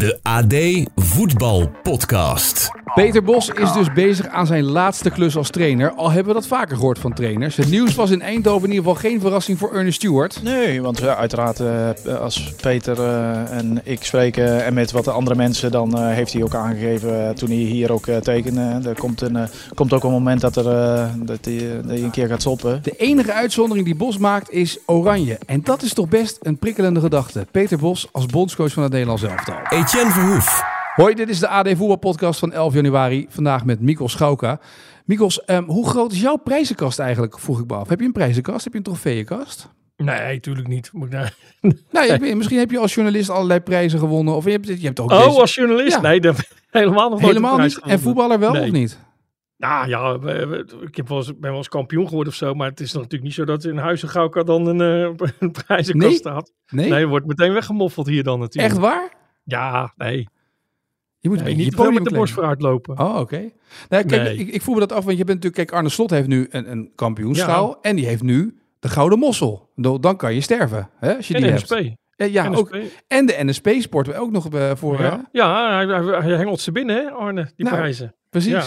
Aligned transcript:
De 0.00 0.18
AD 0.22 0.54
Voetbal 0.94 1.70
Podcast. 1.82 2.79
Peter 2.94 3.22
Bos 3.22 3.48
is 3.48 3.72
dus 3.72 3.92
bezig 3.92 4.28
aan 4.28 4.46
zijn 4.46 4.64
laatste 4.64 5.10
klus 5.10 5.36
als 5.36 5.50
trainer. 5.50 5.92
Al 5.92 6.10
hebben 6.10 6.34
we 6.34 6.40
dat 6.40 6.48
vaker 6.48 6.76
gehoord 6.76 6.98
van 6.98 7.12
trainers. 7.12 7.56
Het 7.56 7.70
nieuws 7.70 7.94
was 7.94 8.10
in 8.10 8.22
Eindhoven 8.22 8.68
in 8.68 8.74
ieder 8.74 8.84
geval 8.84 9.10
geen 9.10 9.20
verrassing 9.20 9.58
voor 9.58 9.74
Ernest 9.74 9.96
Stewart. 9.96 10.42
Nee, 10.42 10.82
want 10.82 11.02
uh, 11.02 11.18
uiteraard 11.18 11.60
uh, 11.60 12.20
als 12.20 12.54
Peter 12.60 12.98
uh, 12.98 13.50
en 13.50 13.80
ik 13.84 14.04
spreken 14.04 14.64
en 14.64 14.74
met 14.74 14.90
wat 14.90 15.04
de 15.04 15.10
andere 15.10 15.36
mensen, 15.36 15.70
dan 15.70 15.98
heeft 16.02 16.32
hij 16.32 16.42
ook 16.42 16.54
aangegeven 16.54 17.34
toen 17.34 17.48
hij 17.48 17.58
hier 17.58 17.92
ook 17.92 18.04
tekende. 18.04 18.80
Er 18.88 18.98
komt, 18.98 19.20
een, 19.20 19.48
komt 19.74 19.92
ook 19.92 20.04
een 20.04 20.10
moment 20.10 20.40
dat, 20.40 20.56
er, 20.56 20.64
dat, 21.16 21.44
hij, 21.44 21.80
dat 21.82 21.90
hij 21.90 22.02
een 22.02 22.10
keer 22.10 22.28
gaat 22.28 22.40
stoppen. 22.40 22.80
De 22.82 22.94
enige 22.96 23.32
uitzondering 23.32 23.86
die 23.86 23.96
Bos 23.96 24.18
maakt 24.18 24.50
is 24.50 24.78
oranje. 24.86 25.38
En 25.46 25.60
dat 25.64 25.82
is 25.82 25.92
toch 25.92 26.08
best 26.08 26.38
een 26.42 26.58
prikkelende 26.58 27.00
gedachte. 27.00 27.46
Peter 27.50 27.78
Bos 27.78 28.08
als 28.12 28.26
bondscoach 28.26 28.72
van 28.72 28.82
het 28.82 28.92
Nederlands 28.92 29.22
elftal. 29.22 29.56
Etienne 29.68 30.10
Verhoef. 30.10 30.69
Hoi, 30.94 31.14
dit 31.14 31.28
is 31.28 31.38
de 31.38 31.48
AD 31.48 31.68
Voetbalpodcast 31.68 32.38
van 32.38 32.52
11 32.52 32.74
januari. 32.74 33.26
Vandaag 33.28 33.64
met 33.64 33.80
Mikos 33.80 34.12
Schauka. 34.12 34.60
Mikos, 35.04 35.42
um, 35.46 35.64
hoe 35.64 35.88
groot 35.88 36.12
is 36.12 36.20
jouw 36.20 36.36
prijzenkast 36.36 36.98
eigenlijk, 36.98 37.38
vroeg 37.38 37.60
ik 37.60 37.66
me 37.66 37.74
af. 37.74 37.88
Heb 37.88 38.00
je 38.00 38.06
een 38.06 38.12
prijzenkast? 38.12 38.64
Heb 38.64 38.72
je 38.72 38.78
een 38.78 38.84
trofeeënkast? 38.84 39.68
Nee, 39.96 40.40
tuurlijk 40.40 40.68
niet. 40.68 40.90
Moet 40.92 41.10
nou... 41.10 41.28
nou 41.90 42.36
misschien 42.36 42.58
heb 42.58 42.70
je 42.70 42.78
als 42.78 42.94
journalist 42.94 43.30
allerlei 43.30 43.60
prijzen 43.60 43.98
gewonnen. 43.98 44.34
Of 44.34 44.44
je 44.44 44.50
hebt, 44.50 44.66
je 44.66 44.86
hebt 44.86 45.00
ook 45.00 45.10
oh, 45.10 45.36
als 45.36 45.54
journalist? 45.54 45.96
Ja. 45.96 46.00
Nee, 46.00 46.20
dat, 46.20 46.48
helemaal 46.70 47.10
nog 47.10 47.20
Helemaal 47.20 47.58
niet? 47.58 47.80
En 47.80 48.00
voetballer 48.00 48.38
wel 48.38 48.52
nee. 48.52 48.62
of 48.62 48.70
niet? 48.70 48.98
Nou 49.56 49.88
ja, 49.88 50.18
ik 50.80 50.96
heb 50.96 51.08
wel 51.08 51.18
eens, 51.18 51.38
ben 51.38 51.50
wel 51.50 51.56
eens 51.56 51.68
kampioen 51.68 52.08
geworden 52.08 52.32
of 52.32 52.38
zo. 52.38 52.54
Maar 52.54 52.68
het 52.68 52.80
is 52.80 52.92
natuurlijk 52.92 53.22
niet 53.22 53.34
zo 53.34 53.44
dat 53.44 53.64
in 53.64 53.76
Huizen 53.76 54.08
Gauwka 54.08 54.42
dan 54.42 54.66
een, 54.66 55.10
uh, 55.10 55.28
een 55.38 55.50
prijzenkast 55.66 56.10
nee? 56.10 56.18
staat. 56.18 56.52
Nee? 56.66 56.90
Nee, 56.90 57.06
wordt 57.06 57.26
meteen 57.26 57.52
weggemoffeld 57.52 58.06
hier 58.06 58.22
dan 58.22 58.38
natuurlijk. 58.38 58.72
Echt 58.72 58.82
waar? 58.82 59.12
Ja, 59.44 59.92
nee. 59.96 60.28
Je 61.20 61.28
moet 61.28 61.42
nee, 61.42 61.54
niet 61.54 61.76
met 61.76 62.04
de 62.04 62.14
borst 62.14 62.32
vooruit 62.32 62.62
lopen. 62.62 62.98
Oh, 62.98 63.08
oké. 63.08 63.18
Okay. 63.18 63.54
Nou, 63.88 64.04
kijk, 64.04 64.22
nee. 64.22 64.36
ik, 64.36 64.48
ik 64.48 64.62
voel 64.62 64.74
me 64.74 64.80
dat 64.80 64.92
af, 64.92 65.04
want 65.04 65.18
je 65.18 65.24
bent 65.24 65.42
natuurlijk... 65.42 65.54
Kijk, 65.54 65.78
Arne 65.78 65.88
Slot 65.88 66.10
heeft 66.10 66.28
nu 66.28 66.46
een, 66.50 66.70
een 66.70 66.92
kampioenschaal 66.94 67.68
ja. 67.68 67.78
en 67.82 67.96
die 67.96 68.06
heeft 68.06 68.22
nu 68.22 68.58
de 68.78 68.88
Gouden 68.88 69.18
Mossel. 69.18 69.70
Dan 69.74 70.16
kan 70.16 70.34
je 70.34 70.40
sterven, 70.40 70.90
hè, 70.98 71.16
als 71.16 71.28
je 71.28 71.34
en 71.34 71.42
die 71.42 71.52
NSP. 71.52 71.68
hebt. 71.68 72.32
Ja, 72.32 72.48
NSP. 72.48 72.58
Ook, 72.58 72.76
en 73.06 73.26
de 73.26 73.36
NSP-sport 73.38 74.06
we 74.06 74.14
ook 74.14 74.30
nog 74.30 74.54
uh, 74.54 74.70
voor... 74.74 75.00
Ja, 75.00 75.28
ja 75.32 75.76
hij, 75.76 75.86
hij, 75.86 76.20
hij, 76.20 76.36
hengelt 76.36 76.60
ze 76.60 76.72
binnen, 76.72 76.96
hè, 76.96 77.10
Arne, 77.10 77.50
die 77.56 77.64
nou, 77.64 77.76
prijzen. 77.76 78.14
Precies. 78.30 78.52
Ja. 78.52 78.64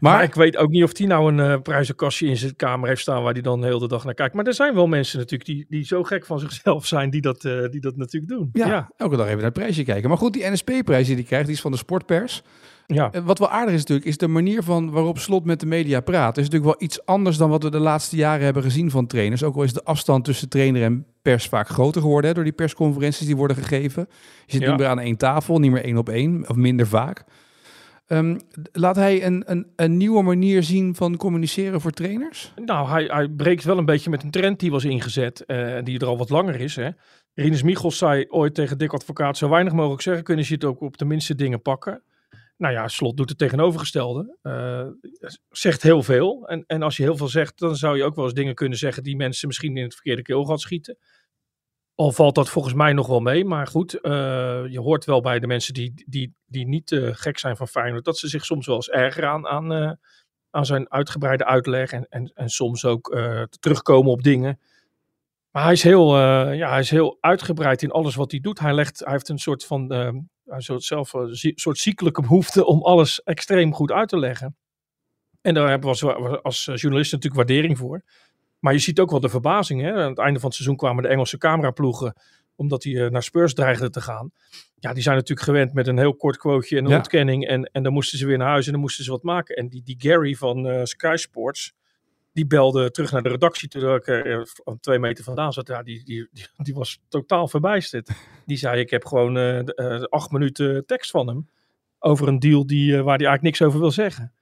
Maar, 0.00 0.14
maar, 0.14 0.22
ik 0.22 0.34
weet 0.34 0.56
ook 0.56 0.70
niet 0.70 0.82
of 0.84 0.98
hij 0.98 1.06
nou 1.06 1.32
een 1.32 1.50
uh, 1.50 1.60
prijzenkastje 1.62 2.26
in 2.26 2.36
zijn 2.36 2.56
kamer 2.56 2.88
heeft 2.88 3.00
staan 3.00 3.22
waar 3.22 3.32
hij 3.32 3.42
dan 3.42 3.60
de 3.60 3.66
hele 3.66 3.88
dag 3.88 4.04
naar 4.04 4.14
kijkt. 4.14 4.34
Maar 4.34 4.46
er 4.46 4.54
zijn 4.54 4.74
wel 4.74 4.86
mensen 4.86 5.18
natuurlijk 5.18 5.50
die, 5.50 5.66
die 5.68 5.84
zo 5.84 6.02
gek 6.02 6.26
van 6.26 6.38
zichzelf 6.38 6.86
zijn 6.86 7.10
die 7.10 7.20
dat, 7.20 7.44
uh, 7.44 7.68
die 7.70 7.80
dat 7.80 7.96
natuurlijk 7.96 8.32
doen. 8.32 8.48
Ja, 8.52 8.66
ja, 8.66 8.90
elke 8.96 9.16
dag 9.16 9.24
even 9.26 9.36
naar 9.36 9.44
het 9.44 9.58
prijsje 9.58 9.82
kijken. 9.84 10.08
Maar 10.08 10.18
goed, 10.18 10.32
die 10.32 10.50
NSP-prijs 10.50 11.06
die 11.06 11.14
hij 11.14 11.24
krijgt, 11.24 11.46
die 11.46 11.54
is 11.54 11.60
van 11.60 11.70
de 11.70 11.76
sportpers. 11.76 12.42
Ja. 12.86 13.10
Wat 13.24 13.38
wel 13.38 13.50
aardig 13.50 13.74
is 13.74 13.80
natuurlijk, 13.80 14.08
is 14.08 14.16
de 14.16 14.28
manier 14.28 14.62
van 14.62 14.90
waarop 14.90 15.18
Slot 15.18 15.44
met 15.44 15.60
de 15.60 15.66
media 15.66 16.00
praat. 16.00 16.36
is 16.36 16.44
natuurlijk 16.44 16.72
wel 16.78 16.88
iets 16.88 17.06
anders 17.06 17.36
dan 17.36 17.50
wat 17.50 17.62
we 17.62 17.70
de 17.70 17.78
laatste 17.78 18.16
jaren 18.16 18.44
hebben 18.44 18.62
gezien 18.62 18.90
van 18.90 19.06
trainers. 19.06 19.42
Ook 19.42 19.56
al 19.56 19.62
is 19.62 19.72
de 19.72 19.84
afstand 19.84 20.24
tussen 20.24 20.48
trainer 20.48 20.82
en 20.82 21.06
pers 21.22 21.46
vaak 21.46 21.68
groter 21.68 22.00
geworden 22.00 22.28
hè, 22.28 22.34
door 22.34 22.44
die 22.44 22.52
persconferenties 22.52 23.26
die 23.26 23.36
worden 23.36 23.56
gegeven. 23.56 24.06
Je 24.46 24.52
zit 24.52 24.60
Ja. 24.60 24.68
niet 24.68 24.78
meer 24.78 24.88
aan 24.88 24.98
één 25.00 25.16
tafel, 25.16 25.58
niet 25.58 25.70
meer 25.70 25.84
één 25.84 25.96
op 25.96 26.08
één, 26.08 26.48
of 26.48 26.56
minder 26.56 26.86
vaak. 26.86 27.24
Ehm, 28.10 28.38
laat 28.72 28.96
hij 28.96 29.24
een, 29.24 29.42
een, 29.46 29.66
een 29.76 29.96
nieuwe 29.96 30.22
manier 30.22 30.62
zien 30.62 30.94
van 30.94 31.16
communiceren 31.16 31.80
voor 31.80 31.90
trainers? 31.90 32.52
Nou, 32.64 32.88
hij, 32.88 33.04
hij 33.04 33.28
breekt 33.28 33.64
wel 33.64 33.78
een 33.78 33.84
beetje 33.84 34.10
met 34.10 34.22
een 34.22 34.30
trend 34.30 34.60
die 34.60 34.70
was 34.70 34.84
ingezet, 34.84 35.44
uh, 35.46 35.78
die 35.82 35.98
er 35.98 36.06
al 36.06 36.18
wat 36.18 36.30
langer 36.30 36.60
is. 36.60 36.76
Hè. 36.76 36.90
Rinus 37.34 37.62
Michels 37.62 37.98
zei 37.98 38.26
ooit 38.28 38.54
tegen 38.54 38.78
Dick 38.78 38.92
Advocaat, 38.92 39.36
zo 39.36 39.48
weinig 39.48 39.72
mogelijk 39.72 40.02
zeggen, 40.02 40.24
kunnen 40.24 40.44
ze 40.44 40.54
het 40.54 40.64
ook 40.64 40.80
op 40.80 40.98
de 40.98 41.04
minste 41.04 41.34
dingen 41.34 41.62
pakken. 41.62 42.02
Nou 42.56 42.74
ja, 42.74 42.88
Slot 42.88 43.16
doet 43.16 43.28
het 43.28 43.38
tegenovergestelde. 43.38 44.38
Uh, 44.42 44.86
zegt 45.50 45.82
heel 45.82 46.02
veel. 46.02 46.48
En, 46.48 46.64
en 46.66 46.82
als 46.82 46.96
je 46.96 47.02
heel 47.02 47.16
veel 47.16 47.28
zegt, 47.28 47.58
dan 47.58 47.76
zou 47.76 47.96
je 47.96 48.04
ook 48.04 48.14
wel 48.14 48.24
eens 48.24 48.34
dingen 48.34 48.54
kunnen 48.54 48.78
zeggen 48.78 49.02
die 49.02 49.16
mensen 49.16 49.48
misschien 49.48 49.76
in 49.76 49.82
het 49.82 49.94
verkeerde 49.94 50.22
keelgat 50.22 50.60
schieten. 50.60 50.98
Al 52.00 52.12
valt 52.12 52.34
dat 52.34 52.48
volgens 52.48 52.74
mij 52.74 52.92
nog 52.92 53.06
wel 53.06 53.20
mee. 53.20 53.44
Maar 53.44 53.66
goed, 53.66 53.94
uh, 53.94 54.10
je 54.68 54.80
hoort 54.80 55.04
wel 55.04 55.20
bij 55.20 55.38
de 55.38 55.46
mensen 55.46 55.74
die, 55.74 56.04
die, 56.06 56.34
die 56.46 56.66
niet 56.66 56.90
uh, 56.90 57.10
gek 57.12 57.38
zijn 57.38 57.56
van 57.56 57.68
Feyenoord, 57.68 58.04
dat 58.04 58.18
ze 58.18 58.28
zich 58.28 58.44
soms 58.44 58.66
wel 58.66 58.76
eens 58.76 58.90
ergeren 58.90 59.28
aan, 59.28 59.46
aan, 59.46 59.72
uh, 59.72 59.92
aan 60.50 60.66
zijn 60.66 60.90
uitgebreide 60.90 61.44
uitleg. 61.44 61.92
En, 61.92 62.06
en, 62.08 62.32
en 62.34 62.48
soms 62.48 62.84
ook 62.84 63.16
terugkomen 63.60 64.10
op 64.10 64.22
dingen. 64.22 64.60
Maar 65.50 65.62
hij 65.62 65.72
is, 65.72 65.82
heel, 65.82 66.18
ja, 66.52 66.70
hij 66.70 66.80
is 66.80 66.90
heel 66.90 67.18
uitgebreid 67.20 67.82
in 67.82 67.90
alles 67.90 68.14
wat 68.14 68.30
hij 68.30 68.40
doet. 68.40 68.58
Hij, 68.58 68.74
legt, 68.74 68.98
hij 68.98 69.12
heeft 69.12 69.28
een 69.28 69.38
soort 69.38 69.64
van 69.64 69.90
hij 70.44 70.60
soort 70.60 70.84
zelf 70.84 71.12
een 71.12 71.52
soort 71.54 71.78
ziekelijke 71.78 72.20
behoefte 72.20 72.64
om 72.64 72.82
alles 72.82 73.22
extreem 73.22 73.74
goed 73.74 73.90
uit 73.90 74.08
te 74.08 74.18
leggen. 74.18 74.56
En 75.40 75.54
daar 75.54 75.68
hebben 75.68 75.92
we 75.92 76.12
als, 76.14 76.42
als 76.42 76.64
journalist 76.64 77.12
natuurlijk 77.12 77.48
waardering 77.48 77.78
voor. 77.78 78.02
Maar 78.60 78.72
je 78.72 78.78
ziet 78.78 79.00
ook 79.00 79.10
wel 79.10 79.20
de 79.20 79.28
verbazing. 79.28 79.80
Hè? 79.82 79.92
Aan 79.92 80.08
het 80.10 80.18
einde 80.18 80.38
van 80.38 80.48
het 80.48 80.54
seizoen 80.56 80.76
kwamen 80.76 81.02
de 81.02 81.08
Engelse 81.08 81.38
cameraploegen, 81.38 82.14
omdat 82.56 82.82
die 82.82 82.94
uh, 82.94 83.10
naar 83.10 83.22
Spurs 83.22 83.54
dreigden 83.54 83.92
te 83.92 84.00
gaan. 84.00 84.32
Ja, 84.74 84.92
die 84.92 85.02
zijn 85.02 85.16
natuurlijk 85.16 85.46
gewend 85.46 85.72
met 85.72 85.86
een 85.86 85.98
heel 85.98 86.14
kort 86.16 86.36
quoteje 86.36 86.76
en 86.78 86.84
een 86.84 86.90
Ja. 86.90 86.96
ontkenning. 86.96 87.46
En, 87.46 87.62
en 87.64 87.82
dan 87.82 87.92
moesten 87.92 88.18
ze 88.18 88.26
weer 88.26 88.38
naar 88.38 88.48
huis 88.48 88.66
en 88.66 88.72
dan 88.72 88.80
moesten 88.80 89.04
ze 89.04 89.10
wat 89.10 89.22
maken. 89.22 89.56
En 89.56 89.68
die, 89.68 89.82
die 89.82 89.94
Gary 89.98 90.34
van 90.34 90.68
eh, 90.68 90.84
Sky 90.84 91.14
Sports, 91.16 91.74
die 92.32 92.46
belde 92.46 92.90
terug 92.90 93.12
naar 93.12 93.22
de 93.22 93.28
redactie 93.28 93.68
terwijl 93.68 93.94
ik 93.96 94.06
uh, 94.06 94.42
twee 94.80 94.98
meter 94.98 95.24
vandaan 95.24 95.52
zat. 95.52 95.68
Ja, 95.68 95.82
die, 95.82 96.04
die, 96.04 96.28
die, 96.32 96.46
die 96.56 96.74
was 96.74 97.00
totaal 97.08 97.48
verbijsterd. 97.48 98.10
Die 98.46 98.56
zei, 98.56 98.80
ik 98.80 98.90
heb 98.90 99.04
gewoon 99.04 99.36
uh, 99.36 99.58
uh, 99.58 100.02
acht 100.02 100.30
minuten 100.30 100.86
tekst 100.86 101.10
van 101.10 101.26
hem 101.28 101.48
over 101.98 102.28
een 102.28 102.38
deal 102.38 102.66
die, 102.66 102.86
uh, 102.86 102.94
waar 102.94 103.16
hij 103.16 103.26
eigenlijk 103.26 103.42
niks 103.42 103.62
over 103.62 103.80
wil 103.80 103.90
zeggen. 103.90 104.32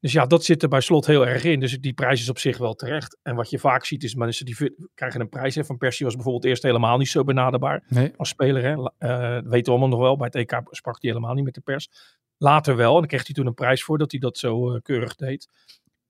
Dus 0.00 0.12
ja, 0.12 0.26
dat 0.26 0.44
zit 0.44 0.62
er 0.62 0.68
bij 0.68 0.80
slot 0.80 1.06
heel 1.06 1.26
erg 1.26 1.44
in. 1.44 1.60
Dus 1.60 1.78
die 1.80 1.92
prijs 1.92 2.20
is 2.20 2.28
op 2.28 2.38
zich 2.38 2.58
wel 2.58 2.74
terecht. 2.74 3.18
En 3.22 3.34
wat 3.34 3.50
je 3.50 3.58
vaak 3.58 3.84
ziet 3.84 4.04
is 4.04 4.14
mensen 4.14 4.46
die 4.46 4.74
krijgen 4.94 5.20
een 5.20 5.28
prijs. 5.28 5.54
Hè. 5.54 5.64
Van 5.64 5.76
Persie 5.76 6.04
was 6.04 6.14
bijvoorbeeld 6.14 6.44
eerst 6.44 6.62
helemaal 6.62 6.98
niet 6.98 7.08
zo 7.08 7.24
benaderbaar 7.24 7.84
nee. 7.88 8.12
als 8.16 8.28
speler. 8.28 8.62
Hè. 8.62 8.72
Uh, 8.76 9.42
weten 9.42 9.64
we 9.64 9.70
allemaal 9.70 9.88
nog 9.88 10.00
wel. 10.00 10.16
Bij 10.16 10.26
het 10.26 10.34
EK 10.34 10.60
sprak 10.70 11.02
hij 11.02 11.10
helemaal 11.10 11.34
niet 11.34 11.44
met 11.44 11.54
de 11.54 11.60
pers. 11.60 11.88
Later 12.36 12.76
wel. 12.76 12.92
En 12.92 12.98
dan 12.98 13.06
kreeg 13.06 13.26
hij 13.26 13.34
toen 13.34 13.46
een 13.46 13.54
prijs 13.54 13.84
voor 13.84 13.98
dat 13.98 14.10
hij 14.10 14.20
dat 14.20 14.38
zo 14.38 14.74
uh, 14.74 14.80
keurig 14.82 15.14
deed. 15.14 15.48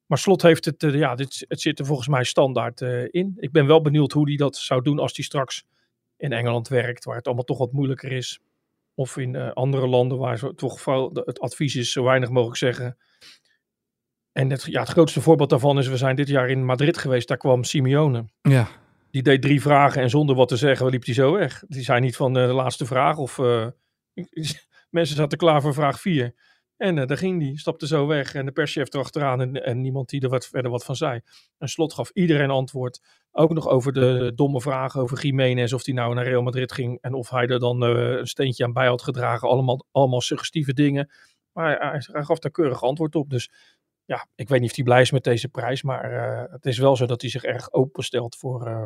Maar 0.07 0.19
Slot 0.19 0.43
heeft 0.43 0.65
het, 0.65 0.83
uh, 0.83 0.95
ja, 0.95 1.15
dit, 1.15 1.45
het 1.49 1.61
zit 1.61 1.79
er 1.79 1.87
volgens 1.87 2.09
mij 2.09 2.25
standaard 2.25 2.81
in. 3.11 3.35
Ik 3.37 3.53
ben 3.53 3.67
wel 3.67 3.81
benieuwd 3.81 4.13
hoe 4.13 4.29
hij 4.29 4.37
dat 4.37 4.57
zou 4.57 4.83
doen 4.83 4.99
als 4.99 5.17
hij 5.17 5.25
straks 5.25 5.65
in 6.17 6.33
Engeland 6.33 6.69
werkt, 6.69 7.05
waar 7.05 7.17
het 7.17 7.27
allemaal 7.27 7.45
toch 7.45 7.59
wat 7.59 7.73
moeilijker 7.73 8.13
is. 8.13 8.41
Of 8.95 9.17
in 9.17 9.53
andere 9.53 9.87
landen 9.87 10.19
waar 10.19 10.39
zo, 10.39 10.55
toch 10.55 10.85
het 11.15 11.41
advies 11.41 11.77
is 11.77 11.93
zo 11.93 12.05
weinig 12.05 12.31
mogelijk 12.31 12.59
zeggen. 12.59 12.97
En 14.39 14.51
het, 14.51 14.63
ja, 14.63 14.81
het 14.81 14.89
grootste 14.89 15.21
voorbeeld 15.21 15.51
daarvan 15.51 15.79
is, 15.79 15.89
we 15.89 15.97
zijn 15.97 16.17
dit 16.17 16.29
jaar 16.29 16.49
in 16.49 16.65
Madrid 16.65 16.99
geweest, 16.99 17.29
daar 17.29 17.37
kwam 17.37 17.65
Simeone. 17.65 18.25
Ja. 18.43 18.69
Die 19.11 19.23
deed 19.23 19.43
drie 19.43 19.61
vragen 19.61 20.03
en 20.03 20.11
zonder 20.11 20.37
wat 20.37 20.49
te 20.49 20.57
zeggen 20.57 20.87
liep 20.87 21.05
hij 21.05 21.15
zo 21.15 21.33
weg. 21.33 21.65
Die 21.69 21.83
zei 21.83 22.01
niet 22.01 22.17
van 22.17 22.39
uh, 22.39 22.47
de 22.47 22.53
laatste 22.53 22.87
vraag 22.87 23.17
of 23.17 23.39
uh, 23.39 23.67
mensen 24.91 25.17
zaten 25.17 25.39
klaar 25.39 25.63
voor 25.63 25.75
vraag 25.75 26.01
vier. 26.01 26.35
En 26.77 26.97
uh, 26.97 27.07
daar 27.07 27.17
ging 27.17 27.41
die, 27.41 27.59
stapte 27.59 27.87
zo 27.87 28.07
weg 28.07 28.35
en 28.35 28.47
de 28.47 28.53
perschef 28.53 28.93
erachteraan 28.93 29.41
en, 29.41 29.65
en 29.65 29.81
niemand 29.81 30.09
die 30.09 30.21
er 30.21 30.29
wat, 30.29 30.47
verder 30.47 30.71
wat 30.71 30.85
van 30.85 30.97
zei. 30.97 31.21
En 31.59 31.69
slot 31.69 31.95
gaf 31.95 32.11
iedereen 32.11 32.51
antwoord. 32.51 33.01
Ook 33.33 33.53
nog 33.53 33.69
over 33.69 33.93
de 33.93 34.33
domme 34.35 34.61
vragen 34.61 35.01
over 35.01 35.23
Jiménez, 35.23 35.73
of 35.73 35.85
hij 35.85 35.95
nou 35.95 36.15
naar 36.15 36.25
Real 36.25 36.43
Madrid 36.43 36.73
ging 36.73 36.99
en 37.01 37.15
of 37.15 37.31
hij 37.31 37.47
er 37.47 37.59
dan 37.59 37.81
een 37.83 38.27
steentje 38.27 38.65
aan 38.65 38.73
bij 38.73 38.87
had 38.87 39.03
gedragen. 39.03 39.49
Allemaal, 39.49 39.87
allemaal 39.91 40.21
suggestieve 40.21 40.73
dingen. 40.73 41.11
Maar 41.53 41.91
hij, 41.91 42.03
hij 42.13 42.25
gaf 42.25 42.39
daar 42.39 42.51
keurig 42.51 42.83
antwoord 42.83 43.15
op. 43.15 43.31
Dus 43.31 43.51
ja, 44.09 44.27
ik 44.35 44.49
weet 44.49 44.61
niet 44.61 44.71
of 44.71 44.77
hij 44.77 44.85
blij 44.85 45.01
is 45.01 45.11
met 45.11 45.25
deze 45.25 45.49
prijs, 45.49 45.83
maar 45.83 46.13
uh, 46.13 46.53
het 46.53 46.67
is 46.67 46.79
wel 46.79 46.97
zo 46.97 47.07
dat 47.07 47.21
hij 47.21 47.31
zich 47.31 47.45
erg 47.45 47.73
openstelt 47.73 48.37
voor, 48.37 48.69
uh, 48.69 48.85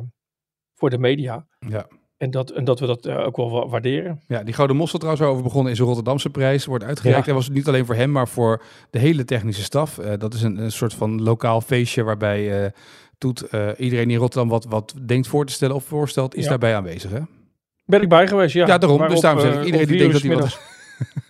voor 0.75 0.91
de 0.91 0.99
media. 0.99 1.47
Ja. 1.59 1.87
En 2.17 2.31
dat, 2.31 2.51
en 2.51 2.65
dat 2.65 2.81
we 2.81 2.87
dat 2.87 3.07
uh, 3.07 3.27
ook 3.27 3.37
wel 3.37 3.71
waarderen. 3.71 4.21
Ja, 4.27 4.43
die 4.43 4.55
Gouden 4.55 4.77
Mossel 4.77 4.99
trouwens 4.99 5.27
over 5.27 5.43
begonnen 5.43 5.73
is 5.73 5.79
een 5.79 5.85
Rotterdamse 5.85 6.31
prijs. 6.31 6.65
Wordt 6.65 6.85
uitgereikt. 6.85 7.25
Ja. 7.25 7.31
En 7.31 7.37
was 7.37 7.49
niet 7.49 7.69
alleen 7.69 7.87
voor 7.87 7.95
hem, 7.95 8.11
maar 8.11 8.29
voor 8.29 8.63
de 8.91 8.99
hele 8.99 9.25
technische 9.25 9.63
staf. 9.63 9.95
Dat 9.95 10.35
is 10.35 10.43
een, 10.43 10.59
een, 10.59 10.73
soort 10.73 10.95
van 10.95 11.23
lokaal 11.23 11.61
feestje 11.61 12.03
waarbij 12.03 12.73
Toet 13.19 13.41
iedereen 13.77 14.11
in 14.11 14.19
Rotterdam 14.19 14.49
wat, 14.49 14.65
wat 14.65 14.95
denkt 15.07 15.27
voor 15.27 15.47
te 15.47 15.53
stellen 15.53 15.75
of 15.75 15.85
voorstelt, 15.85 16.35
is 16.35 16.43
ja. 16.43 16.49
daarbij 16.49 16.77
aanwezig. 16.77 17.11
Hè? 17.11 17.21
Ben 17.85 18.03
ik 18.03 18.09
bij 18.09 18.29
geweest, 18.29 18.55
ja. 18.55 18.67
Ja, 18.67 18.79
daarom. 18.79 18.99
Waarop, 18.99 19.15
dus 19.15 19.25
daarom 19.25 19.43
zeg 19.43 19.55
ik, 19.55 19.65
iedereen 19.65 19.87
die 19.87 19.99
denkt 19.99 20.13
dat 20.13 20.23
hij 20.23 20.37
wat... 20.37 20.61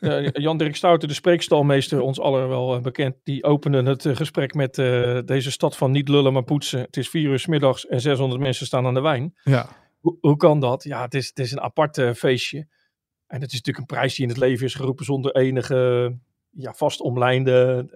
Uh, 0.01 0.29
Jan-Dirk 0.33 0.77
Stouten, 0.77 1.09
de 1.09 1.15
spreekstalmeester, 1.15 2.01
ons 2.01 2.21
allen 2.21 2.49
wel 2.49 2.77
uh, 2.77 2.83
bekend, 2.83 3.17
die 3.23 3.45
opende 3.45 3.83
het 3.83 4.05
uh, 4.05 4.17
gesprek 4.17 4.55
met 4.55 4.75
deze 5.27 5.51
stad 5.51 5.77
van 5.77 5.91
niet 5.91 6.09
lullen 6.09 6.33
maar 6.33 6.43
poetsen. 6.43 6.81
Het 6.81 6.97
is 6.97 7.09
vier 7.09 7.31
uur 7.31 7.39
s 7.39 7.47
middags 7.47 7.87
en 7.87 8.01
600 8.01 8.41
mensen 8.41 8.67
staan 8.67 8.87
aan 8.87 8.95
de 8.95 9.01
wijn. 9.01 9.35
Ja. 9.45 9.69
Hoe, 10.01 10.17
hoe 10.21 10.37
kan 10.37 10.61
dat? 10.61 10.85
Ja, 10.85 11.03
het 11.03 11.15
is, 11.15 11.29
het 11.29 11.39
is 11.39 11.53
een 11.53 11.61
apart 11.61 12.03
feestje. 12.17 12.59
En 13.27 13.41
het 13.41 13.53
is 13.53 13.59
natuurlijk 13.59 13.79
een 13.79 13.97
prijs 13.97 14.15
die 14.15 14.25
in 14.25 14.31
het 14.31 14.41
leven 14.41 14.67
is 14.67 14.75
geroepen 14.75 15.05
zonder 15.05 15.35
enige 15.35 16.13
ja, 16.51 16.73
vast 16.73 17.01
omlijnde 17.01 17.87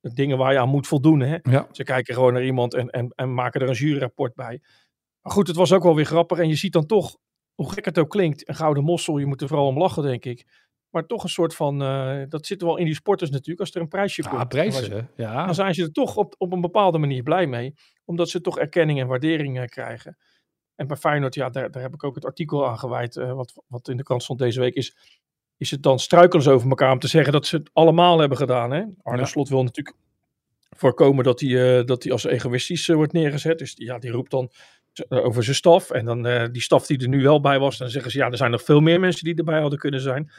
dingen 0.00 0.38
waar 0.38 0.52
je 0.52 0.58
aan 0.58 0.68
moet 0.68 0.86
voldoen. 0.86 1.20
Hè? 1.20 1.36
Ja. 1.42 1.68
Ze 1.72 1.84
kijken 1.84 2.14
gewoon 2.14 2.32
naar 2.32 2.44
iemand 2.44 2.74
en, 2.74 2.90
en, 2.90 3.12
en 3.14 3.34
maken 3.34 3.60
er 3.60 3.68
een 3.68 3.74
juryrapport 3.74 4.34
bij. 4.34 4.60
Maar 5.22 5.32
goed, 5.32 5.46
het 5.46 5.56
was 5.56 5.72
ook 5.72 5.82
wel 5.82 5.94
weer 5.94 6.04
grappig. 6.04 6.38
En 6.38 6.48
je 6.48 6.56
ziet 6.56 6.72
dan 6.72 6.86
toch 6.86 7.16
hoe 7.54 7.72
gek 7.72 7.84
het 7.84 7.98
ook 7.98 8.10
klinkt, 8.10 8.48
een 8.48 8.54
gouden 8.54 8.84
mossel, 8.84 9.18
je 9.18 9.26
moet 9.26 9.40
er 9.40 9.48
vooral 9.48 9.66
om 9.66 9.78
lachen, 9.78 10.02
denk 10.02 10.24
ik. 10.24 10.46
Maar 10.90 11.06
toch 11.06 11.22
een 11.22 11.28
soort 11.28 11.54
van, 11.54 11.82
uh, 11.82 12.22
dat 12.28 12.46
zit 12.46 12.60
er 12.60 12.66
wel 12.66 12.76
in 12.76 12.84
die 12.84 12.94
sporters 12.94 13.30
natuurlijk, 13.30 13.60
als 13.60 13.74
er 13.74 13.80
een 13.80 13.88
prijsje 13.88 14.22
komt. 14.22 14.34
Ja, 14.34 14.44
prijzen, 14.44 15.10
ja. 15.16 15.44
Dan 15.44 15.54
zijn 15.54 15.74
ze 15.74 15.82
er 15.82 15.92
toch 15.92 16.16
op, 16.16 16.34
op 16.38 16.52
een 16.52 16.60
bepaalde 16.60 16.98
manier 16.98 17.22
blij 17.22 17.46
mee, 17.46 17.74
omdat 18.04 18.28
ze 18.28 18.40
toch 18.40 18.58
erkenning 18.58 19.00
en 19.00 19.06
waardering 19.06 19.58
uh, 19.58 19.64
krijgen. 19.64 20.16
En 20.74 20.86
bij 20.86 20.96
Feyenoord, 20.96 21.34
ja, 21.34 21.50
daar, 21.50 21.70
daar 21.70 21.82
heb 21.82 21.94
ik 21.94 22.04
ook 22.04 22.14
het 22.14 22.24
artikel 22.24 22.68
aan 22.68 22.78
gewijd, 22.78 23.16
uh, 23.16 23.32
wat, 23.32 23.52
wat 23.66 23.88
in 23.88 23.96
de 23.96 24.02
krant 24.02 24.22
stond 24.22 24.38
deze 24.38 24.60
week, 24.60 24.74
is, 24.74 24.96
is 25.56 25.70
het 25.70 25.82
dan 25.82 25.98
struikelen 25.98 26.52
over 26.52 26.68
elkaar 26.68 26.92
om 26.92 26.98
te 26.98 27.08
zeggen 27.08 27.32
dat 27.32 27.46
ze 27.46 27.56
het 27.56 27.70
allemaal 27.72 28.18
hebben 28.18 28.38
gedaan. 28.38 28.70
Hè? 28.70 28.84
Arne 29.02 29.20
ja. 29.20 29.26
Slot 29.26 29.48
wil 29.48 29.62
natuurlijk 29.62 29.96
voorkomen 30.70 31.24
dat 31.24 31.40
hij, 31.40 31.84
dat 31.84 32.02
hij 32.02 32.12
als 32.12 32.24
egoïstisch 32.24 32.86
wordt 32.86 33.12
neergezet. 33.12 33.58
Dus 33.58 33.72
ja, 33.76 33.98
die 33.98 34.10
roept 34.10 34.30
dan 34.30 34.50
over 35.08 35.44
zijn 35.44 35.56
staf. 35.56 35.90
En 35.90 36.04
dan 36.04 36.26
uh, 36.26 36.44
die 36.52 36.62
staf 36.62 36.86
die 36.86 36.98
er 36.98 37.08
nu 37.08 37.22
wel 37.22 37.40
bij 37.40 37.58
was, 37.58 37.78
dan 37.78 37.88
zeggen 37.88 38.10
ze 38.10 38.18
ja, 38.18 38.30
er 38.30 38.36
zijn 38.36 38.50
nog 38.50 38.62
veel 38.62 38.80
meer 38.80 39.00
mensen 39.00 39.24
die 39.24 39.34
erbij 39.34 39.60
hadden 39.60 39.78
kunnen 39.78 40.00
zijn. 40.00 40.30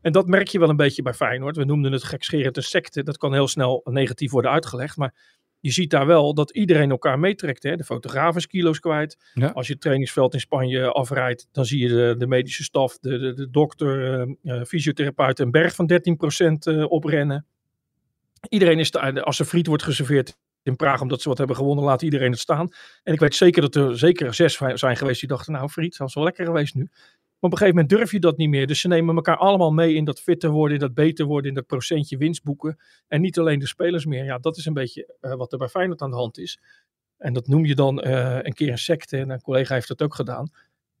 En 0.00 0.12
dat 0.12 0.26
merk 0.26 0.48
je 0.48 0.58
wel 0.58 0.68
een 0.68 0.76
beetje 0.76 1.02
bij 1.02 1.14
Feyenoord. 1.14 1.56
We 1.56 1.64
noemden 1.64 1.92
het 1.92 2.04
gekscherend 2.04 2.56
een 2.56 2.62
secte. 2.62 3.02
Dat 3.02 3.16
kan 3.16 3.32
heel 3.32 3.48
snel 3.48 3.80
negatief 3.84 4.30
worden 4.30 4.50
uitgelegd. 4.50 4.96
Maar 4.96 5.14
je 5.60 5.70
ziet 5.70 5.90
daar 5.90 6.06
wel 6.06 6.34
dat 6.34 6.50
iedereen 6.50 6.90
elkaar 6.90 7.18
meetrekt. 7.18 7.62
Hè? 7.62 7.76
De 7.76 7.84
fotograaf 7.84 8.36
is 8.36 8.46
kilo's 8.46 8.80
kwijt. 8.80 9.18
Ja. 9.34 9.48
Als 9.48 9.66
je 9.66 9.72
het 9.72 9.82
trainingsveld 9.82 10.34
in 10.34 10.40
Spanje 10.40 10.92
afrijdt, 10.92 11.48
dan 11.52 11.64
zie 11.64 11.78
je 11.78 11.88
de, 11.88 12.14
de 12.18 12.26
medische 12.26 12.62
staf, 12.62 12.98
de, 12.98 13.18
de, 13.18 13.34
de 13.34 13.50
dokter, 13.50 14.26
uh, 14.42 14.62
fysiotherapeut 14.64 15.38
een 15.38 15.50
berg 15.50 15.74
van 15.74 15.92
13% 15.92 16.74
uh, 16.74 16.90
oprennen. 16.90 17.46
Iedereen 18.48 18.78
is, 18.78 18.90
de, 18.90 19.22
als 19.22 19.38
er 19.38 19.44
friet 19.44 19.66
wordt 19.66 19.82
geserveerd 19.82 20.36
in 20.70 20.76
Praag 20.76 21.00
omdat 21.00 21.22
ze 21.22 21.28
wat 21.28 21.38
hebben 21.38 21.56
gewonnen, 21.56 21.84
laat 21.84 22.02
iedereen 22.02 22.30
het 22.30 22.40
staan. 22.40 22.68
En 23.02 23.12
ik 23.12 23.20
weet 23.20 23.34
zeker 23.34 23.62
dat 23.62 23.74
er 23.74 23.98
zeker 23.98 24.34
zes 24.34 24.60
zijn 24.74 24.96
geweest 24.96 25.20
die 25.20 25.28
dachten, 25.28 25.52
nou 25.52 25.68
friet, 25.68 25.96
dat 25.96 26.08
is 26.08 26.14
wel 26.14 26.24
lekker 26.24 26.44
geweest 26.44 26.74
nu. 26.74 26.88
Maar 27.40 27.50
op 27.50 27.58
een 27.58 27.66
gegeven 27.66 27.80
moment 27.80 27.98
durf 27.98 28.12
je 28.12 28.20
dat 28.20 28.36
niet 28.36 28.48
meer. 28.48 28.66
Dus 28.66 28.80
ze 28.80 28.88
nemen 28.88 29.16
elkaar 29.16 29.36
allemaal 29.36 29.72
mee 29.72 29.94
in 29.94 30.04
dat 30.04 30.20
fitter 30.20 30.50
worden, 30.50 30.74
in 30.74 30.80
dat 30.82 30.94
beter 30.94 31.26
worden, 31.26 31.48
in 31.48 31.54
dat 31.54 31.66
procentje 31.66 32.16
winst 32.16 32.42
boeken. 32.42 32.78
En 33.08 33.20
niet 33.20 33.38
alleen 33.38 33.58
de 33.58 33.66
spelers 33.66 34.06
meer. 34.06 34.24
Ja, 34.24 34.38
dat 34.38 34.56
is 34.56 34.66
een 34.66 34.74
beetje 34.74 35.14
uh, 35.20 35.34
wat 35.34 35.52
er 35.52 35.58
bij 35.58 35.68
Feyenoord 35.68 36.02
aan 36.02 36.10
de 36.10 36.16
hand 36.16 36.38
is. 36.38 36.60
En 37.18 37.32
dat 37.32 37.46
noem 37.46 37.64
je 37.64 37.74
dan 37.74 38.06
uh, 38.06 38.38
een 38.42 38.52
keer 38.52 38.70
een 38.70 38.78
secte. 38.78 39.16
En 39.16 39.30
een 39.30 39.40
collega 39.40 39.74
heeft 39.74 39.88
dat 39.88 40.02
ook 40.02 40.14
gedaan. 40.14 40.50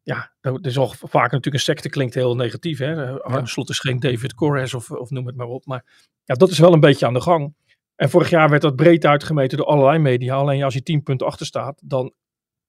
Ja, 0.02 0.32
dat 0.40 0.66
is 0.66 0.78
al 0.78 0.88
vaak 0.88 1.30
natuurlijk 1.30 1.54
een 1.54 1.60
secte 1.60 1.88
klinkt 1.88 2.14
heel 2.14 2.36
negatief. 2.36 2.78
Hè? 2.78 3.20
Arne 3.22 3.46
Slot 3.46 3.68
is 3.68 3.78
geen 3.78 4.00
David 4.00 4.34
Corres 4.34 4.74
of, 4.74 4.90
of 4.90 5.10
noem 5.10 5.26
het 5.26 5.36
maar 5.36 5.46
op. 5.46 5.66
Maar 5.66 5.84
ja, 6.24 6.34
dat 6.34 6.50
is 6.50 6.58
wel 6.58 6.72
een 6.72 6.80
beetje 6.80 7.06
aan 7.06 7.14
de 7.14 7.20
gang. 7.20 7.54
En 8.00 8.10
vorig 8.10 8.30
jaar 8.30 8.48
werd 8.48 8.62
dat 8.62 8.76
breed 8.76 9.06
uitgemeten 9.06 9.58
door 9.58 9.66
allerlei 9.66 9.98
media. 9.98 10.34
Alleen 10.34 10.62
als 10.62 10.74
je 10.74 10.82
10 10.82 11.02
punten 11.02 11.26
achter 11.26 11.46
staat, 11.46 11.80
dan 11.84 12.12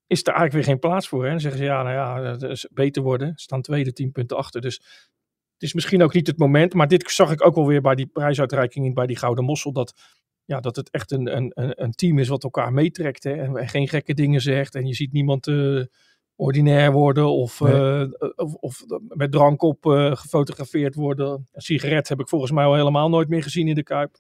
is 0.07 0.21
er 0.21 0.27
eigenlijk 0.27 0.53
weer 0.53 0.63
geen 0.63 0.79
plaats 0.79 1.07
voor. 1.07 1.23
Hè? 1.23 1.29
Dan 1.29 1.39
zeggen 1.39 1.59
ze 1.59 1.65
ja, 1.65 1.83
nou 1.83 1.95
ja, 1.95 2.31
dat 2.37 2.49
is 2.49 2.67
beter 2.73 3.03
worden. 3.03 3.31
Staan 3.35 3.61
tweede 3.61 3.93
10 3.93 4.11
punten 4.11 4.37
achter. 4.37 4.61
Dus 4.61 4.75
het 5.53 5.63
is 5.63 5.73
misschien 5.73 6.03
ook 6.03 6.13
niet 6.13 6.27
het 6.27 6.37
moment. 6.37 6.73
Maar 6.73 6.87
dit 6.87 7.11
zag 7.11 7.31
ik 7.31 7.45
ook 7.45 7.55
wel 7.55 7.67
weer 7.67 7.81
bij 7.81 7.95
die 7.95 8.05
prijsuitreiking 8.05 8.93
bij 8.93 9.07
die 9.07 9.17
Gouden 9.17 9.43
Mossel. 9.43 9.71
Dat, 9.71 9.93
ja, 10.45 10.59
dat 10.59 10.75
het 10.75 10.89
echt 10.89 11.11
een, 11.11 11.35
een, 11.35 11.51
een 11.55 11.91
team 11.91 12.19
is 12.19 12.27
wat 12.27 12.43
elkaar 12.43 12.73
meetrekt. 12.73 13.23
Hè? 13.23 13.33
En, 13.33 13.67
geen 13.67 13.87
gekke 13.87 14.13
dingen 14.13 14.41
zegt. 14.41 14.75
En 14.75 14.87
je 14.87 14.93
ziet 14.93 15.11
niemand 15.11 15.47
uh, 15.47 15.83
ordinair 16.35 16.91
worden 16.91 17.31
of, 17.31 17.59
nee. 17.59 17.73
uh, 17.73 18.11
of, 18.35 18.53
of, 18.53 18.83
met 19.07 19.31
drank 19.31 19.61
op 19.61 19.85
uh, 19.85 20.15
gefotografeerd 20.15 20.95
worden. 20.95 21.47
Een 21.51 21.61
sigaret 21.61 22.09
heb 22.09 22.19
ik 22.19 22.29
volgens 22.29 22.51
mij 22.51 22.65
al 22.65 22.75
helemaal 22.75 23.09
nooit 23.09 23.29
meer 23.29 23.43
gezien 23.43 23.67
in 23.67 23.75
de 23.75 23.83
Kuip. 23.83 24.17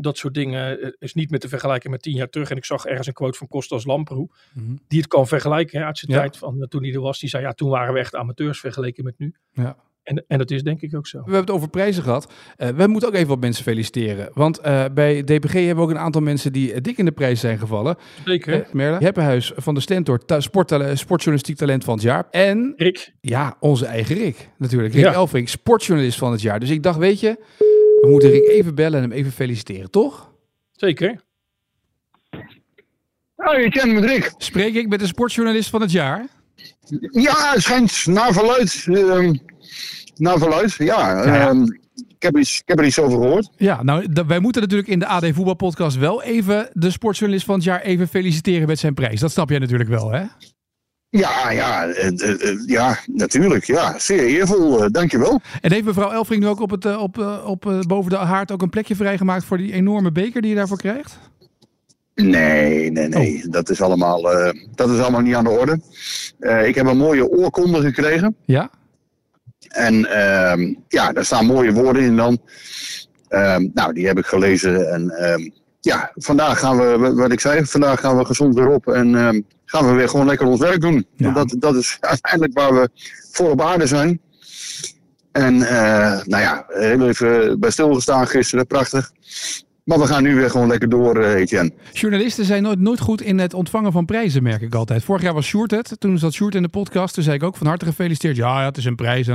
Dat 0.00 0.18
soort 0.18 0.34
dingen 0.34 0.94
is 0.98 1.14
niet 1.14 1.30
meer 1.30 1.40
te 1.40 1.48
vergelijken 1.48 1.90
met 1.90 2.02
tien 2.02 2.14
jaar 2.14 2.28
terug. 2.28 2.50
En 2.50 2.56
ik 2.56 2.64
zag 2.64 2.84
ergens 2.84 3.06
een 3.06 3.12
quote 3.12 3.38
van 3.38 3.48
Kostas 3.48 3.84
Lamproe, 3.84 4.28
mm-hmm. 4.52 4.78
die 4.88 4.98
het 4.98 5.08
kan 5.08 5.26
vergelijken 5.26 5.78
hè, 5.78 5.84
uit 5.86 5.98
zijn 5.98 6.12
ja. 6.12 6.18
tijd 6.18 6.36
van 6.36 6.56
uh, 6.58 6.66
toen 6.66 6.82
hij 6.82 6.92
er 6.92 7.00
was. 7.00 7.20
Die 7.20 7.28
zei, 7.28 7.42
ja, 7.42 7.52
toen 7.52 7.70
waren 7.70 7.94
we 7.94 7.98
echt 7.98 8.14
amateurs 8.14 8.60
vergeleken 8.60 9.04
met 9.04 9.18
nu. 9.18 9.34
Ja. 9.52 9.76
En, 10.02 10.24
en 10.28 10.38
dat 10.38 10.50
is 10.50 10.62
denk 10.62 10.80
ik 10.80 10.96
ook 10.96 11.06
zo. 11.06 11.18
We 11.18 11.24
hebben 11.24 11.40
het 11.40 11.50
over 11.50 11.68
prijzen 11.68 12.02
gehad. 12.02 12.32
Uh, 12.56 12.68
we 12.68 12.86
moeten 12.86 13.08
ook 13.08 13.14
even 13.14 13.28
wat 13.28 13.40
mensen 13.40 13.64
feliciteren. 13.64 14.30
Want 14.32 14.60
uh, 14.66 14.84
bij 14.94 15.22
DPG 15.22 15.52
hebben 15.52 15.76
we 15.76 15.82
ook 15.82 15.90
een 15.90 15.98
aantal 15.98 16.20
mensen 16.20 16.52
die 16.52 16.80
dik 16.80 16.98
in 16.98 17.04
de 17.04 17.12
prijs 17.12 17.40
zijn 17.40 17.58
gevallen. 17.58 17.96
Zeker. 18.24 18.66
Merle 18.72 18.98
Heppenhuis 18.98 19.52
van 19.56 19.74
de 19.74 19.80
Stentor, 19.80 20.22
sportjournalistiek 20.94 21.56
talent 21.56 21.84
van 21.84 21.94
het 21.94 22.02
jaar. 22.02 22.26
En 22.30 22.74
Rick. 22.76 23.12
Ja, 23.20 23.56
onze 23.60 23.86
eigen 23.86 24.16
Rick 24.16 24.50
natuurlijk. 24.58 24.94
Rick 24.94 25.04
ja. 25.04 25.46
Sportjournalist 25.46 26.18
van 26.18 26.32
het 26.32 26.40
jaar. 26.40 26.60
Dus 26.60 26.70
ik 26.70 26.82
dacht, 26.82 26.98
weet 26.98 27.20
je, 27.20 27.38
we 28.06 28.12
moeten 28.12 28.30
Rick 28.30 28.48
even 28.48 28.74
bellen 28.74 29.02
en 29.02 29.10
hem 29.10 29.18
even 29.18 29.32
feliciteren, 29.32 29.90
toch? 29.90 30.32
Zeker. 30.72 31.24
Oh, 33.36 33.58
je 33.58 33.68
kent 33.70 33.92
met 33.92 34.04
Rick. 34.04 34.34
Spreek 34.38 34.74
ik 34.74 34.88
met 34.88 35.00
de 35.00 35.06
sportjournalist 35.06 35.70
van 35.70 35.80
het 35.80 35.92
jaar? 35.92 36.26
Ja, 37.10 37.52
het 37.52 37.62
schijnt 37.62 38.06
naar 38.06 38.32
verluid. 38.32 38.84
Uh, 38.86 39.30
naar 40.14 40.38
verluid, 40.38 40.74
ja. 40.74 41.24
ja. 41.24 41.52
Uh, 41.52 41.62
ik, 42.08 42.22
heb 42.22 42.36
iets, 42.36 42.60
ik 42.60 42.68
heb 42.68 42.78
er 42.78 42.84
iets 42.84 42.98
over 42.98 43.18
gehoord. 43.18 43.50
Ja, 43.56 43.82
nou, 43.82 44.06
wij 44.26 44.38
moeten 44.38 44.62
natuurlijk 44.62 44.88
in 44.88 44.98
de 44.98 45.06
AD 45.06 45.26
Voetbalpodcast 45.32 45.96
wel 45.96 46.22
even 46.22 46.70
de 46.72 46.90
sportjournalist 46.90 47.46
van 47.46 47.54
het 47.54 47.64
jaar 47.64 47.80
even 47.80 48.08
feliciteren 48.08 48.66
met 48.66 48.78
zijn 48.78 48.94
prijs. 48.94 49.20
Dat 49.20 49.32
snap 49.32 49.50
jij 49.50 49.58
natuurlijk 49.58 49.90
wel, 49.90 50.10
hè? 50.10 50.24
Ja, 51.16 51.50
ja, 51.50 51.86
uh, 51.86 52.10
uh, 52.10 52.66
ja, 52.66 52.98
natuurlijk. 53.06 53.64
Ja, 53.64 53.98
zeer 53.98 54.24
eervol. 54.24 54.90
Dankjewel. 54.90 55.40
En 55.60 55.72
heeft 55.72 55.84
mevrouw 55.84 56.10
Elfring 56.10 56.42
nu 56.42 56.48
ook 56.48 56.60
op 56.60 56.70
het, 56.70 56.96
op, 56.96 57.18
op, 57.44 57.84
boven 57.86 58.10
de 58.10 58.16
haard 58.16 58.52
ook 58.52 58.62
een 58.62 58.70
plekje 58.70 58.96
vrijgemaakt 58.96 59.44
voor 59.44 59.58
die 59.58 59.72
enorme 59.72 60.12
beker 60.12 60.40
die 60.40 60.50
je 60.50 60.56
daarvoor 60.56 60.76
krijgt? 60.76 61.18
Nee, 62.14 62.90
nee, 62.90 63.08
nee. 63.08 63.42
Oh. 63.44 63.52
Dat, 63.52 63.70
is 63.70 63.80
allemaal, 63.80 64.22
dat 64.74 64.90
is 64.90 65.00
allemaal 65.00 65.20
niet 65.20 65.34
aan 65.34 65.44
de 65.44 65.50
orde. 65.50 65.80
ik 66.66 66.74
heb 66.74 66.86
een 66.86 66.96
mooie 66.96 67.28
oorkonde 67.28 67.80
gekregen. 67.80 68.36
Ja? 68.44 68.70
En 69.68 70.10
ehm, 70.10 70.74
ja, 70.88 71.12
daar 71.12 71.24
staan 71.24 71.46
mooie 71.46 71.72
woorden 71.72 72.02
in 72.02 72.16
dan. 72.16 72.38
Ehm, 73.28 73.68
nou, 73.74 73.92
die 73.92 74.06
heb 74.06 74.18
ik 74.18 74.26
gelezen 74.26 74.92
en 74.92 75.10
ehm, 75.10 75.50
ja, 75.80 76.10
vandaag 76.14 76.58
gaan 76.58 76.76
we, 76.76 77.14
wat 77.14 77.32
ik 77.32 77.40
zei, 77.40 77.64
vandaag 77.64 78.00
gaan 78.00 78.16
we 78.16 78.24
gezond 78.24 78.54
weer 78.54 78.68
op 78.68 78.86
en 78.86 79.44
gaan 79.66 79.86
we 79.86 79.92
weer 79.92 80.08
gewoon 80.08 80.26
lekker 80.26 80.46
ons 80.46 80.60
werk 80.60 80.80
doen. 80.80 81.06
Ja. 81.16 81.30
Dat, 81.30 81.56
dat 81.58 81.76
is 81.76 81.96
uiteindelijk 82.00 82.58
waar 82.58 82.74
we 82.74 82.88
voor 83.32 83.50
op 83.50 83.60
aarde 83.60 83.86
zijn. 83.86 84.20
En 85.32 85.54
uh, 85.54 85.68
nou 86.24 86.42
ja, 86.42 86.64
heel 86.68 87.08
even 87.08 87.60
bij 87.60 87.70
stilgestaan 87.70 88.26
gisteren, 88.26 88.66
prachtig. 88.66 89.12
Maar 89.84 89.98
we 89.98 90.06
gaan 90.06 90.22
nu 90.22 90.34
weer 90.34 90.50
gewoon 90.50 90.68
lekker 90.68 90.88
door, 90.88 91.20
uh, 91.20 91.34
Etienne. 91.34 91.72
Journalisten 91.92 92.44
zijn 92.44 92.62
nooit, 92.62 92.78
nooit 92.78 93.00
goed 93.00 93.20
in 93.20 93.38
het 93.38 93.54
ontvangen 93.54 93.92
van 93.92 94.04
prijzen, 94.04 94.42
merk 94.42 94.62
ik 94.62 94.74
altijd. 94.74 95.04
Vorig 95.04 95.22
jaar 95.22 95.34
was 95.34 95.46
Sjoerd 95.46 95.70
het. 95.70 95.96
Toen 95.98 96.18
zat 96.18 96.32
Sjoerd 96.32 96.54
in 96.54 96.62
de 96.62 96.68
podcast. 96.68 97.14
Toen 97.14 97.22
zei 97.22 97.36
ik 97.36 97.42
ook 97.42 97.56
van 97.56 97.66
harte 97.66 97.84
gefeliciteerd. 97.84 98.36
Ja, 98.36 98.60
ja 98.60 98.66
het 98.66 98.76
is 98.76 98.84
een 98.84 98.96
prijs. 98.96 99.26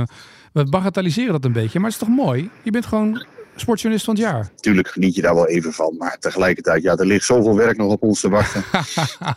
We 0.52 0.64
bagatelliseren 0.64 1.32
dat 1.32 1.44
een 1.44 1.52
beetje. 1.52 1.80
Maar 1.80 1.90
het 1.90 2.00
is 2.00 2.06
toch 2.06 2.16
mooi? 2.16 2.50
Je 2.62 2.70
bent 2.70 2.86
gewoon 2.86 3.24
sportjournalist 3.56 4.04
van 4.04 4.14
het 4.14 4.24
jaar. 4.24 4.50
Tuurlijk 4.56 4.88
geniet 4.88 5.14
je 5.14 5.22
daar 5.22 5.34
wel 5.34 5.48
even 5.48 5.72
van. 5.72 5.94
Maar 5.98 6.18
tegelijkertijd, 6.18 6.82
ja, 6.82 6.96
er 6.96 7.06
ligt 7.06 7.24
zoveel 7.24 7.56
werk 7.56 7.76
nog 7.76 7.92
op 7.92 8.02
ons 8.02 8.20
te 8.20 8.28
wachten. 8.28 8.64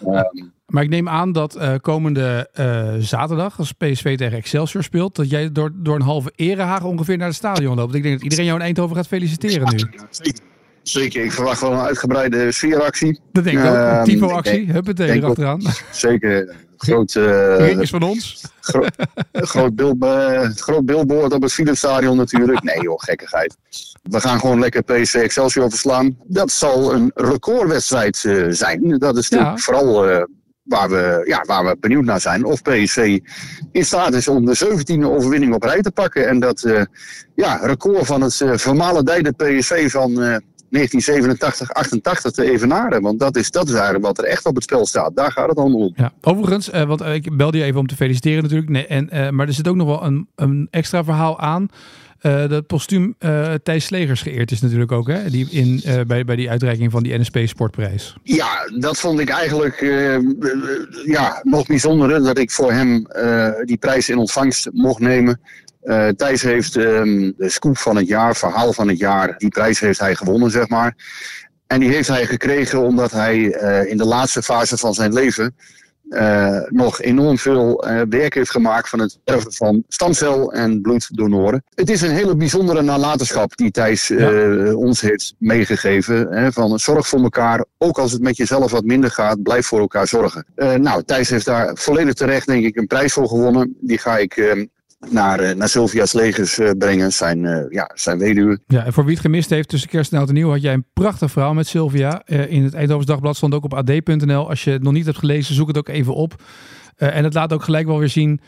um, 0.08 0.54
maar 0.74 0.84
ik 0.84 0.90
neem 0.90 1.10
aan 1.10 1.32
dat 1.32 1.56
uh, 1.58 1.74
komende 1.82 2.50
uh, 2.60 2.94
zaterdag, 3.00 3.58
als 3.58 3.72
PSV 3.72 4.18
tegen 4.18 4.38
Excelsior 4.38 4.84
speelt, 4.84 5.16
dat 5.16 5.30
jij 5.30 5.52
door, 5.52 5.72
door 5.76 5.96
een 5.96 6.02
halve 6.02 6.32
erehagen 6.36 6.90
ongeveer 6.90 7.18
naar 7.18 7.28
het 7.28 7.36
stadion 7.36 7.76
loopt. 7.76 7.96
Ik 7.96 8.04
denk 8.04 8.14
dat 8.14 8.24
iedereen 8.24 8.46
jou 8.46 8.58
in 8.58 8.66
Eindhoven 8.66 8.96
gaat 8.96 9.08
feliciteren 9.08 9.76
nu. 9.76 9.84
Zeker. 10.88 11.24
Ik 11.24 11.32
verwacht 11.32 11.62
wel 11.62 11.72
een 11.72 11.80
uitgebreide 11.80 12.52
sfeeractie. 12.52 13.20
Dat 13.32 13.44
denk 13.44 13.58
ik 13.58 13.66
ook, 13.66 13.76
een 13.76 14.04
typo-actie, 14.04 14.72
huppatee 14.72 15.12
erachteraan. 15.12 15.62
Zeker, 15.92 16.56
groot... 16.78 17.16
Uh, 17.16 17.80
is 17.80 17.90
van 17.90 18.02
ons. 18.02 18.42
Gro 18.60 18.86
groot, 19.32 19.76
beeld, 19.76 20.04
uh, 20.04 20.50
groot 20.50 20.86
billboard 20.86 21.34
op 21.34 21.42
het 21.42 21.54
Philipsstadion 21.54 22.18
natuurlijk. 22.18 22.64
Nee 22.64 22.82
joh, 22.82 23.00
gekkigheid. 23.00 23.58
We 24.02 24.20
gaan 24.20 24.40
gewoon 24.40 24.60
lekker 24.60 24.84
PSV 24.84 25.16
Excelsior 25.16 25.70
verslaan. 25.70 26.18
Dat 26.24 26.52
zal 26.52 26.94
een 26.94 27.12
recordwedstrijd 27.16 28.24
uh, 28.24 28.46
zijn. 28.50 28.98
Dat 28.98 29.18
is 29.18 29.30
natuurlijk 29.30 29.58
ja. 29.58 29.64
vooral 29.64 30.10
uh, 30.10 30.24
waar, 30.64 30.90
we, 30.90 31.22
ja, 31.28 31.44
waar 31.48 31.66
we 31.66 31.78
benieuwd 31.80 32.06
naar 32.06 32.22
zijn. 32.22 32.46
Of 32.46 32.62
PSV 32.62 33.20
in 33.72 33.86
staat 33.86 34.14
is 34.14 34.28
om 34.28 34.46
de 34.46 34.58
17e 34.66 35.06
overwinning 35.06 35.54
op 35.54 35.64
rij 35.64 35.82
te 35.82 35.92
pakken. 35.92 36.28
En 36.28 36.40
dat 36.40 36.64
uh, 36.64 36.82
ja, 37.36 37.56
record 37.56 38.06
van 38.06 38.22
het 38.22 38.36
vermalendijde 38.56 39.32
PSV 39.32 39.92
van 39.92 40.42
1987, 40.76 41.74
88 41.74 42.32
te 42.32 42.52
evenaren. 42.52 43.02
Want 43.02 43.20
dat 43.20 43.36
is, 43.36 43.52
dat 43.52 43.68
is 43.68 43.74
eigenlijk 43.74 44.06
wat 44.06 44.18
er 44.18 44.24
echt 44.24 44.46
op 44.46 44.56
het 44.56 44.64
spel 44.64 44.86
staat. 44.86 45.16
Daar 45.16 45.32
gaat 45.32 45.50
het 45.50 45.58
allemaal 45.58 45.80
om. 45.80 45.94
Ja, 45.96 46.14
overigens, 46.22 46.74
uh, 46.74 46.84
want 46.84 47.02
ik 47.02 47.38
belde 47.38 47.58
je 47.58 47.64
even 47.64 47.80
om 47.80 47.88
te 47.88 47.96
feliciteren 47.96 48.44
natuurlijk. 48.44 48.70
Nee, 48.70 48.88
en, 48.88 49.10
uh, 49.14 49.30
maar 49.30 49.48
er 49.48 49.54
zit 49.54 49.68
ook 49.68 49.76
nog 49.76 49.88
wel 49.88 50.04
een, 50.04 50.28
een 50.36 50.68
extra 50.72 51.04
verhaal 51.04 51.40
aan. 51.40 51.70
Uh, 52.26 52.48
dat 52.48 52.68
postuum 52.68 53.16
uh, 53.20 53.54
Thijs 53.64 53.86
Slegers 53.86 54.22
geëerd 54.22 54.52
is 54.52 54.62
natuurlijk 54.62 54.92
ook, 54.92 55.08
hè? 55.08 55.30
Die 55.30 55.48
in, 55.50 55.82
uh, 55.86 56.02
bij, 56.08 56.26
bij 56.26 56.36
die 56.36 56.50
uitreiking 56.50 56.92
van 56.92 57.04
die 57.04 57.20
NSP 57.20 57.38
Sportprijs. 57.46 58.16
Ja, 58.24 58.70
dat 58.80 59.00
vond 59.00 59.20
ik 59.20 59.30
eigenlijk 59.30 59.80
ja, 61.06 61.40
nog 61.44 61.66
bijzonder. 61.66 62.24
Dat 62.24 62.38
ik 62.38 62.52
voor 62.52 62.72
hem 62.72 63.08
die 63.66 63.78
prijs 63.78 64.10
in 64.10 64.18
ontvangst 64.18 64.70
mocht 64.74 65.00
nemen. 65.00 65.40
Uh, 65.86 66.08
Thijs 66.08 66.42
heeft 66.42 66.76
um, 66.76 67.34
de 67.38 67.50
scoop 67.50 67.78
van 67.78 67.96
het 67.96 68.08
jaar, 68.08 68.36
verhaal 68.36 68.74
van 68.74 68.88
het 68.88 68.98
jaar, 68.98 69.38
die 69.38 69.50
prijs 69.50 69.80
heeft 69.80 70.00
hij 70.00 70.16
gewonnen, 70.16 70.52
zeg 70.52 70.68
maar. 70.68 70.96
En 71.68 71.80
die 71.80 71.90
heeft 71.90 72.08
hij 72.08 72.26
gekregen 72.26 72.80
omdat 72.80 73.12
hij 73.12 73.38
uh, 73.38 73.92
in 73.92 73.98
de 73.98 74.06
laatste 74.06 74.42
fase 74.42 74.78
van 74.78 74.94
zijn 74.94 75.14
leven 75.14 75.56
eh, 76.10 76.60
nog 76.68 77.02
enorm 77.02 77.38
veel 77.38 77.84
eh, 77.84 78.02
werk 78.10 78.34
heeft 78.34 78.52
gemaakt 78.52 78.90
van 78.90 79.00
het 79.00 79.20
erven 79.24 79.54
van 79.54 79.84
stamcel- 79.88 80.54
en 80.54 80.82
bloeddonoren. 80.82 81.64
Het 81.76 81.90
is 81.90 82.02
een 82.02 82.12
hele 82.12 82.36
bijzondere 82.36 82.82
nalatenschap 82.82 83.58
die 83.58 83.72
Thijs 83.72 84.10
eh, 84.10 84.78
ons 84.78 85.02
heeft 85.02 85.36
meegegeven. 85.38 86.28
Hè, 86.32 86.52
van 86.52 86.80
zorg 86.80 87.08
voor 87.08 87.22
elkaar, 87.22 87.66
ook 87.78 87.98
als 87.98 88.12
het 88.12 88.22
met 88.22 88.38
jezelf 88.38 88.72
wat 88.72 88.84
minder 88.84 89.12
gaat, 89.12 89.44
blijf 89.44 89.66
voor 89.66 89.80
elkaar 89.80 90.08
zorgen. 90.08 90.46
nou, 90.56 91.04
Thijs 91.04 91.30
heeft 91.30 91.46
daar 91.46 91.78
volledig 91.78 92.14
terecht 92.14 92.48
denk 92.48 92.66
ik 92.66 92.76
een 92.76 92.88
prijs 92.88 93.14
voor 93.14 93.28
gewonnen. 93.28 93.78
Die 93.80 93.98
ga 93.98 94.18
ik 94.18 94.56
naar, 95.10 95.44
uh, 95.44 95.52
naar 95.52 95.70
Sylvia's 95.70 96.14
legers 96.14 96.60
uh, 96.60 96.70
brengen, 96.78 97.14
zijn, 97.14 97.44
uh, 97.44 97.60
ja, 97.70 97.92
zijn 97.94 98.18
weduwe. 98.18 98.60
Ja, 98.68 98.86
en 98.86 98.94
voor 98.94 99.04
wie 99.04 99.14
het 99.14 99.22
gemist 99.22 99.50
heeft 99.50 99.70
tussen 99.70 99.90
kerst 99.90 100.12
en 100.12 100.20
oud 100.20 100.28
en 100.28 100.34
nieuw, 100.34 100.50
had 100.50 100.62
jij 100.62 100.74
een 100.74 100.86
prachtig 100.94 101.32
verhaal 101.32 101.54
met 101.54 101.68
Sylvia. 101.68 102.26
in 102.26 102.64
het 102.64 102.74
Eindhovens 102.74 103.08
Dagblad 103.08 103.36
stond 103.36 103.54
ook 103.54 103.64
op 103.64 103.74
ad.nl. 103.74 104.50
Als 104.50 104.64
je 104.64 104.72
het 104.72 104.84
nog 104.84 104.94
niet 104.94 105.06
hebt 105.06 105.18
gelezen, 105.18 105.56
zoek 105.56 105.68
het 105.68 105.78
ook 105.78 105.88
even 105.88 106.16
op. 106.16 106.44
en 106.96 107.24
het 107.24 107.34
laat 107.34 107.54
ook 107.54 107.64
gelijk 107.64 107.86
wel 107.86 108.00
weer 108.00 108.10
zien 108.10 108.40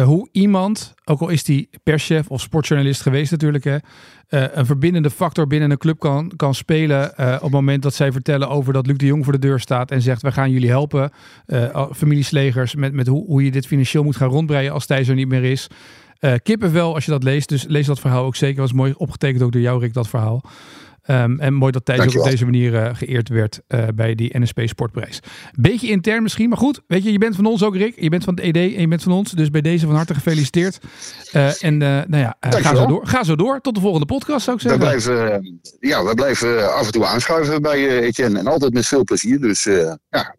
hoe 0.00 0.28
iemand, 0.32 0.94
ook 1.04 1.20
al 1.20 1.28
is 1.28 1.44
die 1.44 1.68
perschef 1.82 2.28
of 2.28 2.40
sportjournalist 2.40 3.00
geweest 3.02 3.30
natuurlijk, 3.30 3.64
hè, 3.64 3.76
een 4.28 4.66
verbindende 4.66 5.10
factor 5.10 5.46
binnen 5.46 5.70
een 5.70 5.78
club 5.78 5.98
kan, 5.98 6.32
kan 6.36 6.54
spelen 6.54 7.10
op 7.18 7.42
het 7.42 7.50
moment 7.50 7.82
dat 7.82 7.94
zij 7.94 8.12
vertellen 8.12 8.48
over 8.48 8.72
dat 8.72 8.86
Luc 8.86 8.96
de 8.96 9.06
Jong 9.06 9.24
voor 9.24 9.32
de 9.32 9.38
deur 9.38 9.60
staat 9.60 9.90
en 9.90 10.02
zegt, 10.02 10.22
we 10.22 10.32
gaan 10.32 10.50
jullie 10.50 10.68
helpen, 10.68 11.10
familieslegers, 11.92 12.74
met, 12.74 12.92
met 12.92 13.06
hoe, 13.06 13.26
hoe 13.26 13.44
je 13.44 13.50
dit 13.50 13.66
financieel 13.66 14.04
moet 14.04 14.16
gaan 14.16 14.28
rondbreien 14.28 14.72
als 14.72 14.86
Thijs 14.86 15.08
er 15.08 15.14
niet 15.14 15.28
meer 15.28 15.44
is. 15.44 15.68
Uh, 16.24 16.34
kippenvel 16.42 16.94
als 16.94 17.04
je 17.04 17.10
dat 17.10 17.22
leest. 17.22 17.48
Dus 17.48 17.64
lees 17.64 17.86
dat 17.86 18.00
verhaal 18.00 18.24
ook 18.24 18.36
zeker. 18.36 18.60
was 18.60 18.72
mooi 18.72 18.94
opgetekend 18.96 19.42
ook 19.42 19.52
door 19.52 19.60
jou, 19.60 19.80
Rick, 19.80 19.94
dat 19.94 20.08
verhaal. 20.08 20.42
Um, 21.06 21.40
en 21.40 21.54
mooi 21.54 21.72
dat 21.72 21.84
Thijs 21.84 22.00
ook 22.00 22.24
op 22.24 22.30
deze 22.30 22.44
manier 22.44 22.72
uh, 22.72 22.88
geëerd 22.92 23.28
werd 23.28 23.60
uh, 23.68 23.84
bij 23.94 24.14
die 24.14 24.38
NSP 24.38 24.60
Sportprijs. 24.64 25.20
Beetje 25.58 25.88
intern 25.88 26.22
misschien, 26.22 26.48
maar 26.48 26.58
goed. 26.58 26.80
Weet 26.86 27.02
je, 27.02 27.12
je 27.12 27.18
bent 27.18 27.36
van 27.36 27.46
ons 27.46 27.62
ook, 27.62 27.76
Rick. 27.76 28.00
Je 28.00 28.08
bent 28.08 28.24
van 28.24 28.34
het 28.34 28.44
ED 28.44 28.56
en 28.56 28.80
je 28.80 28.88
bent 28.88 29.02
van 29.02 29.12
ons. 29.12 29.30
Dus 29.32 29.50
bij 29.50 29.60
deze 29.60 29.86
van 29.86 29.94
harte 29.94 30.14
gefeliciteerd. 30.14 30.78
Uh, 31.36 31.62
en 31.62 31.76
nou 31.76 32.16
ja, 32.16 32.36
ga 32.40 32.74
zo, 32.76 32.86
door. 32.86 33.06
ga 33.06 33.24
zo 33.24 33.36
door. 33.36 33.60
Tot 33.60 33.74
de 33.74 33.80
volgende 33.80 34.06
podcast, 34.06 34.44
zou 34.44 34.56
ik 34.56 34.62
zeggen. 34.62 34.80
We 34.80 34.86
blijven, 34.86 35.60
ja, 35.80 36.04
we 36.04 36.14
blijven 36.14 36.74
af 36.74 36.86
en 36.86 36.92
toe 36.92 37.06
aanschuiven 37.06 37.62
bij 37.62 38.00
Etienne. 38.00 38.38
En 38.38 38.46
altijd 38.46 38.72
met 38.72 38.86
veel 38.86 39.04
plezier. 39.04 39.40
Dus 39.40 39.64
ja, 39.64 40.34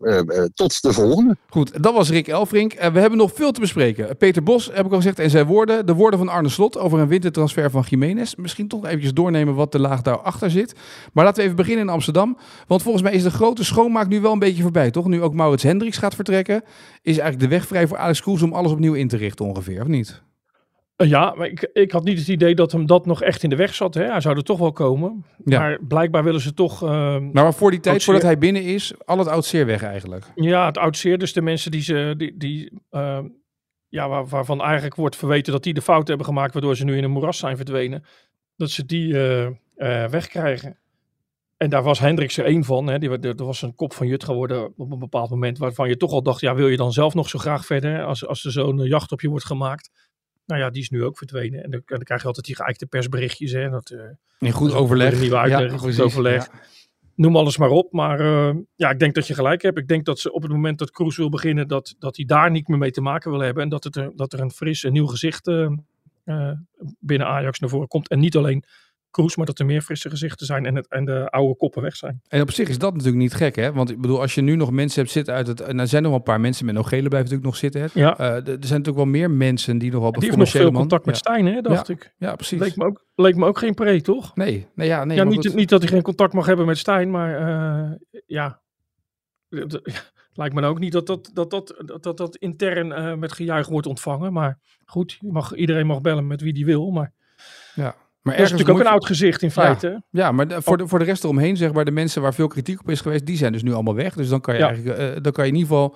tot 0.53 0.81
de 0.81 0.93
volgende. 0.93 1.37
Goed, 1.49 1.83
dat 1.83 1.93
was 1.93 2.09
Rick 2.09 2.27
Elfrink. 2.27 2.73
we 2.73 2.99
hebben 2.99 3.17
nog 3.17 3.31
veel 3.33 3.51
te 3.51 3.59
bespreken. 3.59 4.17
Peter 4.17 4.43
Bos, 4.43 4.69
heb 4.73 4.85
ik 4.85 4.91
al 4.91 4.97
gezegd, 4.97 5.19
en 5.19 5.29
zijn 5.29 5.45
woorden. 5.45 5.85
De 5.85 5.93
woorden 5.93 6.19
van 6.19 6.29
Arne 6.29 6.49
Slot 6.49 6.77
over 6.77 6.99
een 6.99 7.07
wintertransfer 7.07 7.71
van 7.71 7.85
Jiménez. 7.89 8.35
Misschien 8.35 8.67
toch 8.67 8.85
eventjes 8.85 9.13
doornemen 9.13 9.55
wat 9.55 9.71
de 9.71 9.79
laag 9.79 10.01
daarachter 10.01 10.51
zit. 10.53 10.75
Maar 11.13 11.23
laten 11.23 11.39
we 11.39 11.43
even 11.43 11.55
beginnen 11.55 11.85
in 11.85 11.91
Amsterdam. 11.91 12.37
Want 12.67 12.81
volgens 12.81 13.03
mij 13.03 13.13
is 13.13 13.23
de 13.23 13.31
grote 13.31 13.63
schoonmaak 13.63 14.07
nu 14.07 14.21
wel 14.21 14.31
een 14.31 14.39
beetje 14.39 14.61
voorbij, 14.61 14.91
toch? 14.91 15.07
Nu 15.07 15.21
ook 15.21 15.33
Maurits 15.33 15.63
Hendricks 15.63 15.97
gaat 15.97 16.15
vertrekken, 16.15 16.63
is 17.01 17.17
eigenlijk 17.17 17.39
de 17.39 17.55
weg 17.55 17.67
vrij 17.67 17.87
voor 17.87 17.97
Alex 17.97 18.21
Kroes 18.21 18.41
om 18.41 18.53
alles 18.53 18.71
opnieuw 18.71 18.93
in 18.93 19.07
te 19.07 19.17
richten 19.17 19.45
ongeveer, 19.45 19.81
of 19.81 19.87
niet? 19.87 20.23
Eh, 20.95 21.09
ja, 21.09 21.33
maar 21.37 21.47
ik, 21.47 21.69
ik 21.73 21.91
had 21.91 22.03
niet 22.03 22.19
het 22.19 22.27
idee 22.27 22.55
dat 22.55 22.71
hem 22.71 22.85
dat 22.85 23.05
nog 23.05 23.21
echt 23.21 23.43
in 23.43 23.49
de 23.49 23.55
weg 23.55 23.75
zat. 23.75 23.93
Hè? 23.93 24.03
Hij 24.03 24.21
zou 24.21 24.37
er 24.37 24.43
toch 24.43 24.59
wel 24.59 24.71
komen. 24.71 25.25
Ja. 25.45 25.59
Maar 25.59 25.79
blijkbaar 25.87 26.23
willen 26.23 26.41
ze 26.41 26.53
toch... 26.53 26.83
Uh, 26.83 27.17
maar 27.31 27.53
voor 27.53 27.71
die 27.71 27.79
tijd, 27.79 28.03
voordat 28.03 28.23
hij 28.23 28.37
binnen 28.37 28.63
is, 28.63 28.93
al 29.05 29.17
het 29.17 29.27
oud 29.27 29.45
zeer 29.45 29.65
weg 29.65 29.83
eigenlijk. 29.83 30.25
Ja, 30.35 30.65
het 30.65 30.77
oud 30.77 30.97
zeer. 30.97 31.17
Dus 31.17 31.33
de 31.33 31.41
mensen 31.41 31.71
die 31.71 31.81
ze... 31.81 32.13
Die, 32.17 32.37
die, 32.37 32.71
uh, 32.91 33.19
ja, 33.87 34.09
waar, 34.09 34.27
waarvan 34.27 34.61
eigenlijk 34.61 34.95
wordt 34.95 35.15
verweten 35.15 35.53
dat 35.53 35.63
die 35.63 35.73
de 35.73 35.81
fout 35.81 36.07
hebben 36.07 36.25
gemaakt... 36.25 36.53
waardoor 36.53 36.75
ze 36.75 36.85
nu 36.85 36.97
in 36.97 37.03
een 37.03 37.11
moeras 37.11 37.37
zijn 37.37 37.57
verdwenen. 37.57 38.03
Dat 38.55 38.69
ze 38.69 38.85
die 38.85 39.13
uh, 39.13 39.47
wegkrijgen. 40.09 40.77
En 41.57 41.69
daar 41.69 41.83
was 41.83 41.99
Hendricks 41.99 42.37
er 42.37 42.45
één 42.45 42.63
van. 42.63 42.87
Hè. 42.87 42.99
Die, 42.99 43.19
er 43.19 43.45
was 43.45 43.61
een 43.61 43.75
kop 43.75 43.93
van 43.93 44.07
Jut 44.07 44.23
geworden 44.23 44.73
op 44.77 44.91
een 44.91 44.99
bepaald 44.99 45.29
moment. 45.29 45.57
Waarvan 45.57 45.87
je 45.87 45.97
toch 45.97 46.11
al 46.11 46.23
dacht, 46.23 46.41
ja, 46.41 46.55
wil 46.55 46.67
je 46.67 46.77
dan 46.77 46.93
zelf 46.93 47.13
nog 47.13 47.29
zo 47.29 47.39
graag 47.39 47.65
verder? 47.65 48.03
Als, 48.03 48.27
als 48.27 48.45
er 48.45 48.51
zo'n 48.51 48.77
jacht 48.77 49.11
op 49.11 49.21
je 49.21 49.29
wordt 49.29 49.45
gemaakt. 49.45 49.91
Nou 50.45 50.61
ja, 50.61 50.69
die 50.69 50.81
is 50.81 50.89
nu 50.89 51.03
ook 51.03 51.17
verdwenen. 51.17 51.63
En 51.63 51.71
dan, 51.71 51.81
dan 51.85 52.03
krijg 52.03 52.21
je 52.21 52.27
altijd 52.27 52.45
die 52.45 52.55
geëikte 52.55 52.85
persberichtjes. 52.85 53.51
Hè, 53.51 53.69
dat, 53.69 53.89
uh, 53.91 54.01
in 54.39 54.51
goed 54.51 54.73
overleg. 54.73 55.19
Nieuwe 55.19 55.37
uitleg, 55.37 55.71
ja, 55.71 55.77
goed 55.77 56.01
overleg. 56.01 56.45
Ja. 56.45 56.59
Noem 57.15 57.37
alles 57.37 57.57
maar 57.57 57.69
op. 57.69 57.91
Maar 57.91 58.21
uh, 58.21 58.55
ja, 58.75 58.89
ik 58.89 58.99
denk 58.99 59.13
dat 59.15 59.27
je 59.27 59.33
gelijk 59.33 59.61
hebt. 59.61 59.77
Ik 59.77 59.87
denk 59.87 60.05
dat 60.05 60.19
ze 60.19 60.33
op 60.33 60.41
het 60.41 60.51
moment 60.51 60.79
dat 60.79 60.91
Kroes 60.91 61.17
wil 61.17 61.29
beginnen, 61.29 61.67
dat, 61.67 61.95
dat 61.99 62.15
hij 62.15 62.25
daar 62.25 62.51
niet 62.51 62.67
meer 62.67 62.77
mee 62.77 62.91
te 62.91 63.01
maken 63.01 63.31
wil 63.31 63.39
hebben. 63.39 63.63
En 63.63 63.69
dat, 63.69 63.83
het 63.83 63.95
er, 63.95 64.11
dat 64.15 64.33
er 64.33 64.39
een 64.39 64.51
fris, 64.51 64.83
een 64.83 64.93
nieuw 64.93 65.07
gezicht 65.07 65.47
uh, 65.47 65.71
binnen 66.99 67.27
Ajax 67.27 67.59
naar 67.59 67.69
voren 67.69 67.87
komt. 67.87 68.09
En 68.09 68.19
niet 68.19 68.35
alleen 68.35 68.63
Kroes, 69.13 69.35
maar 69.35 69.45
dat 69.45 69.59
er 69.59 69.65
meer 69.65 69.81
frisse 69.81 70.09
gezichten 70.09 70.45
zijn 70.45 70.65
en, 70.65 70.75
het, 70.75 70.87
en 70.87 71.05
de 71.05 71.29
oude 71.29 71.55
koppen 71.55 71.81
weg 71.81 71.95
zijn. 71.95 72.21
En 72.27 72.41
op 72.41 72.51
zich 72.51 72.69
is 72.69 72.77
dat 72.77 72.91
natuurlijk 72.91 73.21
niet 73.21 73.33
gek, 73.33 73.55
hè? 73.55 73.73
Want 73.73 73.89
ik 73.89 74.01
bedoel, 74.01 74.21
als 74.21 74.35
je 74.35 74.41
nu 74.41 74.55
nog 74.55 74.71
mensen 74.71 75.01
hebt 75.01 75.13
zitten 75.13 75.33
uit 75.33 75.47
het... 75.47 75.61
En 75.61 75.79
er 75.79 75.87
zijn 75.87 76.01
nog 76.01 76.11
wel 76.11 76.19
een 76.19 76.25
paar 76.25 76.39
mensen, 76.39 76.65
met 76.65 76.75
Nogele 76.75 77.07
blijven 77.07 77.31
natuurlijk 77.31 77.45
nog 77.45 77.55
zitten. 77.55 77.81
Hè? 77.81 77.87
Ja. 77.93 78.19
Uh, 78.19 78.25
er 78.27 78.43
zijn 78.43 78.59
natuurlijk 78.59 78.95
wel 78.95 79.05
meer 79.05 79.31
mensen 79.31 79.77
die 79.77 79.91
nog 79.91 80.01
wel... 80.01 80.11
Die 80.11 80.23
heeft 80.23 80.37
nog 80.37 80.49
veel 80.49 80.71
contact 80.71 81.05
met 81.05 81.17
Stijn, 81.17 81.45
hè, 81.45 81.61
dacht 81.61 81.87
ja. 81.87 81.93
ik. 81.93 82.13
Ja, 82.17 82.35
precies. 82.35 82.59
Leek 82.59 82.75
me 82.75 82.85
ook, 82.85 83.05
leek 83.15 83.35
me 83.35 83.45
ook 83.45 83.57
geen 83.57 83.73
pre, 83.73 84.01
toch? 84.01 84.35
Nee, 84.35 84.67
nee 84.75 84.87
ja, 84.87 85.03
nee. 85.03 85.17
Ja, 85.17 85.23
niet, 85.23 85.55
niet 85.55 85.69
dat 85.69 85.81
hij 85.81 85.91
geen 85.91 86.01
contact 86.01 86.33
mag 86.33 86.45
hebben 86.45 86.65
met 86.65 86.77
Stijn, 86.77 87.11
maar 87.11 87.41
uh, 87.41 88.21
ja... 88.25 88.61
Lijkt 90.35 90.55
me 90.55 90.65
ook 90.65 90.79
niet 90.79 90.91
dat 90.91 91.07
dat, 91.07 91.29
dat, 91.33 91.49
dat, 91.49 91.81
dat, 91.85 92.03
dat, 92.03 92.17
dat 92.17 92.35
intern 92.35 92.87
uh, 92.87 93.13
met 93.13 93.31
gejuich 93.31 93.67
wordt 93.67 93.87
ontvangen. 93.87 94.33
Maar 94.33 94.59
goed, 94.85 95.17
mag, 95.21 95.55
iedereen 95.55 95.85
mag 95.85 96.01
bellen 96.01 96.27
met 96.27 96.41
wie 96.41 96.53
die 96.53 96.65
wil. 96.65 96.91
Maar 96.91 97.13
ja. 97.75 97.95
Maar 98.23 98.35
dat 98.37 98.45
is 98.45 98.51
natuurlijk 98.51 98.79
ook 98.79 98.85
een 98.85 98.91
oud 98.91 99.05
gezicht 99.05 99.41
in 99.41 99.51
feite. 99.51 99.87
Ja, 99.87 100.01
ja 100.09 100.31
maar 100.31 100.47
de, 100.47 100.61
voor, 100.61 100.77
de, 100.77 100.87
voor 100.87 100.99
de 100.99 101.05
rest 101.05 101.23
eromheen, 101.23 101.57
zeg 101.57 101.73
maar, 101.73 101.85
de 101.85 101.91
mensen 101.91 102.21
waar 102.21 102.33
veel 102.33 102.47
kritiek 102.47 102.79
op 102.79 102.89
is 102.89 103.01
geweest, 103.01 103.25
die 103.25 103.37
zijn 103.37 103.51
dus 103.51 103.63
nu 103.63 103.73
allemaal 103.73 103.95
weg. 103.95 104.13
Dus 104.13 104.29
dan 104.29 104.41
kan 104.41 104.55
je 104.55 104.63
eigenlijk, 104.63 104.99
uh, 104.99 105.21
dan 105.21 105.31
kan 105.31 105.45
je 105.45 105.51
in 105.51 105.57
ieder 105.57 105.71
geval 105.71 105.95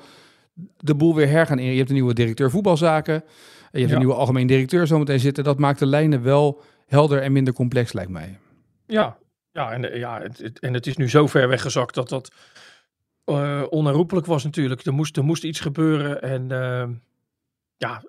de 0.77 0.96
boel 0.96 1.15
weer 1.15 1.29
hergaan. 1.29 1.57
Je 1.57 1.77
hebt 1.77 1.89
een 1.89 1.96
nieuwe 1.96 2.13
directeur 2.13 2.51
voetbalzaken. 2.51 3.13
En 3.13 3.24
je 3.72 3.79
hebt 3.79 3.91
een 3.91 3.98
nieuwe 3.98 4.13
algemeen 4.13 4.48
directeur 4.48 4.88
zometeen 4.88 5.19
zitten. 5.19 5.43
Dat 5.43 5.60
maakt 5.60 5.79
de 5.79 5.86
lijnen 5.86 6.24
wel 6.24 6.62
helder 6.86 7.22
en 7.22 7.31
minder 7.31 7.53
complex, 7.53 7.93
lijkt 7.93 8.12
mij. 8.12 8.39
Ja, 8.86 9.17
ja, 9.51 9.72
en, 9.72 10.00
ja 10.00 10.22
het, 10.22 10.38
het, 10.38 10.60
en 10.60 10.74
het 10.74 10.88
is 10.88 10.98
nu 10.98 11.10
zo 11.10 11.27
ver 11.27 11.48
weggezakt 11.48 11.96
dat 11.96 12.10
dat 12.10 12.31
uh, 13.25 13.63
onherroepelijk 13.69 14.25
was 14.25 14.43
natuurlijk. 14.43 14.86
Er 14.86 14.93
moest, 14.93 15.17
er 15.17 15.24
moest 15.24 15.43
iets 15.43 15.60
gebeuren 15.60 16.22
en 16.22 16.41
uh, 16.51 16.96
ja, 17.77 18.03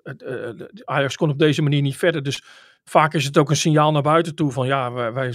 Ajax 0.85 1.15
kon 1.15 1.29
op 1.29 1.39
deze 1.39 1.61
manier 1.61 1.81
niet 1.81 1.97
verder. 1.97 2.23
Dus 2.23 2.43
vaak 2.89 3.13
is 3.13 3.25
het 3.25 3.37
ook 3.37 3.49
een 3.49 3.55
signaal 3.55 3.91
naar 3.91 4.01
buiten 4.01 4.35
toe 4.35 4.51
van 4.51 4.67
ja, 4.67 4.91
wij, 4.91 5.13
wij 5.13 5.33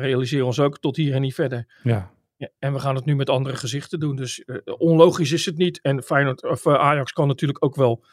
realiseren 0.00 0.46
ons 0.46 0.60
ook 0.60 0.78
tot 0.78 0.96
hier 0.96 1.14
en 1.14 1.20
niet 1.20 1.34
verder. 1.34 1.80
Ja. 1.82 2.10
ja. 2.36 2.48
en 2.58 2.72
we 2.72 2.78
gaan 2.78 2.94
het 2.94 3.04
nu 3.04 3.16
met 3.16 3.30
andere 3.30 3.56
gezichten 3.56 4.00
doen. 4.00 4.16
Dus 4.16 4.42
uh, 4.46 4.56
onlogisch 4.64 5.32
is 5.32 5.46
het 5.46 5.56
niet. 5.56 5.80
En 5.80 6.02
Feyenoord, 6.02 6.42
of, 6.42 6.64
uh, 6.64 6.74
Ajax 6.74 7.12
kan 7.12 7.28
natuurlijk 7.28 7.64
ook 7.64 7.74
wel 7.74 8.04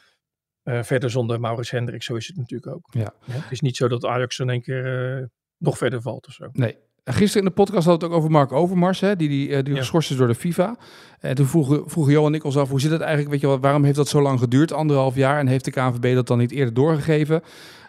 uh, 0.64 0.84
verder 0.84 1.10
zonder 1.10 1.40
Maurits 1.40 1.72
Hendrik. 1.72 2.04
Zo 2.04 2.16
is 2.16 2.28
het 2.28 2.38
natuurlijk 2.38 2.76
ook. 2.76 2.88
Ja. 2.90 3.14
ja 3.26 3.34
het 3.34 3.52
is 3.52 3.62
niet 3.62 3.78
zo 3.78 3.88
dat 3.88 4.06
Ajax 4.06 4.40
in 4.40 4.50
één 4.50 4.62
keer 4.62 5.30
nog 5.58 5.78
verder 5.78 6.02
valt 6.02 6.28
of 6.28 6.34
zo. 6.34 6.50
Nee. 6.52 6.78
Gisteren 7.10 7.44
in 7.44 7.54
de 7.56 7.62
podcast 7.62 7.86
had 7.86 8.02
het 8.02 8.12
ook 8.12 8.18
over 8.18 8.32
Mark 8.32 8.52
Overmars, 8.52 9.00
hè, 9.00 9.16
die, 9.16 9.30
die, 9.30 9.64
die 9.64 9.74
ja. 9.74 9.80
geschorst 9.80 10.12
is 10.12 10.18
door 10.18 10.28
de 10.28 10.36
FIFA. 10.36 10.78
En 11.20 11.36
toen 11.36 11.46
vroegen, 11.46 11.84
vroegen 11.86 12.14
Johan 12.14 12.32
en 12.32 12.38
ik 12.38 12.44
ons 12.44 12.58
af, 12.58 12.70
hoe 12.70 12.80
zit 12.80 12.92
het 12.92 13.02
eigenlijk? 13.02 13.32
Weet 13.32 13.42
je 13.42 13.48
wel, 13.48 13.60
waarom 13.60 13.84
heeft 13.84 13.96
dat 13.96 14.08
zo 14.08 14.22
lang 14.22 14.40
geduurd, 14.40 14.74
anderhalf 14.74 15.16
jaar? 15.16 15.40
En 15.40 15.48
heeft 15.48 15.66
de 15.66 15.72
KNVB 15.72 16.16
dat 16.16 16.28
dan 16.28 16.38
niet 16.38 16.52
eerder 16.52 16.74
doorgegeven? 16.74 17.42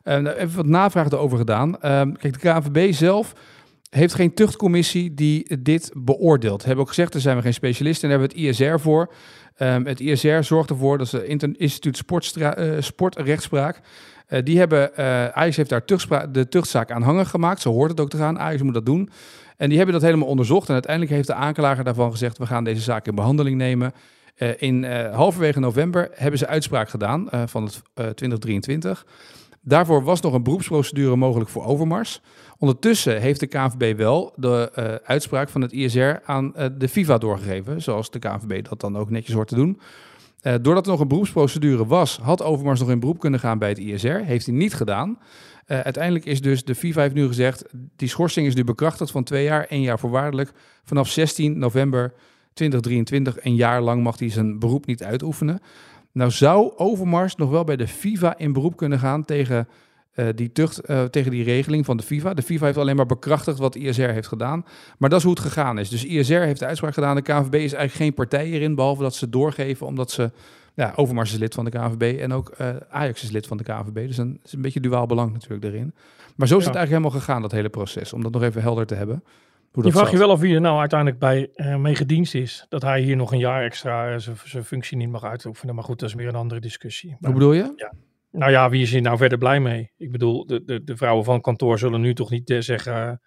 Uh, 0.05 0.15
even 0.15 0.57
wat 0.57 0.67
navraag 0.67 1.11
erover 1.11 1.39
gedaan. 1.39 1.69
Uh, 1.69 2.01
kijk, 2.19 2.33
de 2.33 2.39
KNVB 2.39 2.93
zelf 2.93 3.35
heeft 3.91 4.15
geen 4.15 4.35
tuchtcommissie 4.35 5.15
die 5.15 5.59
dit 5.59 5.91
beoordeelt. 5.95 6.65
Hebben 6.65 6.83
ook 6.85 6.89
gezegd, 6.89 7.13
daar 7.13 7.21
zijn 7.21 7.37
we 7.37 7.43
geen 7.43 7.55
specialisten 7.55 8.11
en 8.11 8.19
hebben 8.19 8.37
we 8.37 8.43
het 8.43 8.59
ISR 8.59 8.79
voor. 8.79 9.13
Um, 9.59 9.87
het 9.87 10.01
ISR 10.01 10.41
zorgt 10.41 10.71
ervoor, 10.71 10.99
dat 10.99 11.07
is 11.07 11.13
het 11.13 11.57
Instituut 11.57 11.97
Sportstra 11.97 12.59
uh, 12.59 12.81
Sportrechtspraak. 12.81 13.81
Uh, 14.29 14.41
die 14.45 14.59
hebben, 14.59 14.91
uh, 14.99 15.27
heeft 15.35 15.69
daar 15.69 16.33
de 16.33 16.49
tuchtzaak 16.49 16.91
aanhangig 16.91 17.31
gemaakt. 17.31 17.61
Zo 17.61 17.73
hoort 17.73 17.91
het 17.91 18.01
ook 18.01 18.11
te 18.11 18.17
gaan. 18.17 18.39
Ajax 18.39 18.63
moet 18.63 18.75
dat 18.75 18.87
doen. 18.87 19.11
En 19.57 19.69
die 19.69 19.77
hebben 19.77 19.95
dat 19.95 20.05
helemaal 20.05 20.29
onderzocht. 20.29 20.67
En 20.69 20.73
uiteindelijk 20.73 21.15
heeft 21.15 21.27
de 21.27 21.35
aanklager 21.35 21.85
daarvan 21.85 22.11
gezegd: 22.11 22.39
we 22.39 22.47
gaan 22.47 22.65
deze 22.65 22.81
zaak 22.81 23.07
in 23.07 23.15
behandeling 23.15 23.57
nemen. 23.57 23.93
Uh, 24.39 24.49
in 24.59 24.85
halverwege 25.13 25.61
november 25.61 26.11
hebben 26.15 26.39
ze 26.39 26.47
uitspraak 26.47 26.89
gedaan 26.89 27.29
van 27.47 27.65
het 27.65 27.83
2023. 27.95 29.07
Daarvoor 29.61 30.03
was 30.03 30.21
nog 30.21 30.33
een 30.33 30.43
beroepsprocedure 30.43 31.17
mogelijk 31.17 31.51
voor 31.51 31.65
Overmars. 31.65 32.21
Ondertussen 32.59 33.21
heeft 33.21 33.41
de 33.41 33.47
KNVB 33.47 33.97
wel 33.97 34.33
de 34.37 35.01
uitspraak 35.05 35.49
van 35.49 35.61
het 35.61 35.73
ISR 35.73 36.15
aan 36.25 36.53
de 36.79 36.89
FIFA 36.89 37.19
doorgegeven, 37.19 37.83
zoals 37.83 38.11
de 38.11 38.19
KNVB 38.19 38.69
dat 38.69 38.81
dan 38.81 38.99
ook 38.99 39.11
netjes 39.11 39.35
hoort 39.35 39.49
te 39.49 39.55
doen. 39.55 39.81
Uh, 40.49 40.55
doordat 40.63 40.85
er 40.85 40.91
nog 40.91 41.01
een 41.01 41.09
beroepsprocedure 41.09 41.87
was, 41.87 42.19
had 42.23 42.43
Overmars 42.43 42.81
nog 42.81 42.91
in 42.91 43.01
beroep 43.01 43.19
kunnen 43.19 43.41
gaan 43.41 43.59
bij 43.59 43.69
het 43.69 43.79
ISR. 43.79 44.09
Heeft 44.09 44.47
hij 44.47 44.55
niet 44.55 44.75
gedaan. 44.75 45.19
uiteindelijk 45.67 46.25
is 46.25 46.41
dus 46.41 46.65
de 46.65 46.75
FIFA 46.75 47.01
heeft 47.01 47.15
nu 47.15 47.27
gezegd, 47.27 47.65
die 47.97 48.09
schorsing 48.09 48.47
is 48.47 48.55
nu 48.55 48.65
bekrachtigd 48.65 49.11
van 49.11 49.25
twee 49.25 49.45
jaar, 49.45 49.65
één 49.65 49.81
jaar 49.81 49.99
voorwaardelijk. 49.99 50.53
Vanaf 50.85 51.09
16 51.09 51.59
november 51.59 52.13
2023, 52.53 53.45
een 53.45 53.55
jaar 53.55 53.81
lang 53.83 54.03
mag 54.03 54.19
hij 54.19 54.31
zijn 54.31 54.59
beroep 54.59 54.87
niet 54.87 55.03
uitoefenen. 55.03 55.61
Nou 56.13 56.31
zou 56.31 56.73
Overmars 56.77 57.37
nog 57.37 57.51
wel 57.51 57.65
bij 57.65 57.77
de 57.77 57.89
FIFA 57.89 58.39
in 58.39 58.53
beroep 58.53 58.77
kunnen 58.77 58.99
gaan 58.99 59.25
tegen 59.25 59.69
eh, 60.19 60.27
die 60.35 60.53
tucht 60.53 60.79
eh, 60.79 61.05
tegen 61.05 61.31
die 61.31 61.45
regeling 61.45 61.85
van 61.85 61.97
de 61.97 62.03
FIFA. 62.03 62.35
De 62.35 62.43
FIFA 62.43 62.65
heeft 62.65 62.79
alleen 62.79 62.97
maar 62.97 63.07
bekrachtigd 63.07 63.59
wat 63.59 63.75
ISR 63.77 64.03
heeft 64.03 64.29
gedaan. 64.29 64.65
Maar 64.99 65.09
dat 65.11 65.19
is 65.19 65.25
hoe 65.25 65.35
het 65.35 65.43
gegaan 65.43 65.79
is. 65.79 65.89
Dus 65.89 66.05
ISR 66.05 66.33
heeft 66.33 66.61
de 66.61 66.67
uitspraak 66.67 66.95
gedaan. 66.95 67.15
De 67.17 67.23
KNVB 67.23 67.55
is 67.55 67.73
eigenlijk 67.73 67.93
geen 67.93 68.15
partij 68.15 68.45
hierin, 68.47 68.75
behalve 68.75 69.03
dat 69.03 69.15
ze 69.15 69.29
doorgeven 69.29 69.87
omdat 69.87 70.11
ze... 70.11 70.31
Ja, 70.75 70.93
Overmars 70.97 71.33
is 71.33 71.39
lid 71.39 71.55
van 71.55 71.65
de 71.65 71.71
KNVB 71.71 72.19
en 72.21 72.33
ook 72.33 72.49
eh, 72.49 72.69
Ajax 72.91 73.23
is 73.23 73.31
lid 73.31 73.47
van 73.47 73.57
de 73.57 73.63
KNVB. 73.65 74.07
Dus 74.07 74.17
dan 74.17 74.39
is 74.45 74.53
een 74.53 74.63
beetje 74.63 74.81
duaal 74.81 75.07
belang 75.07 75.33
natuurlijk 75.33 75.65
erin. 75.65 75.95
Maar 76.37 76.49
zo 76.49 76.57
is 76.57 76.63
Ja. 76.65 76.69
het 76.71 76.77
eigenlijk 76.79 76.89
helemaal 76.89 77.11
gegaan, 77.27 77.43
dat 77.43 77.53
hele 77.53 77.69
proces. 77.69 78.13
Om 78.13 78.23
dat 78.23 78.33
nog 78.33 78.43
even 78.43 78.63
helder 78.63 78.87
te 78.87 78.95
hebben. 78.95 79.25
Hoe 79.73 79.85
Je 79.85 79.93
vraagt 79.93 80.11
je 80.11 80.19
wel 80.19 80.31
af 80.31 80.41
wie 80.41 80.55
er 80.55 80.61
nou 80.61 80.79
uiteindelijk 80.79 81.19
bij 81.21 81.51
mee 81.79 81.95
gedienst 81.95 82.35
is. 82.35 82.67
Dat 82.69 82.83
hij 82.83 83.01
hier 83.01 83.17
nog 83.17 83.33
een 83.33 83.39
jaar 83.39 83.63
extra 83.65 84.19
zijn- 84.19 84.65
functie 84.65 84.97
niet 84.97 85.11
mag 85.11 85.25
uitoefenen. 85.25 85.75
Maar 85.75 85.85
goed, 85.85 85.99
dat 86.01 86.09
is 86.09 86.15
weer 86.15 86.29
een 86.29 86.35
andere 86.35 86.61
discussie. 86.61 87.17
Hoe 87.21 87.33
bedoel 87.33 87.53
je? 87.53 87.91
Nou 88.31 88.51
ja, 88.51 88.71
wie 88.71 88.83
is 88.83 88.91
hier 88.91 89.01
nou 89.03 89.17
verder 89.17 89.39
blij 89.39 89.61
mee? 89.61 89.93
Ik 89.97 90.13
bedoel, 90.13 90.47
de, 90.47 90.65
de, 90.65 90.85
de 90.85 90.97
vrouwen 90.97 91.25
van 91.25 91.41
kantoor 91.41 91.79
zullen 91.79 92.01
nu 92.01 92.15
toch 92.15 92.31
niet 92.31 92.51
eh, 92.51 92.61
zeggen... 92.61 93.21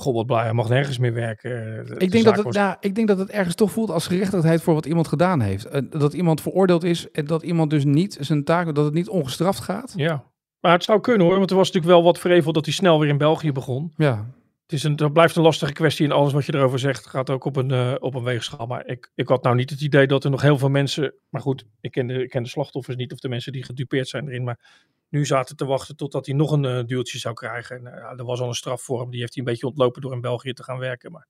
Goh, 0.00 0.14
wat 0.14 0.26
blij, 0.26 0.42
hij 0.42 0.52
mag 0.52 0.68
nergens 0.68 0.98
meer 0.98 1.12
werken. 1.12 1.50
Eh, 1.78 1.86
de- 1.86 1.94
Ik 1.98 2.10
denk, 2.12 2.24
dat 2.24 2.34
het, 2.36 2.44
was- 2.44 2.54
ja, 2.54 2.76
ik 2.80 2.94
denk 2.94 3.08
dat 3.08 3.18
het 3.18 3.30
ergens 3.30 3.54
toch 3.54 3.70
voelt 3.72 3.90
als 3.90 4.06
gerechtigheid 4.06 4.62
voor 4.62 4.74
wat 4.74 4.86
iemand 4.86 5.08
gedaan 5.08 5.40
heeft. 5.40 5.64
Eh, 5.64 5.80
dat 5.90 6.12
iemand 6.12 6.40
veroordeeld 6.40 6.84
is 6.84 7.10
en 7.10 7.26
dat 7.26 7.42
iemand 7.42 7.70
dus 7.70 7.84
niet 7.84 8.16
zijn 8.20 8.44
taak, 8.44 8.74
dat 8.74 8.84
het 8.84 8.94
niet 8.94 9.08
ongestraft 9.08 9.60
gaat. 9.60 9.92
Ja, 9.96 10.24
maar 10.60 10.72
het 10.72 10.84
zou 10.84 11.00
kunnen 11.00 11.26
hoor. 11.26 11.38
Want 11.38 11.50
er 11.50 11.56
was 11.56 11.66
natuurlijk 11.66 11.94
wel 11.94 12.04
wat 12.04 12.18
vrevel 12.18 12.52
dat 12.52 12.64
hij 12.64 12.74
snel 12.74 13.00
weer 13.00 13.08
in 13.08 13.18
België 13.18 13.52
begon. 13.52 13.92
Ja, 13.96 14.26
is 14.74 14.82
een, 14.82 14.96
dat 14.96 15.12
blijft 15.12 15.36
een 15.36 15.42
lastige 15.42 15.72
kwestie 15.72 16.06
en 16.06 16.12
alles 16.12 16.32
wat 16.32 16.46
je 16.46 16.54
erover 16.54 16.78
zegt 16.78 17.06
gaat 17.06 17.30
ook 17.30 17.44
op 17.44 17.56
een, 17.56 17.70
eh, 17.70 17.94
op 17.98 18.14
een 18.14 18.22
weegschaal. 18.22 18.66
Maar 18.66 18.86
ik, 18.86 19.10
ik 19.14 19.28
had 19.28 19.42
nou 19.42 19.56
niet 19.56 19.70
het 19.70 19.80
idee 19.80 20.06
dat 20.06 20.24
er 20.24 20.30
nog 20.30 20.42
heel 20.42 20.58
veel 20.58 20.68
mensen... 20.68 21.14
Maar 21.28 21.40
goed, 21.40 21.64
ik 21.80 21.90
ken, 21.90 22.06
de, 22.06 22.22
ik 22.22 22.30
ken 22.30 22.42
de 22.42 22.48
slachtoffers 22.48 22.96
niet 22.96 23.12
of 23.12 23.18
de 23.18 23.28
mensen 23.28 23.52
die 23.52 23.64
gedupeerd 23.64 24.08
zijn 24.08 24.28
erin. 24.28 24.44
Maar 24.44 24.58
nu 25.08 25.26
zaten 25.26 25.56
te 25.56 25.64
wachten 25.64 25.96
totdat 25.96 26.26
hij 26.26 26.34
nog 26.34 26.50
een 26.52 26.64
eh, 26.64 26.84
duwtje 26.86 27.18
zou 27.18 27.34
krijgen. 27.34 27.76
En, 27.76 27.82
ja, 27.82 28.14
er 28.16 28.24
was 28.24 28.40
al 28.40 28.48
een 28.48 28.54
straf 28.54 28.82
voor 28.82 29.00
hem. 29.00 29.10
Die 29.10 29.20
heeft 29.20 29.34
hij 29.34 29.44
een 29.44 29.50
beetje 29.50 29.66
ontlopen 29.66 30.00
door 30.02 30.12
in 30.12 30.20
België 30.20 30.52
te 30.52 30.62
gaan 30.62 30.78
werken. 30.78 31.12
Maar, 31.12 31.26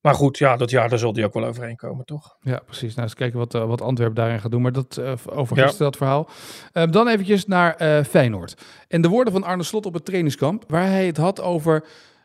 maar 0.00 0.14
goed, 0.14 0.38
ja, 0.38 0.56
dat 0.56 0.70
jaar 0.70 0.88
daar 0.88 0.98
zal 0.98 1.14
hij 1.14 1.24
ook 1.24 1.34
wel 1.34 1.44
overheen 1.44 1.76
komen, 1.76 2.04
toch? 2.04 2.36
ja 2.40 2.60
precies. 2.66 2.94
Nou, 2.94 3.06
eens 3.06 3.14
kijken 3.14 3.38
wat, 3.38 3.52
wat 3.52 3.80
Antwerpen 3.80 4.14
daarin 4.16 4.40
gaat 4.40 4.50
doen. 4.50 4.62
Maar 4.62 4.72
dat 4.72 5.00
over 5.30 5.56
Ja. 5.56 5.62
gisteren 5.62 5.90
dat 5.90 5.96
verhaal. 5.96 6.28
Eh, 6.72 6.90
dan 6.90 7.08
eventjes 7.08 7.46
naar 7.46 8.04
Feyenoord. 8.04 8.62
En 8.88 9.02
de 9.02 9.08
woorden 9.08 9.32
van 9.32 9.44
Arne 9.44 9.62
Slot 9.62 9.86
op 9.86 9.94
het 9.94 10.04
trainingskamp, 10.04 10.64
waar 10.68 10.86
hij 10.86 11.06
het 11.06 11.16
had 11.16 11.40
over 11.40 11.84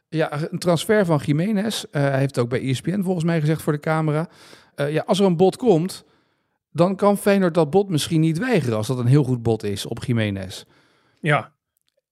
ja, 0.10 0.48
een 0.52 0.60
transfer 0.60 1.06
van 1.06 1.22
Jiménez. 1.26 1.84
Eh, 1.92 2.02
hij 2.02 2.20
heeft 2.20 2.40
ook 2.40 2.50
bij 2.50 2.62
ESPN 2.62 3.02
volgens 3.02 3.26
mij 3.26 3.40
gezegd 3.40 3.62
voor 3.62 3.74
de 3.74 3.80
camera. 3.80 4.30
Eh, 4.76 4.92
ja, 4.94 5.04
als 5.06 5.20
er 5.20 5.26
een 5.26 5.38
bod 5.38 5.58
komt, 5.58 6.04
dan 6.72 6.96
kan 6.96 7.18
Feyenoord 7.18 7.54
dat 7.54 7.70
bod 7.70 7.90
misschien 7.90 8.22
niet 8.22 8.38
weigeren 8.38 8.78
als 8.78 8.88
dat 8.88 9.00
een 9.00 9.06
heel 9.06 9.24
goed 9.24 9.44
bod 9.44 9.64
is 9.64 9.86
op 9.86 10.04
Jiménez. 10.06 10.64
Ja, 11.20 11.52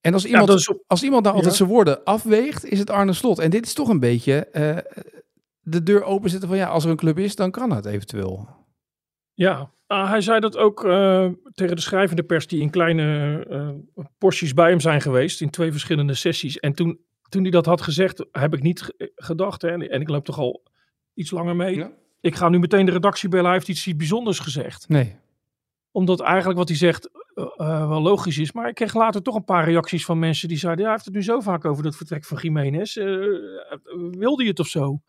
En 0.02 0.14
als 0.14 0.26
iemand, 0.26 0.50
is 0.50 0.74
als 0.88 1.04
iemand 1.04 1.24
nou 1.24 1.36
altijd 1.36 1.54
Ja. 1.54 1.58
zijn 1.60 1.70
woorden 1.70 2.04
afweegt, 2.04 2.66
is 2.66 2.80
het 2.80 2.90
Arne 2.90 3.14
Slot. 3.14 3.40
En 3.40 3.50
dit 3.50 3.66
is 3.66 3.74
toch 3.74 3.90
een 3.90 4.00
beetje 4.00 4.46
eh, 4.46 4.78
de 5.60 5.84
deur 5.84 6.04
openzetten 6.04 6.50
van 6.50 6.58
ja, 6.58 6.68
als 6.68 6.84
er 6.84 6.90
een 6.90 6.96
club 6.98 7.20
is, 7.20 7.36
dan 7.36 7.52
kan 7.52 7.72
het 7.72 7.86
eventueel. 7.86 8.48
Ja, 9.34 9.72
Ah, 9.88 10.10
hij 10.10 10.22
zei 10.22 10.40
dat 10.40 10.58
ook 10.58 10.80
tegen 11.54 11.76
de 11.76 11.82
schrijvende 11.82 12.24
pers 12.24 12.48
die 12.48 12.62
in 12.62 12.70
kleine 12.70 13.46
porties 14.18 14.54
bij 14.54 14.70
hem 14.70 14.80
zijn 14.80 15.02
geweest 15.02 15.42
in 15.42 15.50
twee 15.50 15.72
verschillende 15.72 16.14
sessies. 16.14 16.60
En 16.60 16.74
toen, 16.74 17.00
toen 17.30 17.42
hij 17.42 17.52
dat 17.52 17.66
had 17.66 17.82
gezegd, 17.82 18.26
heb 18.32 18.54
ik 18.54 18.62
niet 18.62 18.82
ge- 18.82 19.12
gedacht, 19.16 19.62
hè, 19.62 19.70
en, 19.70 19.90
en 19.90 20.02
ik 20.02 20.10
loop 20.10 20.26
toch 20.26 20.40
al 20.40 20.64
iets 21.14 21.32
langer 21.32 21.56
mee. 21.56 21.76
Ja. 21.76 21.92
Ik 22.22 22.36
ga 22.36 22.50
nu 22.50 22.60
meteen 22.60 22.86
de 22.86 22.92
redactie 22.92 23.30
bellen, 23.30 23.46
hij 23.46 23.54
heeft 23.54 23.68
iets 23.68 23.96
bijzonders 23.96 24.40
gezegd. 24.40 24.90
Nee. 24.90 25.16
Omdat 25.92 26.20
eigenlijk 26.20 26.58
wat 26.58 26.68
hij 26.68 26.78
zegt 26.78 27.10
eh, 27.34 27.46
eh, 27.58 27.88
wel 27.88 28.02
logisch 28.02 28.38
is. 28.38 28.52
Maar 28.52 28.68
ik 28.70 28.76
kreeg 28.76 28.94
later 28.94 29.22
toch 29.22 29.36
een 29.36 29.44
paar 29.44 29.66
reacties 29.66 30.06
van 30.06 30.20
mensen 30.20 30.48
die 30.48 30.58
zeiden, 30.58 30.82
ja, 30.84 30.90
hij 30.90 30.94
heeft 31.00 31.06
het 31.06 31.16
nu 31.16 31.24
zo 31.24 31.40
vaak 31.40 31.66
over 31.66 31.84
dat 31.84 31.96
vertrek 31.96 32.26
van 32.26 32.38
Jiménez. 32.42 32.98
Eh, 32.98 33.06
wilde 34.12 34.44
je 34.44 34.50
het 34.50 34.60
of 34.60 34.68
zo? 34.68 35.02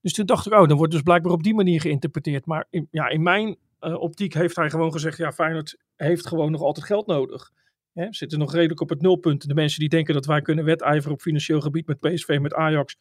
Dus 0.00 0.12
toen 0.12 0.26
dacht 0.26 0.46
ik, 0.46 0.52
oh, 0.52 0.68
dan 0.68 0.76
wordt 0.76 0.92
dus 0.92 1.02
blijkbaar 1.02 1.32
op 1.32 1.42
die 1.42 1.54
manier 1.54 1.80
geïnterpreteerd. 1.80 2.46
Maar 2.46 2.66
in, 2.70 2.88
ja, 2.90 3.08
in 3.08 3.22
mijn 3.22 3.56
eh, 3.78 4.00
optiek 4.00 4.34
heeft 4.34 4.56
hij 4.56 4.70
gewoon 4.70 4.92
gezegd, 4.92 5.16
ja, 5.18 5.32
Feyenoord 5.32 5.76
heeft 5.96 6.26
gewoon 6.26 6.50
nog 6.50 6.60
altijd 6.60 6.86
geld 6.86 7.06
nodig. 7.06 7.50
Hè, 7.98 8.06
zitten 8.10 8.38
nog 8.38 8.52
redelijk 8.52 8.80
op 8.80 8.88
het 8.88 9.02
nulpunt. 9.02 9.48
De 9.48 9.54
mensen 9.54 9.80
die 9.80 9.88
denken 9.88 10.14
dat 10.14 10.26
wij 10.26 10.42
kunnen 10.42 10.64
wedijveren 10.64 11.12
op 11.12 11.20
financieel 11.20 11.60
gebied 11.60 11.86
met 11.86 12.00
PSV, 12.00 12.38
met 12.40 12.54
Ajax, 12.54 12.96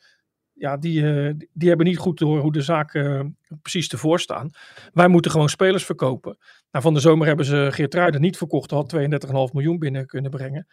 ja, 0.58 0.78
die, 0.78 1.28
eh, 1.28 1.34
die 1.54 1.68
hebben 1.68 1.86
niet 1.86 1.98
goed 1.98 2.18
door 2.18 2.40
hoe 2.40 2.52
de 2.52 2.62
zaken 2.62 3.36
eh, 3.42 3.58
precies 3.62 3.90
ervoor 3.90 4.20
staan. 4.20 4.50
Wij 4.94 5.08
moeten 5.08 5.32
gewoon 5.32 5.50
spelers 5.50 5.86
verkopen. 5.86 6.38
Nou, 6.72 6.84
van 6.84 6.94
de 6.94 7.00
zomer 7.00 7.28
hebben 7.28 7.46
ze 7.46 7.68
Geertruiden 7.72 8.22
niet 8.22 8.38
verkocht, 8.38 8.72
had 8.72 8.90
32,5 8.90 9.54
miljoen 9.54 9.80
binnen 9.80 10.06
kunnen 10.06 10.32
brengen. 10.32 10.68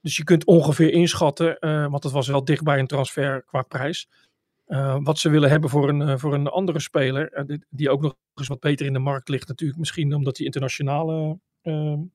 Dus 0.00 0.16
je 0.16 0.24
kunt 0.24 0.44
ongeveer 0.44 0.92
inschatten, 0.92 1.58
eh, 1.58 1.86
want 1.86 2.04
het 2.04 2.12
was 2.12 2.28
wel 2.28 2.44
dicht 2.44 2.62
bij 2.62 2.78
een 2.78 2.86
transfer 2.86 3.42
qua 3.44 3.62
prijs. 3.62 4.08
wat 5.02 5.18
ze 5.18 5.28
willen 5.28 5.50
hebben 5.50 5.70
voor 5.70 5.88
een, 5.88 6.18
voor 6.18 6.34
een 6.34 6.46
andere 6.46 6.80
speler, 6.80 7.46
die, 7.70 7.90
ook 7.90 8.02
nog 8.02 8.16
eens 8.34 8.48
wat 8.48 8.60
beter 8.60 8.86
in 8.86 8.92
de 8.92 8.98
markt 8.98 9.28
ligt 9.28 9.48
natuurlijk. 9.48 9.78
Misschien 9.78 10.14
omdat 10.14 10.36
hij 10.36 10.46
internationale 10.46 11.38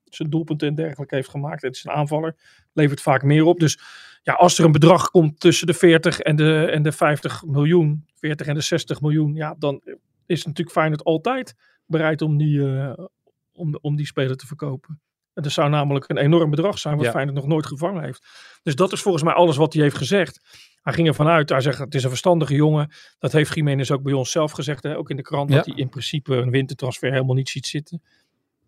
zijn 0.04 0.30
doelpunten 0.30 0.68
en 0.68 0.74
dergelijke 0.74 1.14
heeft 1.14 1.28
gemaakt. 1.28 1.62
Het 1.62 1.76
is 1.76 1.84
een 1.84 1.90
aanvaller, 1.90 2.36
levert 2.72 3.00
vaak 3.00 3.22
meer 3.22 3.44
op. 3.44 3.60
Dus 3.60 3.78
ja, 4.22 4.32
als 4.32 4.58
er 4.58 4.64
een 4.64 4.72
bedrag 4.72 5.10
komt 5.10 5.40
tussen 5.40 5.66
de 5.66 5.74
40 5.74 6.20
en 6.20 6.36
de, 6.36 6.64
en 6.64 6.82
de 6.82 6.92
50 6.92 7.44
miljoen, 7.46 8.04
40 8.14 8.46
en 8.46 8.54
de 8.54 8.60
60 8.60 9.00
miljoen, 9.00 9.34
ja, 9.34 9.54
dan 9.58 9.82
is 10.26 10.44
natuurlijk 10.44 10.76
Feyenoord 10.76 11.04
altijd 11.04 11.54
bereid 11.86 12.22
om 12.22 12.36
die, 12.36 12.76
eh, 12.76 13.04
om, 13.52 13.78
om 13.80 13.96
die 13.96 14.06
speler 14.06 14.36
te 14.36 14.46
verkopen. 14.46 15.00
En 15.34 15.42
dat 15.42 15.52
zou 15.52 15.70
namelijk 15.70 16.08
een 16.08 16.16
enorm 16.16 16.50
bedrag 16.50 16.78
zijn 16.78 16.96
wat 16.96 17.04
Ja. 17.04 17.10
Feyenoord 17.10 17.36
nog 17.36 17.46
nooit 17.46 17.66
gevangen 17.66 18.02
heeft. 18.02 18.26
Dus 18.62 18.74
dat 18.74 18.92
is 18.92 19.02
volgens 19.02 19.24
mij 19.24 19.32
alles 19.32 19.56
wat 19.56 19.72
hij 19.72 19.82
heeft 19.82 19.96
gezegd. 19.96 20.40
Hij 20.82 20.92
ging 20.92 21.08
ervan 21.08 21.26
uit, 21.26 21.48
hij 21.48 21.60
zegt 21.60 21.78
het 21.78 21.94
is 21.94 22.02
een 22.02 22.08
verstandige 22.08 22.54
jongen. 22.54 22.92
Dat 23.18 23.32
heeft 23.32 23.54
Jiménez 23.54 23.90
ook 23.90 24.02
bij 24.02 24.12
ons 24.12 24.30
zelf 24.30 24.52
gezegd, 24.52 24.82
hè, 24.82 24.96
ook 24.96 25.10
in 25.10 25.16
de 25.16 25.22
krant, 25.22 25.50
Ja. 25.50 25.56
dat 25.56 25.66
hij 25.66 25.74
in 25.74 25.88
principe 25.88 26.34
een 26.34 26.50
wintertransfer 26.50 27.12
helemaal 27.12 27.34
niet 27.34 27.48
ziet 27.48 27.66
zitten. 27.66 28.02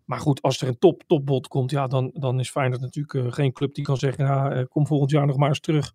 Maar 0.05 0.19
goed, 0.19 0.41
als 0.41 0.61
er 0.61 0.67
een 0.67 0.77
top, 0.77 1.03
topbod 1.07 1.47
komt, 1.47 1.71
ja, 1.71 1.87
dan, 1.87 2.11
dan 2.13 2.39
is 2.39 2.49
Feyenoord 2.49 2.81
natuurlijk 2.81 3.13
eh, 3.13 3.31
geen 3.31 3.51
club 3.51 3.73
die 3.73 3.83
kan 3.83 3.97
zeggen, 3.97 4.25
ja, 4.25 4.51
eh, 4.51 4.63
kom 4.67 4.87
volgend 4.87 5.11
jaar 5.11 5.25
nog 5.25 5.37
maar 5.37 5.49
eens 5.49 5.59
terug. 5.59 5.93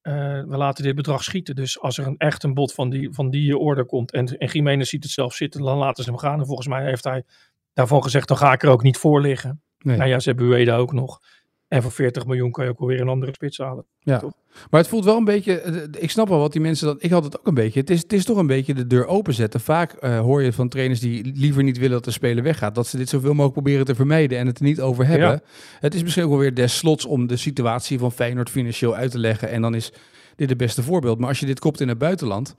Eh, 0.00 0.14
we 0.44 0.56
laten 0.56 0.84
dit 0.84 0.94
bedrag 0.94 1.22
schieten. 1.24 1.54
Dus 1.54 1.80
als 1.80 1.98
er 1.98 2.06
een, 2.06 2.16
echt 2.16 2.42
een 2.42 2.54
bod 2.54 2.74
van 2.74 2.90
die, 2.90 3.12
van 3.12 3.30
die 3.30 3.58
orde 3.58 3.84
komt 3.84 4.12
en, 4.12 4.26
en 4.26 4.48
Jiménez 4.48 4.88
ziet 4.88 5.02
het 5.02 5.12
zelf 5.12 5.34
zitten, 5.34 5.62
dan 5.62 5.78
laten 5.78 6.04
ze 6.04 6.10
hem 6.10 6.18
gaan. 6.18 6.38
En 6.38 6.46
volgens 6.46 6.68
mij 6.68 6.84
heeft 6.84 7.04
hij 7.04 7.24
daarvan 7.72 8.02
gezegd, 8.02 8.28
dan 8.28 8.36
ga 8.36 8.52
ik 8.52 8.62
er 8.62 8.70
ook 8.70 8.82
niet 8.82 8.96
voor 8.96 9.20
liggen. 9.20 9.62
Nee. 9.78 9.96
Nou 9.96 10.08
ja, 10.08 10.18
ze 10.18 10.28
hebben 10.28 10.46
Ueda 10.46 10.76
ook 10.76 10.92
nog. 10.92 11.20
En 11.68 11.82
voor 11.82 11.90
40 11.92 12.26
miljoen 12.26 12.50
kan 12.50 12.64
je 12.64 12.70
ook 12.70 12.78
alweer 12.80 13.00
een 13.00 13.08
andere 13.08 13.32
spits 13.34 13.58
halen. 13.58 13.84
Ja. 13.98 14.18
Toch? 14.18 14.32
Maar 14.70 14.80
het 14.80 14.88
voelt 14.88 15.04
wel 15.04 15.16
een 15.16 15.24
beetje. 15.24 15.60
eh, 15.60 16.02
Ik 16.02 16.10
snap 16.10 16.28
wel 16.28 16.38
wat 16.38 16.52
die 16.52 16.60
mensen. 16.60 16.86
Dat, 16.86 17.02
ik 17.02 17.10
had 17.10 17.24
het 17.24 17.38
ook 17.38 17.46
een 17.46 17.54
beetje. 17.54 17.80
Het 17.80 17.90
is, 17.90 18.02
het 18.02 18.12
is 18.12 18.24
toch 18.24 18.36
een 18.36 18.46
beetje 18.46 18.74
de 18.74 18.86
deur 18.86 19.06
openzetten. 19.06 19.60
Vaak 19.60 19.92
eh, 19.92 20.20
hoor 20.20 20.42
je 20.42 20.52
van 20.52 20.68
trainers 20.68 21.00
die 21.00 21.32
liever 21.34 21.62
niet 21.62 21.76
willen 21.78 21.92
dat 21.94 22.04
de 22.04 22.10
speler 22.10 22.42
weggaat. 22.42 22.74
Dat 22.74 22.86
ze 22.86 22.96
dit 22.96 23.08
zoveel 23.08 23.30
mogelijk 23.30 23.52
proberen 23.52 23.84
te 23.84 23.94
vermijden 23.94 24.38
en 24.38 24.46
het 24.46 24.58
er 24.58 24.64
niet 24.64 24.80
over 24.80 25.06
hebben. 25.06 25.28
Ja. 25.28 25.40
Het 25.80 25.94
is 25.94 26.02
misschien 26.02 26.24
ook 26.24 26.30
wel 26.30 26.38
weer 26.38 26.54
des 26.54 26.76
slots 26.76 27.04
om 27.04 27.26
de 27.26 27.36
situatie 27.36 27.98
van 27.98 28.12
Feyenoord 28.12 28.50
financieel 28.50 28.94
uit 28.94 29.10
te 29.10 29.18
leggen. 29.18 29.48
En 29.50 29.62
dan 29.62 29.74
is 29.74 29.92
dit 30.36 30.48
het 30.48 30.58
beste 30.58 30.82
voorbeeld. 30.82 31.18
Maar 31.18 31.28
als 31.28 31.40
je 31.40 31.46
dit 31.46 31.58
kopt 31.60 31.80
in 31.80 31.88
het 31.88 31.98
buitenland. 31.98 32.54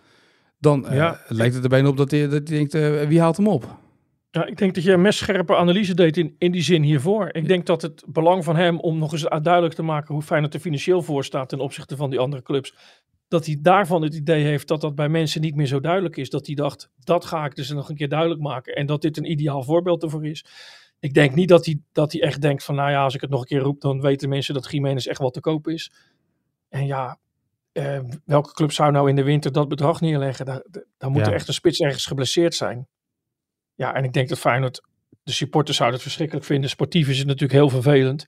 Dan 0.60 0.88
eh, 0.88 0.96
Ja. 0.96 1.22
lijkt 1.28 1.54
het 1.56 1.64
er 1.64 1.70
bijna 1.70 1.88
op 1.88 1.98
dat 1.98 2.12
je, 2.12 2.28
dat 2.28 2.50
je 2.50 2.56
denkt: 2.56 3.08
wie 3.08 3.20
haalt 3.20 3.38
hem 3.38 3.48
op? 3.48 3.78
Ja, 4.32 4.46
ik 4.46 4.58
denk 4.58 4.76
dat 4.76 4.84
je 4.84 4.92
een 4.92 5.02
messcherpe 5.02 5.56
analyse 5.56 5.94
deed 5.94 6.18
in, 6.18 6.36
in 6.38 6.52
die 6.52 6.62
zin 6.62 6.84
hiervoor. 6.84 7.30
Ik 7.32 7.48
denk 7.48 7.66
dat 7.66 7.82
het 7.82 8.04
belang 8.08 8.44
van 8.44 8.56
hem 8.56 8.80
om 8.80 8.98
nog 8.98 9.12
eens 9.12 9.28
duidelijk 9.42 9.74
te 9.74 9.82
maken 9.84 10.14
hoe 10.14 10.24
Feyenoord 10.24 10.54
er 10.54 10.60
financieel 10.60 11.02
voor 11.02 11.24
staat 11.24 11.50
ten 11.50 11.60
opzichte 11.60 11.96
van 11.96 12.10
die 12.10 12.20
andere 12.20 12.42
clubs. 12.42 12.74
Dat 13.28 13.46
hij 13.46 13.58
daarvan 13.62 14.02
het 14.02 14.14
idee 14.16 14.44
heeft 14.44 14.68
dat 14.68 14.82
dat 14.82 14.96
bij 14.96 15.10
mensen 15.10 15.42
niet 15.42 15.56
meer 15.56 15.66
zo 15.66 15.80
duidelijk 15.80 16.18
is. 16.18 16.30
Dat 16.30 16.46
hij 16.46 16.56
dacht, 16.56 16.90
dat 17.00 17.26
ga 17.26 17.46
ik 17.46 17.56
dus 17.56 17.70
nog 17.70 17.90
een 17.90 17.96
keer 17.96 18.10
duidelijk 18.10 18.42
maken. 18.42 18.76
En 18.76 18.86
dat 18.86 19.02
dit 19.02 19.18
een 19.18 19.32
ideaal 19.32 19.64
voorbeeld 19.64 20.04
ervoor 20.04 20.26
is. 20.26 20.46
Ik 21.00 21.14
denk 21.14 21.36
niet 21.36 21.50
dat 21.50 21.66
hij, 21.66 21.80
dat 21.92 22.12
hij 22.12 22.22
echt 22.22 22.42
denkt 22.42 22.64
van, 22.64 22.76
nou 22.76 22.92
ja, 22.92 23.04
als 23.04 23.16
ik 23.16 23.22
het 23.22 23.30
nog 23.30 23.40
een 23.40 23.46
keer 23.48 23.60
roep, 23.60 23.82
dan 23.82 24.02
weten 24.02 24.30
mensen 24.30 24.54
dat 24.54 24.72
Jiménez 24.72 25.06
echt 25.06 25.20
wel 25.20 25.30
te 25.30 25.40
koop 25.40 25.68
is. 25.68 25.92
En 26.70 26.86
ja, 26.86 27.20
eh, 27.72 28.00
welke 28.26 28.54
club 28.54 28.72
zou 28.72 28.92
nou 28.92 29.10
in 29.10 29.16
de 29.16 29.24
winter 29.24 29.52
dat 29.52 29.68
bedrag 29.68 30.02
neerleggen? 30.02 30.46
Daar, 30.46 30.64
daar 30.98 31.10
moet 31.10 31.22
Ja. 31.22 31.28
er 31.28 31.34
echt 31.34 31.48
een 31.48 31.54
spits 31.54 31.80
ergens 31.80 32.06
geblesseerd 32.06 32.56
zijn. 32.56 32.88
Ja, 33.80 33.94
en 33.94 34.04
ik 34.04 34.14
denk 34.14 34.30
dat 34.30 34.40
Feyenoord, 34.40 34.82
de 35.24 35.32
supporters 35.32 35.78
zouden 35.78 35.98
het 35.98 36.08
verschrikkelijk 36.08 36.48
vinden. 36.48 36.70
Sportief 36.70 37.08
is 37.10 37.18
het 37.18 37.28
natuurlijk 37.28 37.60
heel 37.60 37.70
vervelend. 37.70 38.26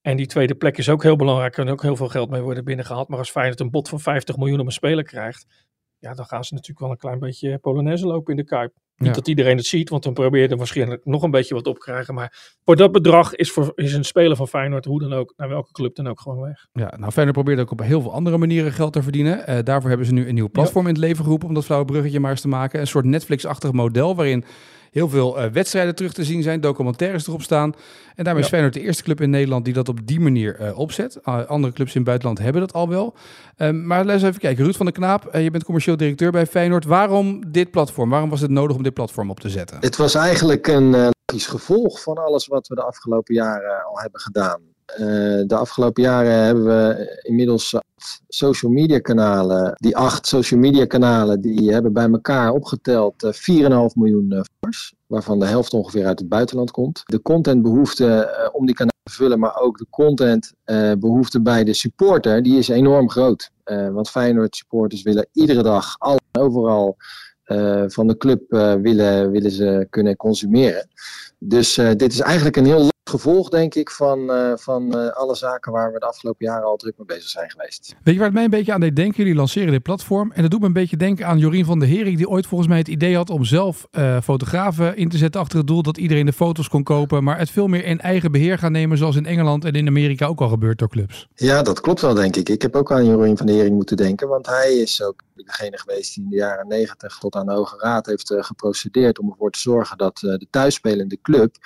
En 0.00 0.16
die 0.16 0.26
tweede 0.26 0.54
plek 0.54 0.78
is 0.78 0.88
ook 0.88 1.02
heel 1.02 1.16
belangrijk. 1.16 1.56
Er 1.56 1.64
kan 1.64 1.72
ook 1.72 1.82
heel 1.82 1.96
veel 1.96 2.08
geld 2.08 2.30
mee 2.30 2.40
worden 2.40 2.64
binnengehaald. 2.64 3.08
Maar 3.08 3.18
als 3.18 3.30
Feyenoord 3.30 3.60
een 3.60 3.70
bod 3.70 3.88
van 3.88 4.00
50 4.00 4.36
miljoen 4.36 4.60
op 4.60 4.66
een 4.66 4.72
speler 4.72 5.04
krijgt. 5.04 5.46
Ja, 5.98 6.14
dan 6.14 6.24
gaan 6.24 6.44
ze 6.44 6.54
natuurlijk 6.54 6.80
wel 6.80 6.90
een 6.90 6.96
klein 6.96 7.18
beetje 7.18 7.58
Polonaise 7.58 8.06
lopen 8.06 8.30
in 8.30 8.36
de 8.36 8.44
Kuip. 8.44 8.72
Niet 8.96 9.08
Ja. 9.08 9.14
dat 9.14 9.28
iedereen 9.28 9.56
het 9.56 9.66
ziet, 9.66 9.88
want 9.88 10.02
dan 10.02 10.12
probeer 10.12 10.42
je 10.42 10.48
er 10.48 10.56
waarschijnlijk 10.56 11.04
nog 11.04 11.22
een 11.22 11.30
beetje 11.30 11.54
wat 11.54 11.66
op 11.66 11.74
te 11.74 11.80
krijgen. 11.80 12.14
Maar 12.14 12.56
voor 12.64 12.76
dat 12.76 12.92
bedrag 12.92 13.34
is, 13.34 13.50
voor, 13.52 13.72
is 13.74 13.92
een 13.92 14.04
speler 14.04 14.36
van 14.36 14.48
Feyenoord, 14.48 14.84
hoe 14.84 15.00
dan 15.00 15.12
ook, 15.12 15.34
naar 15.36 15.48
welke 15.48 15.72
club 15.72 15.94
dan 15.94 16.06
ook, 16.06 16.20
gewoon 16.20 16.40
weg. 16.40 16.66
Ja, 16.72 16.96
nou 16.96 17.12
Feyenoord 17.12 17.36
probeert 17.36 17.60
ook 17.60 17.70
op 17.70 17.80
heel 17.82 18.00
veel 18.00 18.12
andere 18.12 18.38
manieren 18.38 18.72
geld 18.72 18.92
te 18.92 19.02
verdienen. 19.02 19.46
Eh, 19.46 19.58
daarvoor 19.62 19.88
hebben 19.88 20.06
ze 20.06 20.12
nu 20.12 20.28
een 20.28 20.34
nieuw 20.34 20.50
platform 20.50 20.86
in 20.86 20.92
het 20.92 21.02
leven 21.02 21.24
geroepen, 21.24 21.48
om 21.48 21.54
dat 21.54 21.64
flauwe 21.64 21.86
bruggetje 21.86 22.20
maar 22.20 22.30
eens 22.30 22.40
te 22.40 22.48
maken. 22.48 22.80
Een 22.80 22.86
soort 22.86 23.04
Netflix-achtig 23.04 23.72
model 23.72 24.16
waarin 24.16 24.44
heel 24.94 25.08
veel 25.08 25.38
uh, 25.38 25.50
wedstrijden 25.50 25.94
terug 25.94 26.12
te 26.12 26.24
zien 26.24 26.42
zijn, 26.42 26.60
documentaires 26.60 27.26
erop 27.26 27.42
staan. 27.42 27.74
En 28.14 28.24
daarmee 28.24 28.42
is 28.42 28.48
Feyenoord 28.48 28.74
de 28.74 28.80
eerste 28.80 29.02
club 29.02 29.20
in 29.20 29.30
Nederland 29.30 29.64
die 29.64 29.74
dat 29.74 29.88
op 29.88 30.06
die 30.06 30.20
manier 30.20 30.60
uh, 30.60 30.78
opzet. 30.78 31.24
andere 31.24 31.72
clubs 31.72 31.90
in 31.90 31.96
het 31.96 32.04
buitenland 32.04 32.38
hebben 32.38 32.60
dat 32.60 32.72
al 32.72 32.88
wel. 32.88 33.14
Ehm, 33.56 33.86
maar 33.86 34.04
laten 34.04 34.20
we 34.20 34.28
even 34.28 34.40
kijken. 34.40 34.64
Ruud 34.64 34.76
van 34.76 34.86
der 34.86 34.94
Knaap, 34.94 35.28
je 35.32 35.50
bent 35.50 35.64
commercieel 35.64 35.96
directeur 35.96 36.30
bij 36.30 36.46
Feyenoord. 36.46 36.84
Waarom 36.84 37.52
dit 37.52 37.70
platform? 37.70 38.10
Waarom 38.10 38.30
was 38.30 38.40
het 38.40 38.50
nodig 38.50 38.76
om 38.76 38.82
dit 38.82 38.94
platform 38.94 39.30
op 39.30 39.40
te 39.40 39.48
zetten? 39.48 39.76
Het 39.80 39.96
was 39.96 40.14
eigenlijk 40.14 40.66
een 40.66 40.90
logisch 40.90 41.46
gevolg 41.46 42.02
van 42.02 42.16
alles 42.16 42.46
wat 42.46 42.68
we 42.68 42.74
de 42.74 42.82
afgelopen 42.82 43.34
jaren 43.34 43.84
al 43.84 44.00
hebben 44.00 44.20
gedaan. 44.20 44.73
Uh, 44.90 44.98
de 45.46 45.56
afgelopen 45.56 46.02
jaren 46.02 46.32
hebben 46.32 46.64
we 46.64 47.20
inmiddels 47.22 47.76
social 48.28 48.72
media 48.72 48.98
kanalen. 48.98 49.72
Die 49.74 49.96
acht 49.96 50.26
social 50.26 50.60
media 50.60 50.84
kanalen 50.84 51.40
die 51.40 51.72
hebben 51.72 51.92
bij 51.92 52.10
elkaar 52.10 52.52
opgeteld 52.52 53.22
uh, 53.22 53.32
4,5 53.32 53.76
miljoen 53.94 54.32
uh, 54.32 54.40
volgers. 54.60 54.94
Waarvan 55.06 55.38
de 55.38 55.46
helft 55.46 55.72
ongeveer 55.72 56.06
uit 56.06 56.18
het 56.18 56.28
buitenland 56.28 56.70
komt. 56.70 57.02
De 57.04 57.22
contentbehoefte 57.22 58.34
om 58.52 58.66
die 58.66 58.74
kanalen 58.74 59.02
te 59.02 59.12
vullen, 59.12 59.38
maar 59.38 59.56
ook 59.56 59.78
de 59.78 59.86
contentbehoefte 59.90 61.42
bij 61.42 61.64
de 61.64 61.74
supporter, 61.74 62.42
die 62.42 62.58
is 62.58 62.68
enorm 62.68 63.10
groot. 63.10 63.50
want 63.64 64.10
Feyenoord 64.10 64.56
supporters 64.56 65.02
willen 65.02 65.28
iedere 65.32 65.62
dag, 65.62 65.96
al 65.98 66.18
overal 66.32 66.96
van 67.86 68.06
de 68.06 68.16
club 68.16 68.50
willen, 68.82 69.30
willen 69.30 69.50
ze 69.50 69.86
kunnen 69.90 70.16
consumeren. 70.16 70.88
Dus 71.38 71.74
dit 71.74 72.12
is 72.12 72.20
eigenlijk 72.20 72.56
een 72.56 72.66
heel 72.66 72.92
gevolg, 73.04 73.48
denk 73.48 73.74
ik, 73.74 73.90
van, 73.90 74.30
uh, 74.30 74.52
van 74.56 74.98
uh, 74.98 75.08
alle 75.08 75.34
zaken 75.34 75.72
waar 75.72 75.92
we 75.92 75.98
de 75.98 76.06
afgelopen 76.06 76.46
jaren 76.46 76.64
al 76.64 76.76
druk 76.76 76.94
mee 76.96 77.06
bezig 77.06 77.28
zijn 77.28 77.50
geweest. 77.50 77.94
Weet 78.02 78.14
je 78.14 78.20
waar 78.20 78.24
het 78.24 78.34
mij 78.34 78.44
een 78.44 78.50
beetje 78.50 78.72
aan 78.72 78.80
deed 78.80 78.96
denken? 78.96 79.16
Jullie 79.16 79.34
lanceren 79.34 79.72
dit 79.72 79.82
platform. 79.82 80.32
En 80.32 80.42
dat 80.42 80.50
doet 80.50 80.60
me 80.60 80.66
een 80.66 80.72
beetje 80.72 80.96
denken 80.96 81.26
aan 81.26 81.38
Jorien 81.38 81.64
van 81.64 81.78
der 81.78 81.88
Hering, 81.88 82.16
die 82.16 82.28
ooit 82.28 82.46
volgens 82.46 82.68
mij 82.68 82.78
het 82.78 82.88
idee 82.88 83.16
had 83.16 83.30
om 83.30 83.44
zelf 83.44 83.86
uh, 83.92 84.20
fotografen 84.20 84.96
in 84.96 85.08
te 85.08 85.16
zetten 85.16 85.40
achter 85.40 85.58
het 85.58 85.66
doel 85.66 85.82
dat 85.82 85.96
iedereen 85.96 86.26
de 86.26 86.32
foto's 86.32 86.68
kon 86.68 86.82
kopen, 86.82 87.24
maar 87.24 87.38
het 87.38 87.50
veel 87.50 87.66
meer 87.66 87.84
in 87.84 88.00
eigen 88.00 88.32
beheer 88.32 88.58
gaan 88.58 88.72
nemen, 88.72 88.98
zoals 88.98 89.16
in 89.16 89.26
Engeland 89.26 89.64
en 89.64 89.72
in 89.72 89.86
Amerika 89.86 90.26
ook 90.26 90.40
al 90.40 90.48
gebeurt 90.48 90.78
door 90.78 90.88
clubs. 90.88 91.28
Ja, 91.34 91.62
dat 91.62 91.80
klopt 91.80 92.00
wel, 92.00 92.14
denk 92.14 92.36
ik. 92.36 92.48
Ik 92.48 92.62
heb 92.62 92.76
ook 92.76 92.92
aan 92.92 93.06
Jorien 93.06 93.36
van 93.36 93.46
der 93.46 93.54
Hering 93.54 93.74
moeten 93.74 93.96
denken, 93.96 94.28
want 94.28 94.46
hij 94.46 94.74
is 94.74 95.02
ook 95.02 95.22
degene 95.34 95.78
geweest 95.78 96.14
die 96.14 96.24
in 96.24 96.30
de 96.30 96.36
jaren 96.36 96.68
negentig 96.68 97.18
tot 97.18 97.34
aan 97.34 97.46
de 97.46 97.52
Hoge 97.52 97.76
Raad 97.78 98.06
heeft 98.06 98.34
geprocedeerd 98.36 99.18
om 99.18 99.30
ervoor 99.30 99.50
te 99.50 99.58
zorgen 99.58 99.98
dat 99.98 100.18
de 100.18 100.46
thuisspelende 100.50 101.18
club 101.22 101.56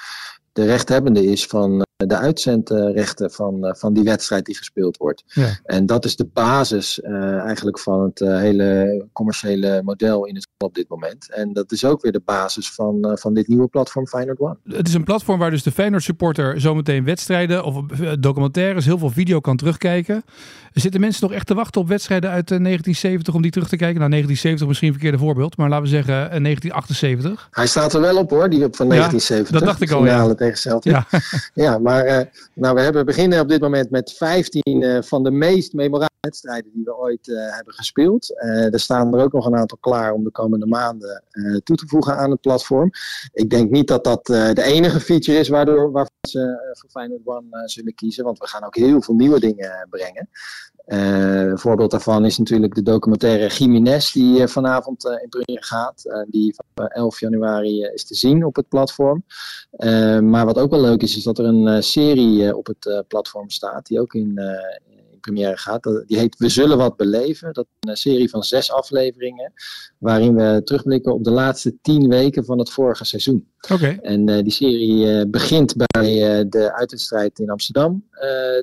de 0.59 0.65
rechthebbende 0.65 1.25
is 1.25 1.47
van 1.47 1.83
de 2.07 2.17
uitzendrechten 2.17 3.31
van, 3.31 3.67
eh, 3.67 3.75
van 3.75 3.93
die 3.93 4.05
wedstrijd 4.05 4.45
die 4.45 4.57
gespeeld 4.57 4.97
wordt. 4.97 5.23
Ja. 5.27 5.59
En 5.65 5.87
dat 5.87 6.05
is 6.05 6.17
de 6.17 6.25
basis 6.33 6.99
uh, 6.99 7.39
eigenlijk 7.39 7.79
van 7.79 8.03
het 8.03 8.21
uh, 8.21 8.39
hele 8.39 9.05
commerciële 9.13 9.83
model 9.85 10.25
in 10.25 10.35
het 10.35 10.49
op 10.59 10.75
dit 10.75 10.89
moment. 10.89 11.33
En 11.33 11.53
dat 11.53 11.73
is 11.73 11.85
ook 11.85 12.03
weer 12.03 12.13
de 12.13 12.23
basis 12.25 12.71
van, 12.71 13.07
uh, 13.07 13.13
van 13.15 13.35
dit 13.35 13.49
nieuwe 13.49 13.67
platform 13.67 14.07
Feyenoord 14.07 14.39
One. 14.39 14.57
Het 14.65 14.89
is 14.89 14.95
een 14.95 15.05
platform 15.05 15.39
waar 15.39 15.51
dus 15.51 15.63
de 15.63 15.73
Feyenoord 15.73 16.03
supporter 16.03 16.61
zometeen 16.61 17.05
wedstrijden 17.05 17.65
of 17.65 17.83
documentaires, 18.21 18.85
heel 18.85 18.99
veel 18.99 19.11
video 19.11 19.41
kan 19.41 19.57
terugkijken. 19.57 20.23
Zitten 20.73 21.01
mensen 21.01 21.23
nog 21.23 21.37
echt 21.37 21.47
te 21.47 21.55
wachten 21.55 21.81
op 21.81 21.89
wedstrijden 21.89 22.31
uit 22.31 22.49
1970 22.49 23.35
om 23.35 23.43
die 23.43 23.51
terug 23.51 23.69
te 23.69 23.77
kijken? 23.77 23.99
Nou, 23.99 24.11
1970 24.11 24.67
misschien 24.67 24.89
een 24.89 24.95
verkeerde 24.95 25.19
voorbeeld, 25.19 25.57
maar 25.57 25.69
laten 25.69 25.85
we 25.85 25.91
zeggen 25.91 26.15
1978. 26.15 27.49
Hij 27.51 27.67
staat 27.67 27.95
er 27.95 28.01
wel 28.01 28.17
op 28.17 28.31
hoor, 28.31 28.51
die 28.51 28.59
van 28.59 28.89
1970. 28.89 29.53
Ja, 29.53 29.59
dat 29.59 29.69
dacht 29.69 29.81
ik 29.81 29.91
al, 29.91 30.05
ja. 30.05 30.35
tegen 30.35 30.59
Celtic. 30.59 30.93
Ja, 30.93 31.07
ja 31.55 31.79
maar 31.79 31.88
uh, 31.89 32.21
nou, 32.55 32.75
we 32.75 32.81
hebben 32.81 33.07
beginnen 33.07 33.41
op 33.41 33.49
dit 33.49 33.61
moment 33.61 33.91
met 33.91 34.13
15 34.13 34.63
uh, 34.65 35.03
van 35.03 35.23
de 35.23 35.31
meest 35.31 35.73
memorabele 35.73 36.07
wedstrijden 36.21 36.73
die 36.73 36.85
we 36.85 36.97
ooit 36.97 37.29
uh, 37.29 37.55
hebben 37.55 37.75
gespeeld. 37.75 38.41
er 38.73 38.81
staan 38.81 39.15
er 39.15 39.23
ook 39.23 39.33
nog 39.33 39.47
een 39.47 39.57
aantal 39.57 39.79
klaar 39.81 40.13
om 40.13 40.25
de 40.25 40.31
komende 40.31 40.67
maanden 40.67 41.23
toe 41.65 41.77
te 41.77 41.87
voegen 41.87 42.17
aan 42.17 42.31
het 42.31 42.41
platform. 42.41 42.91
Ik 43.33 43.51
denk 43.51 43.71
niet 43.71 43.89
dat 43.89 44.05
dat 44.05 44.27
de 44.27 44.63
enige 44.63 45.01
feature 45.01 45.39
is 45.39 45.49
waardoor, 45.49 45.91
waarvan 45.93 46.29
ze 46.29 46.73
voor 46.73 46.91
Feyenoord 46.91 47.21
One 47.25 47.69
zullen 47.69 47.95
kiezen, 47.95 48.25
want 48.25 48.39
we 48.39 48.47
gaan 48.47 48.65
ook 48.65 48.77
heel 48.77 49.03
veel 49.03 49.15
nieuwe 49.15 49.41
dingen 49.41 49.87
brengen. 49.91 50.29
Uh, 50.89 51.41
een 51.41 51.59
voorbeeld 51.59 51.91
daarvan 51.91 52.25
is 52.25 52.39
natuurlijk 52.39 52.75
de 52.75 52.83
documentaire 52.83 53.49
Jiménez, 53.49 54.13
die 54.13 54.41
uh, 54.41 54.47
vanavond 54.47 55.05
uh, 55.05 55.13
in 55.23 55.29
première 55.29 55.65
gaat. 55.65 56.25
die 56.29 56.55
van 56.75 56.87
11 56.87 57.21
januari 57.21 57.83
is 57.83 58.05
te 58.05 58.15
zien 58.15 58.45
op 58.45 58.57
het 58.57 58.69
platform. 58.69 59.25
maar 60.21 60.45
wat 60.45 60.59
ook 60.59 60.71
wel 60.71 60.81
leuk 60.81 61.03
is, 61.03 61.17
is 61.17 61.23
dat 61.23 61.39
er 61.39 61.45
een 61.45 61.83
serie 61.83 62.57
op 62.57 62.67
het 62.67 63.05
platform 63.09 63.51
staat, 63.51 63.87
die 63.87 64.01
ook 64.01 64.15
in, 64.15 64.41
in 65.19 65.33
première 65.33 65.57
gaat. 65.57 65.83
die 65.83 66.19
heet 66.19 66.37
We 66.39 66.49
Zullen 66.49 66.79
Wat 66.79 66.97
Beleven. 66.97 67.53
Dat 67.53 67.67
is 67.81 67.91
een 67.91 67.97
serie 67.97 68.31
van 68.31 68.43
zes 68.43 68.73
afleveringen, 68.73 69.53
waarin 69.99 70.35
we 70.35 70.61
terugblikken 70.65 71.15
op 71.15 71.25
de 71.25 71.31
laatste 71.31 71.77
tien 71.83 72.09
weken 72.09 72.45
van 72.45 72.59
het 72.59 72.71
vorige 72.71 73.05
seizoen. 73.05 73.49
Okay. 73.71 73.99
En 74.03 74.27
die 74.43 74.53
serie 74.53 75.27
begint 75.27 75.75
bij 75.77 76.47
de 76.49 76.73
uitwedstrijd 76.73 77.39
in 77.39 77.51
Amsterdam, 77.51 78.05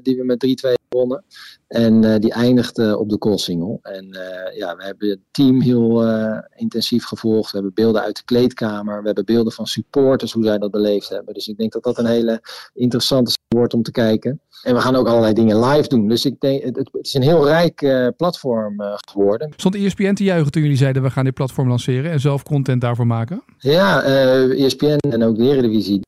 die 0.01 0.17
we 0.17 0.23
met 0.23 0.65
3-2 0.65 0.73
gewonnen. 0.89 1.23
En 1.67 2.19
die 2.19 2.31
eindigde 2.31 2.97
op 2.97 3.09
de 3.09 3.17
koolsingel. 3.17 3.79
En 3.81 4.07
ja, 4.55 4.75
we 4.75 4.83
hebben 4.83 5.09
het 5.09 5.19
team 5.31 5.61
heel 5.61 6.03
intensief 6.55 7.05
gevolgd. 7.05 7.51
We 7.51 7.57
hebben 7.57 7.75
beelden 7.75 8.01
uit 8.01 8.15
de 8.15 8.23
kleedkamer. 8.23 8.99
We 8.99 9.05
hebben 9.05 9.25
beelden 9.25 9.53
van 9.53 9.67
supporters, 9.67 10.31
hoe 10.31 10.43
zij 10.43 10.57
dat 10.57 10.71
beleefd 10.71 11.09
hebben. 11.09 11.33
Dus 11.33 11.47
ik 11.47 11.57
denk 11.57 11.71
dat 11.71 11.83
dat 11.83 11.97
een 11.97 12.05
hele 12.05 12.41
interessante 12.73 13.33
wordt 13.47 13.73
om 13.73 13.83
te 13.83 13.91
kijken. 13.91 14.41
En 14.65 14.73
we 14.73 14.81
gaan 14.81 14.95
ook 14.95 15.07
allerlei 15.07 15.33
dingen 15.33 15.65
live 15.65 15.87
doen. 15.87 16.07
Dus 16.07 16.25
ik 16.25 16.39
denk, 16.39 16.63
het, 16.63 16.75
het 16.75 16.89
is 17.01 17.13
een 17.13 17.21
heel 17.21 17.45
rijk 17.45 17.75
platform 18.17 18.75
geworden. 19.09 19.53
Stond 19.55 19.75
ESPN 19.75 20.13
te 20.13 20.23
juichen 20.23 20.51
toen 20.51 20.61
jullie 20.61 20.77
zeiden 20.77 21.01
we 21.01 21.09
gaan 21.09 21.23
dit 21.23 21.33
platform 21.33 21.67
lanceren 21.67 22.11
en 22.11 22.19
zelf 22.19 22.43
content 22.43 22.81
daarvoor 22.81 23.07
maken? 23.07 23.43
Ja, 23.57 24.03
ESPN 24.03 24.97
en 25.09 25.23
ook 25.23 25.35
de 25.35 25.43
Eredivisie 25.43 26.03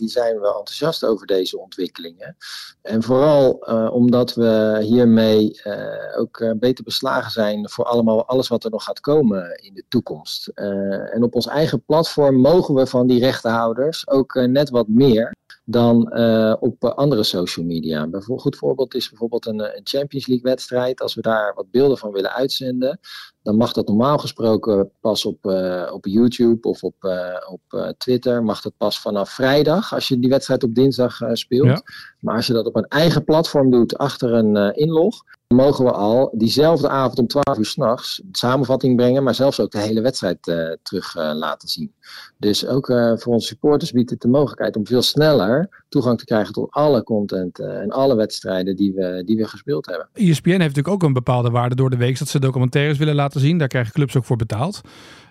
die 0.00 0.08
zijn 0.08 0.40
wel 0.40 0.58
enthousiast 0.58 1.04
over 1.04 1.26
deze 1.26 1.58
ontwikkelingen. 1.58 2.36
En 2.82 3.02
vooral 3.02 3.50
omdat 3.92 4.34
we 4.34 4.78
hiermee 4.82 5.60
uh, 5.64 6.18
ook 6.18 6.38
uh, 6.38 6.50
beter 6.56 6.84
beslagen 6.84 7.30
zijn 7.30 7.68
voor 7.68 7.84
allemaal 7.84 8.26
alles 8.26 8.48
wat 8.48 8.64
er 8.64 8.70
nog 8.70 8.84
gaat 8.84 9.00
komen 9.00 9.60
in 9.62 9.74
de 9.74 9.84
toekomst. 9.88 10.50
Uh, 10.54 11.14
en 11.14 11.22
op 11.22 11.34
ons 11.34 11.46
eigen 11.46 11.82
platform 11.84 12.36
mogen 12.36 12.74
we 12.74 12.86
van 12.86 13.06
die 13.06 13.20
rechtenhouders 13.20 14.08
ook 14.08 14.34
net 14.34 14.70
wat 14.70 14.88
meer 14.88 15.34
dan 15.70 16.12
op 16.60 16.84
andere 16.84 17.22
social 17.22 17.66
media. 17.66 18.08
Een 18.10 18.22
goed 18.22 18.56
voorbeeld 18.56 18.94
is 18.94 19.08
bijvoorbeeld 19.08 19.46
een, 19.46 19.60
een 19.60 19.80
Champions 19.84 20.26
League 20.26 20.50
wedstrijd. 20.50 21.00
Als 21.00 21.14
we 21.14 21.20
daar 21.20 21.54
wat 21.54 21.70
beelden 21.70 21.98
van 21.98 22.12
willen 22.12 22.32
uitzenden, 22.32 23.00
dan 23.42 23.56
mag 23.56 23.72
dat 23.72 23.88
normaal 23.88 24.18
gesproken 24.18 24.90
pas 25.00 25.24
op, 25.24 25.44
uh, 25.46 25.90
op 25.92 26.06
YouTube 26.06 26.68
of 26.68 26.82
op, 26.82 26.94
uh, 27.00 27.36
op 27.50 27.60
uh, 27.70 27.88
Twitter. 27.98 28.42
Mag 28.42 28.60
dat 28.60 28.72
pas 28.76 29.00
vanaf 29.00 29.30
vrijdag, 29.30 29.94
als 29.94 30.08
je 30.08 30.18
die 30.18 30.30
wedstrijd 30.30 30.62
op 30.62 30.74
dinsdag 30.74 31.18
speelt. 31.32 31.66
Ja. 31.66 31.82
Maar 32.20 32.36
als 32.36 32.46
je 32.46 32.52
dat 32.52 32.66
op 32.66 32.76
een 32.76 32.88
eigen 32.88 33.24
platform 33.24 33.70
doet, 33.70 33.98
achter 33.98 34.32
een 34.32 34.74
inlog, 34.74 35.22
mogen 35.48 35.84
we 35.84 35.90
al 35.90 36.30
diezelfde 36.32 36.88
avond 36.88 37.18
om 37.18 37.26
12 37.26 37.58
uur 37.58 37.64
s'nachts 37.64 38.22
een 38.22 38.28
samenvatting 38.32 38.96
brengen, 38.96 39.22
maar 39.22 39.34
zelfs 39.34 39.60
ook 39.60 39.70
de 39.70 39.78
hele 39.78 40.00
wedstrijd 40.00 40.42
terug 40.82 41.14
laten 41.14 41.68
zien. 41.68 41.94
Dus 42.38 42.66
ook 42.66 42.86
voor 42.86 43.32
onze 43.32 43.46
supporters 43.46 43.92
biedt 43.92 44.10
het 44.10 44.20
de 44.20 44.28
mogelijkheid 44.28 44.76
om 44.76 44.86
veel 44.86 45.02
sneller 45.02 45.79
toegang 45.90 46.18
te 46.18 46.24
krijgen 46.24 46.52
tot 46.52 46.70
alle 46.70 47.02
content 47.02 47.58
en 47.58 47.90
alle 47.90 48.14
wedstrijden 48.14 48.76
die 48.76 48.92
we, 48.92 49.22
die 49.26 49.36
we 49.36 49.48
gespeeld 49.48 49.86
hebben. 49.86 50.08
ESPN 50.12 50.48
heeft 50.48 50.60
natuurlijk 50.60 50.88
ook 50.88 51.02
een 51.02 51.12
bepaalde 51.12 51.50
waarde 51.50 51.74
door 51.74 51.90
de 51.90 51.96
week 51.96 52.18
dat 52.18 52.28
ze 52.28 52.38
documentaires 52.38 52.98
willen 52.98 53.14
laten 53.14 53.40
zien. 53.40 53.58
Daar 53.58 53.68
krijgen 53.68 53.92
clubs 53.92 54.16
ook 54.16 54.24
voor 54.24 54.36
betaald. 54.36 54.80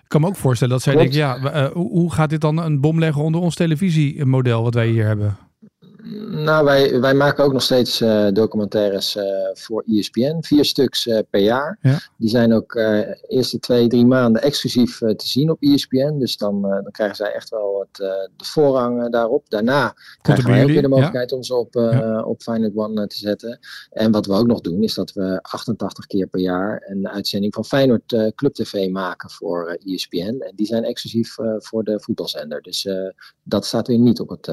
Ik 0.02 0.08
kan 0.16 0.20
me 0.20 0.26
ook 0.26 0.36
voorstellen 0.36 0.74
dat 0.74 0.82
zij 0.82 0.94
Klopt. 0.94 1.12
denken, 1.12 1.40
ja, 1.42 1.70
hoe 1.72 2.12
gaat 2.12 2.30
dit 2.30 2.40
dan 2.40 2.56
een 2.58 2.80
bom 2.80 2.98
leggen 2.98 3.22
onder 3.22 3.40
ons 3.40 3.54
televisiemodel 3.54 4.62
wat 4.62 4.74
wij 4.74 4.88
hier 4.88 5.06
hebben? 5.06 5.36
Nou, 6.28 6.64
wij, 6.64 7.00
wij 7.00 7.14
maken 7.14 7.44
ook 7.44 7.52
nog 7.52 7.62
steeds 7.62 8.00
uh, 8.00 8.28
documentaires 8.32 9.16
uh, 9.16 9.24
voor 9.52 9.84
ESPN. 9.86 10.36
Vier 10.40 10.64
stuks 10.64 11.06
uh, 11.06 11.18
per 11.30 11.40
jaar. 11.40 11.78
Ja. 11.80 11.98
Die 12.16 12.28
zijn 12.28 12.52
ook 12.52 12.72
de 12.72 13.24
eerste 13.28 13.58
twee, 13.58 13.88
drie 13.88 14.06
maanden 14.06 14.42
exclusief 14.42 14.98
te 14.98 15.28
zien 15.28 15.50
op 15.50 15.62
ESPN. 15.62 16.18
Dus 16.18 16.36
dan, 16.36 16.62
dan 16.62 16.90
krijgen 16.90 17.16
zij 17.16 17.32
echt 17.32 17.48
wel 17.48 17.80
het, 17.80 17.96
de 18.36 18.44
voorrang 18.44 19.10
daarop. 19.10 19.50
Daarna 19.50 19.94
krijgen 20.22 20.50
wij 20.50 20.62
ook 20.62 20.68
weer 20.68 20.82
de 20.82 20.88
mogelijkheid 20.88 21.30
ja. 21.30 21.36
om 21.36 21.42
ze 21.42 21.54
op, 21.54 21.74
ja. 21.74 22.22
op 22.22 22.42
Final 22.42 22.70
One 22.74 23.06
te 23.06 23.16
zetten. 23.16 23.58
En 23.90 24.10
wat 24.10 24.26
we 24.26 24.32
ook 24.32 24.46
nog 24.46 24.60
doen, 24.60 24.82
is 24.82 24.94
dat 24.94 25.12
we 25.12 25.38
88 25.42 26.06
keer 26.06 26.26
per 26.26 26.40
jaar 26.40 26.82
een 26.86 27.08
uitzending 27.08 27.54
van 27.54 27.64
Feyenoord 27.64 28.32
Club 28.34 28.54
TV 28.54 28.88
maken 28.88 29.30
voor 29.30 29.78
ESPN. 29.84 30.18
En 30.40 30.52
die 30.54 30.66
zijn 30.66 30.84
exclusief 30.84 31.34
voor 31.56 31.84
de 31.84 32.00
voetbalzender. 32.00 32.62
Dus 32.62 32.88
dat 33.42 33.66
staat 33.66 33.86
weer 33.86 33.98
niet 33.98 34.20
op, 34.20 34.28
het, 34.28 34.48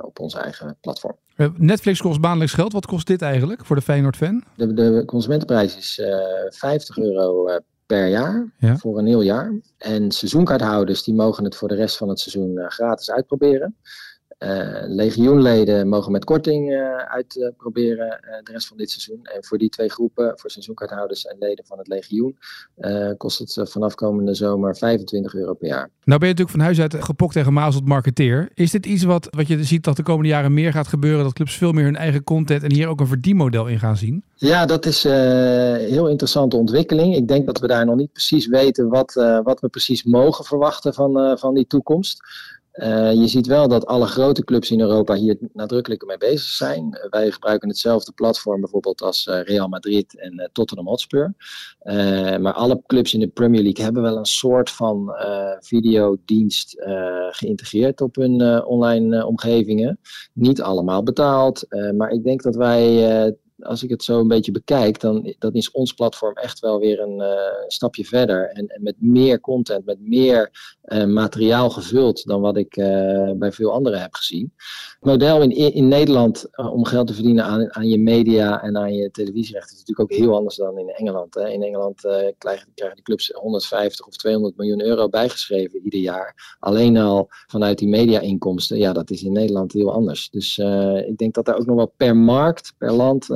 op 0.00 0.18
ons 0.20 0.34
eigen 0.34 0.78
platform. 0.80 1.16
Netflix 1.56 2.00
kost 2.00 2.20
maandelijks 2.20 2.54
geld. 2.54 2.72
Wat 2.72 2.86
kost 2.86 3.06
dit 3.06 3.22
eigenlijk 3.22 3.64
voor 3.64 3.76
de 3.76 3.82
Feyenoord-fan? 3.82 4.44
De, 4.56 4.74
de 4.74 5.02
consumentenprijs 5.06 5.76
is 5.76 5.98
uh, 5.98 6.08
50 6.48 6.98
euro 6.98 7.48
uh, 7.48 7.56
per 7.86 8.08
jaar 8.08 8.52
ja. 8.58 8.76
voor 8.76 8.98
een 8.98 9.06
heel 9.06 9.22
jaar. 9.22 9.60
En 9.78 10.10
seizoenkaarthouders 10.10 11.02
die 11.02 11.14
mogen 11.14 11.44
het 11.44 11.56
voor 11.56 11.68
de 11.68 11.74
rest 11.74 11.96
van 11.96 12.08
het 12.08 12.20
seizoen 12.20 12.56
uh, 12.56 12.68
gratis 12.68 13.10
uitproberen. 13.10 13.76
Uh, 14.44 14.82
legioenleden 14.86 15.88
mogen 15.88 16.12
met 16.12 16.24
korting 16.24 16.70
uh, 16.70 16.96
uitproberen 16.96 18.06
uh, 18.06 18.30
de 18.42 18.52
rest 18.52 18.66
van 18.66 18.76
dit 18.76 18.90
seizoen. 18.90 19.20
En 19.22 19.44
voor 19.44 19.58
die 19.58 19.68
twee 19.68 19.88
groepen, 19.88 20.32
voor 20.36 20.50
seizoenkaarthouders 20.50 21.26
en 21.26 21.36
leden 21.38 21.64
van 21.64 21.78
het 21.78 21.88
legioen, 21.88 22.38
kost 23.16 23.38
het 23.38 23.70
vanaf 23.70 23.94
komende 23.94 24.34
zomer 24.34 24.76
25 24.76 25.34
euro 25.34 25.54
per 25.54 25.68
jaar. 25.68 25.90
Nou 26.04 26.18
ben 26.20 26.28
je 26.28 26.34
natuurlijk 26.34 26.50
van 26.50 26.60
huis 26.60 26.80
uit 26.80 27.04
gepokt 27.04 27.32
tegen 27.32 27.52
mazelt 27.52 27.88
marketeer. 27.88 28.50
Is 28.54 28.70
dit 28.70 28.86
iets 28.86 29.02
wat, 29.02 29.28
wat 29.30 29.46
je 29.46 29.64
ziet 29.64 29.84
dat 29.84 29.96
de 29.96 30.02
komende 30.02 30.28
jaren 30.28 30.54
meer 30.54 30.72
gaat 30.72 30.88
gebeuren? 30.88 31.24
Dat 31.24 31.32
clubs 31.32 31.56
veel 31.56 31.72
meer 31.72 31.84
hun 31.84 31.96
eigen 31.96 32.24
content 32.24 32.62
en 32.62 32.72
hier 32.72 32.88
ook 32.88 33.00
een 33.00 33.06
verdienmodel 33.06 33.66
in 33.66 33.78
gaan 33.78 33.96
zien? 33.96 34.24
Ja, 34.34 34.66
dat 34.66 34.86
is 34.86 35.04
een 35.04 35.76
heel 35.76 36.08
interessante 36.08 36.56
ontwikkeling. 36.56 37.16
Ik 37.16 37.28
denk 37.28 37.46
dat 37.46 37.60
we 37.60 37.66
daar 37.66 37.86
nog 37.86 37.96
niet 37.96 38.12
precies 38.12 38.46
weten 38.46 38.88
wat, 38.88 39.40
wat 39.42 39.60
we 39.60 39.68
precies 39.68 40.04
mogen 40.04 40.44
verwachten 40.44 40.94
van, 40.94 41.38
van 41.38 41.54
die 41.54 41.66
toekomst. 41.66 42.22
Uh, 42.72 43.12
je 43.12 43.28
ziet 43.28 43.46
wel 43.46 43.68
dat 43.68 43.86
alle 43.86 44.06
grote 44.06 44.44
clubs 44.44 44.70
in 44.70 44.80
Europa 44.80 45.14
hier 45.14 45.36
nadrukkelijk 45.52 46.06
mee 46.06 46.16
bezig 46.16 46.48
zijn. 46.48 46.98
Wij 47.10 47.30
gebruiken 47.30 47.68
hetzelfde 47.68 48.12
platform 48.12 48.60
bijvoorbeeld 48.60 49.02
als 49.02 49.26
uh, 49.26 49.42
Real 49.42 49.68
Madrid 49.68 50.18
en 50.18 50.50
Tottenham 50.52 50.86
Hotspur. 50.86 51.34
maar 52.40 52.52
alle 52.52 52.82
clubs 52.86 53.14
in 53.14 53.20
de 53.20 53.28
Premier 53.28 53.62
League 53.62 53.84
hebben 53.84 54.02
wel 54.02 54.16
een 54.16 54.24
soort 54.24 54.70
van 54.70 55.12
videodienst 55.60 56.82
geïntegreerd 57.30 58.00
op 58.00 58.14
hun 58.14 58.64
online 58.64 59.26
omgevingen. 59.26 60.00
Niet 60.32 60.62
allemaal 60.62 61.02
betaald, 61.02 61.66
maar 61.96 62.10
ik 62.10 62.24
denk 62.24 62.42
dat 62.42 62.56
wij 62.56 63.36
als 63.62 63.82
ik 63.82 63.90
het 63.90 64.02
zo 64.02 64.20
een 64.20 64.28
beetje 64.28 64.52
bekijk, 64.52 65.00
dan, 65.00 65.34
dan 65.38 65.52
is 65.52 65.70
ons 65.70 65.92
platform 65.92 66.36
echt 66.36 66.60
wel 66.60 66.78
weer 66.78 67.00
een 67.00 67.20
uh, 67.20 67.28
stapje 67.66 68.04
verder. 68.04 68.48
En, 68.48 68.80
met 68.80 68.94
meer 68.98 69.40
content, 69.40 69.84
met 69.84 70.00
meer 70.00 70.50
uh, 70.84 71.04
materiaal 71.04 71.70
gevuld 71.70 72.26
dan 72.26 72.40
wat 72.40 72.56
ik 72.56 72.76
uh, 72.76 73.30
bij 73.32 73.52
veel 73.52 73.72
anderen 73.72 74.00
heb 74.00 74.14
gezien. 74.14 74.52
Het 74.56 75.04
model 75.04 75.42
in, 75.42 75.50
in 75.50 75.88
Nederland 75.88 76.48
om 76.56 76.84
geld 76.84 77.06
te 77.06 77.14
verdienen 77.14 77.44
aan, 77.44 77.74
aan 77.74 77.88
je 77.88 77.98
media 77.98 78.62
en 78.62 78.76
aan 78.76 78.94
je 78.94 79.10
televisierechten 79.10 79.72
is 79.72 79.78
natuurlijk 79.78 80.12
ook 80.12 80.18
heel 80.18 80.36
anders 80.36 80.56
dan 80.56 80.78
in 80.78 80.88
Engeland. 80.88 81.34
Hè. 81.34 81.48
In 81.48 81.62
Engeland 81.62 82.00
krijgen, 82.38 82.68
krijgen 82.74 82.96
de 82.96 83.02
clubs 83.02 83.30
150 83.34 84.06
of 84.06 84.16
200 84.16 84.56
miljoen 84.56 84.82
euro 84.82 85.08
bijgeschreven 85.08 85.80
ieder 85.84 86.00
jaar. 86.00 86.56
Alleen 86.58 86.96
al 86.96 87.26
vanuit 87.46 87.78
die 87.78 87.88
media-inkomsten. 87.88 88.78
Ja, 88.78 88.92
dat 88.92 89.10
is 89.10 89.22
in 89.22 89.32
Nederland 89.32 89.72
heel 89.72 89.92
anders. 89.92 90.30
Dus 90.30 90.58
ik 91.06 91.18
denk 91.18 91.34
dat 91.34 91.44
daar 91.44 91.58
ook 91.58 91.66
nog 91.66 91.76
wel 91.76 91.92
per 91.96 92.16
markt, 92.16 92.74
per 92.78 92.92
land 92.92 93.28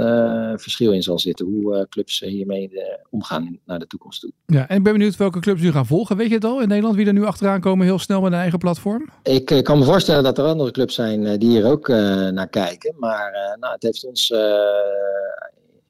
verschil 0.57 0.93
in 0.93 1.03
zal 1.03 1.19
zitten. 1.19 1.47
Hoe 1.47 1.77
uh, 1.77 1.83
clubs 1.89 2.21
hiermee 2.21 2.71
uh, 2.73 2.81
omgaan 3.11 3.59
naar 3.65 3.79
de 3.79 3.87
toekomst 3.87 4.21
toe. 4.21 4.33
Ja, 4.47 4.69
en 4.69 4.77
ik 4.77 4.83
ben 4.83 4.93
benieuwd 4.93 5.17
welke 5.17 5.41
clubs 5.41 5.61
nu 5.61 5.73
gaan 5.73 5.87
volgen. 5.87 6.17
Weet 6.17 6.29
je 6.29 6.35
het 6.35 6.45
al 6.45 6.61
in 6.61 6.69
Nederland 6.69 6.97
wie 6.97 7.07
er 7.07 7.13
nu 7.13 7.25
achteraan 7.25 7.61
komen 7.61 7.87
heel 7.87 7.99
snel 7.99 8.21
met 8.21 8.33
een 8.33 8.39
eigen 8.39 8.59
platform? 8.59 9.09
Ik 9.23 9.61
kan 9.63 9.79
me 9.79 9.85
voorstellen 9.85 10.23
dat 10.23 10.39
er 10.39 10.45
andere 10.45 10.71
clubs 10.71 10.95
zijn 10.95 11.39
die 11.39 11.49
hier 11.49 11.65
ook 11.67 11.89
naar 11.89 12.49
kijken. 12.49 12.95
Maar 12.99 13.57
nou, 13.61 13.73
het 13.73 13.83
heeft 13.83 14.07
ons 14.07 14.33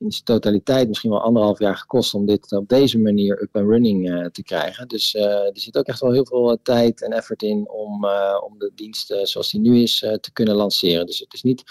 in 0.05 0.13
zijn 0.13 0.25
totaliteit 0.25 0.89
misschien 0.89 1.11
wel 1.11 1.23
anderhalf 1.23 1.59
jaar 1.59 1.77
gekost 1.77 2.15
om 2.15 2.27
dit 2.27 2.53
op 2.53 2.69
deze 2.69 2.99
manier 2.99 3.43
up 3.43 3.57
and 3.57 3.69
running 3.69 4.11
uh, 4.11 4.27
te 4.27 4.43
krijgen. 4.43 4.89
Dus 4.89 5.15
uh, 5.15 5.23
er 5.23 5.61
zit 5.61 5.79
ook 5.79 5.87
echt 5.87 6.01
wel 6.01 6.13
heel 6.13 6.27
veel 6.27 6.59
tijd 6.63 7.03
en 7.03 7.13
effort 7.13 7.43
in 7.43 7.69
om, 7.71 8.05
uh, 8.05 8.41
om 8.45 8.59
de 8.59 8.73
dienst 8.75 9.15
zoals 9.23 9.51
die 9.51 9.61
nu 9.61 9.79
is 9.79 9.99
te 9.99 10.31
kunnen 10.33 10.55
lanceren. 10.55 11.07
Dus 11.07 11.19
het 11.19 11.33
is 11.33 11.43
niet 11.43 11.63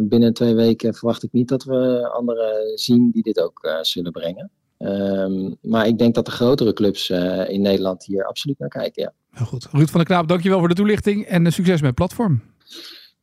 binnen 0.00 0.34
twee 0.34 0.54
weken 0.54 0.94
verwacht 0.94 1.22
ik 1.22 1.32
niet 1.32 1.48
dat 1.48 1.64
we 1.64 2.08
anderen 2.12 2.78
zien 2.78 3.10
die 3.10 3.22
dit 3.22 3.40
ook 3.40 3.78
zullen 3.80 4.12
brengen. 4.12 4.50
Um, 4.78 5.56
maar 5.60 5.86
ik 5.86 5.98
denk 5.98 6.14
dat 6.14 6.24
de 6.24 6.30
grotere 6.30 6.72
clubs 6.72 7.10
in 7.48 7.60
Nederland 7.60 8.04
hier 8.04 8.24
absoluut 8.24 8.58
naar 8.58 8.68
kijken. 8.68 9.02
Ja. 9.02 9.12
Heel 9.30 9.46
goed. 9.46 9.68
Ruud 9.72 9.88
van 9.88 10.00
der 10.00 10.08
Knaap, 10.08 10.28
dankjewel 10.28 10.58
voor 10.58 10.68
de 10.68 10.74
toelichting 10.74 11.24
en 11.24 11.52
succes 11.52 11.80
met 11.80 11.86
het 11.86 11.94
platform. 11.94 12.42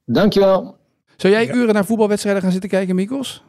Dankjewel. 0.05 0.77
Zou 1.15 1.33
jij 1.33 1.53
uren 1.53 1.73
naar 1.73 1.85
voetbalwedstrijden 1.85 2.41
gaan 2.41 2.51
zitten 2.51 2.69
kijken, 2.69 2.95
Mikos? 2.95 3.43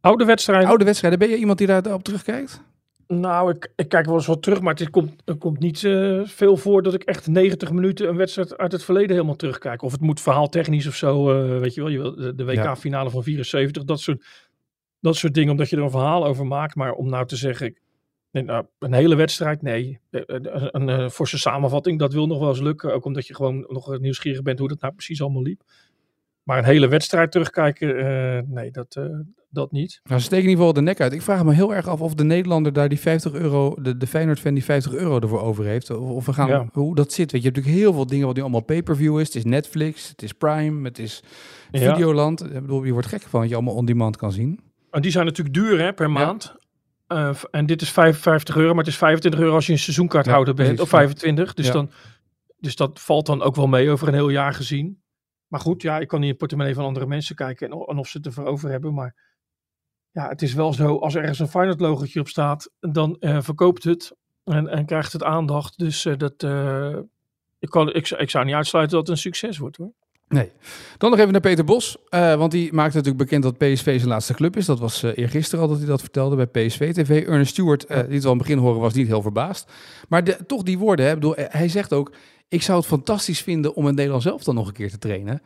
Oude 0.00 0.24
wedstrijden? 0.24 0.68
Oude 0.68 0.84
wedstrijden. 0.84 1.18
Ben 1.18 1.28
je 1.28 1.36
iemand 1.36 1.58
die 1.58 1.66
daarop 1.66 2.02
terugkijkt? 2.02 2.62
Nou, 3.08 3.50
ik, 3.50 3.72
ik 3.76 3.88
kijk 3.88 4.06
wel 4.06 4.14
eens 4.14 4.26
wat 4.26 4.42
terug, 4.42 4.60
maar 4.60 4.74
het 4.74 4.90
komt, 4.90 5.22
er 5.24 5.36
komt 5.36 5.58
niet 5.58 5.82
uh, 5.82 6.20
veel 6.24 6.56
voor 6.56 6.82
dat 6.82 6.94
ik 6.94 7.02
echt 7.02 7.26
90 7.26 7.72
minuten 7.72 8.08
een 8.08 8.16
wedstrijd 8.16 8.58
uit 8.58 8.72
het 8.72 8.84
verleden 8.84 9.10
helemaal 9.10 9.36
terugkijk. 9.36 9.82
Of 9.82 9.92
het 9.92 10.00
moet 10.00 10.20
verhaaltechnisch 10.20 10.86
of 10.86 10.94
zo, 10.94 11.32
uh, 11.32 11.60
weet 11.60 11.74
je 11.74 11.80
wel, 11.80 11.90
je 11.90 11.98
wil, 11.98 12.36
de, 12.36 12.44
WK-finale 12.44 13.10
van 13.10 13.22
74, 13.22 13.84
dat 13.84 14.00
soort, 14.00 14.24
dat 15.00 15.16
soort 15.16 15.34
dingen, 15.34 15.50
omdat 15.50 15.68
je 15.70 15.76
er 15.76 15.82
een 15.82 15.90
verhaal 15.90 16.26
over 16.26 16.46
maakt. 16.46 16.74
Maar 16.74 16.92
om 16.92 17.08
nou 17.08 17.26
te 17.26 17.36
zeggen, 17.36 17.78
nee, 18.30 18.42
nou, 18.42 18.66
een 18.78 18.92
hele 18.92 19.14
wedstrijd, 19.14 19.62
nee. 19.62 20.00
Eh, 20.10 20.22
een, 20.26 20.76
een, 20.76 20.88
een 20.88 21.10
forse 21.10 21.38
samenvatting, 21.38 21.98
dat 21.98 22.12
wil 22.12 22.26
nog 22.26 22.38
wel 22.38 22.48
eens 22.48 22.60
lukken. 22.60 22.94
Ook 22.94 23.04
omdat 23.04 23.26
je 23.26 23.34
gewoon 23.34 23.66
nog 23.68 23.98
nieuwsgierig 23.98 24.42
bent 24.42 24.58
hoe 24.58 24.68
dat 24.68 24.80
nou 24.80 24.92
precies 24.94 25.22
allemaal 25.22 25.42
liep. 25.42 25.62
Maar 26.48 26.58
een 26.58 26.64
hele 26.64 26.88
wedstrijd 26.88 27.32
terugkijken, 27.32 27.88
uh, 27.88 28.38
nee, 28.46 28.70
dat, 28.70 28.96
uh, 28.98 29.04
dat 29.50 29.72
niet. 29.72 30.00
Nou, 30.04 30.20
ze 30.20 30.26
steken 30.26 30.44
in 30.44 30.50
ieder 30.50 30.64
geval 30.64 30.72
de 30.72 30.80
nek 30.80 31.00
uit. 31.00 31.12
Ik 31.12 31.22
vraag 31.22 31.44
me 31.44 31.54
heel 31.54 31.74
erg 31.74 31.86
af 31.86 32.00
of 32.00 32.14
de 32.14 32.24
Nederlander 32.24 32.72
daar 32.72 32.88
die 32.88 33.00
50 33.00 33.32
euro, 33.32 33.74
de, 33.80 33.96
de 33.96 34.06
Feyenoord-fan 34.06 34.54
die 34.54 34.64
50 34.64 34.94
euro 34.94 35.20
ervoor 35.20 35.40
over 35.40 35.64
heeft. 35.64 35.90
Of, 35.90 36.10
of 36.10 36.26
we 36.26 36.32
gaan, 36.32 36.48
ja. 36.48 36.68
hoe 36.72 36.94
dat 36.94 37.12
zit. 37.12 37.32
Weet 37.32 37.42
je, 37.42 37.48
je 37.48 37.54
hebt 37.54 37.56
natuurlijk 37.56 37.84
heel 37.84 37.92
veel 37.92 38.06
dingen 38.06 38.26
wat 38.26 38.36
nu 38.36 38.42
allemaal 38.42 38.60
pay-per-view 38.60 39.20
is. 39.20 39.26
Het 39.26 39.36
is 39.36 39.44
Netflix, 39.44 40.08
het 40.08 40.22
is 40.22 40.32
Prime, 40.32 40.88
het 40.88 40.98
is 40.98 41.22
Videoland. 41.70 42.44
Ik 42.44 42.60
bedoel, 42.60 42.84
je 42.84 42.92
wordt 42.92 43.08
gek 43.08 43.22
van 43.22 43.40
wat 43.40 43.48
je 43.48 43.54
allemaal 43.54 43.74
on-demand 43.74 44.16
kan 44.16 44.32
zien. 44.32 44.60
En 44.90 45.02
die 45.02 45.10
zijn 45.10 45.26
natuurlijk 45.26 45.54
duur 45.54 45.80
hè, 45.80 45.92
per 45.92 46.10
maand. 46.10 46.54
Uh, 47.08 47.30
en 47.50 47.66
dit 47.66 47.82
is 47.82 47.90
55 47.90 48.56
euro, 48.56 48.68
maar 48.68 48.84
het 48.84 48.92
is 48.92 48.98
25 48.98 49.40
euro 49.40 49.54
als 49.54 49.66
je 49.66 49.72
een 49.72 49.78
seizoenkaarthouder 49.78 50.54
ja, 50.56 50.64
bent. 50.64 50.80
Of 50.80 50.88
25. 50.88 51.54
Dus, 51.54 51.70
dan, 51.70 51.90
dus 52.58 52.76
dat 52.76 53.00
valt 53.00 53.26
dan 53.26 53.42
ook 53.42 53.56
wel 53.56 53.66
mee 53.66 53.90
over 53.90 54.08
een 54.08 54.14
heel 54.14 54.28
jaar 54.28 54.54
gezien. 54.54 55.06
Maar 55.48 55.60
goed, 55.60 55.82
ja, 55.82 55.98
ik 55.98 56.08
kan 56.08 56.18
niet 56.18 56.24
in 56.24 56.30
het 56.30 56.38
portemonnee 56.38 56.74
van 56.74 56.84
andere 56.84 57.06
mensen 57.06 57.34
kijken 57.34 57.70
en, 57.70 57.78
en 57.86 57.98
of 57.98 58.08
ze 58.08 58.16
het 58.16 58.26
ervoor 58.26 58.44
over 58.44 58.70
hebben. 58.70 58.94
Maar 58.94 59.14
ja, 60.10 60.28
het 60.28 60.42
is 60.42 60.54
wel 60.54 60.72
zo, 60.72 60.96
als 60.96 61.14
er 61.14 61.20
ergens 61.20 61.38
een 61.38 61.48
Feyenoord 61.48 61.80
logotje 61.80 62.20
op 62.20 62.28
staat, 62.28 62.70
dan 62.80 63.16
uh, 63.20 63.40
verkoopt 63.40 63.84
het 63.84 64.16
en, 64.44 64.68
en 64.68 64.86
krijgt 64.86 65.12
het 65.12 65.22
aandacht. 65.22 65.78
Dus 65.78 66.04
uh, 66.04 66.16
dat, 66.16 66.42
uh, 66.42 66.96
ik, 67.58 67.68
kan, 67.68 67.92
ik, 67.92 68.10
ik 68.10 68.30
zou 68.30 68.44
niet 68.44 68.54
uitsluiten 68.54 68.96
dat 68.96 69.06
het 69.06 69.16
een 69.16 69.22
succes 69.22 69.58
wordt 69.58 69.76
hoor. 69.76 69.92
Nee. 70.28 70.52
Dan 70.98 71.10
nog 71.10 71.18
even 71.18 71.32
naar 71.32 71.40
Peter 71.40 71.64
Bos. 71.64 71.96
Want 72.10 72.50
die 72.50 72.72
maakte 72.72 72.96
natuurlijk 72.96 73.24
bekend 73.24 73.42
dat 73.42 73.58
PSV 73.58 73.96
zijn 73.96 74.08
laatste 74.08 74.34
club 74.34 74.56
is. 74.56 74.66
Dat 74.66 74.78
was 74.78 75.02
eergisteren 75.02 75.64
al 75.64 75.70
dat 75.70 75.78
hij 75.78 75.86
dat 75.86 76.00
vertelde 76.00 76.36
bij 76.36 76.66
PSV 76.66 76.92
TV. 76.92 77.26
Ernest 77.26 77.50
Stewart, 77.50 77.88
die 77.88 77.96
het 77.96 78.24
al 78.24 78.32
in 78.32 78.38
het 78.38 78.46
begin 78.46 78.58
horen, 78.58 78.80
was 78.80 78.94
niet 78.94 79.06
heel 79.06 79.22
verbaasd. 79.22 79.72
Maar 80.08 80.24
de, 80.24 80.46
toch 80.46 80.62
die 80.62 80.78
woorden, 80.78 81.06
hè, 81.06 81.14
bedoel, 81.14 81.34
hij 81.36 81.68
zegt 81.68 81.92
ook... 81.92 82.12
Ik 82.48 82.62
zou 82.62 82.78
het 82.78 82.86
fantastisch 82.86 83.40
vinden 83.40 83.74
om 83.74 83.86
een 83.86 83.94
Nederland 83.94 84.22
zelf 84.22 84.44
dan 84.44 84.54
nog 84.54 84.66
een 84.66 84.72
keer 84.72 84.90
te 84.90 84.98
trainen. 84.98 85.42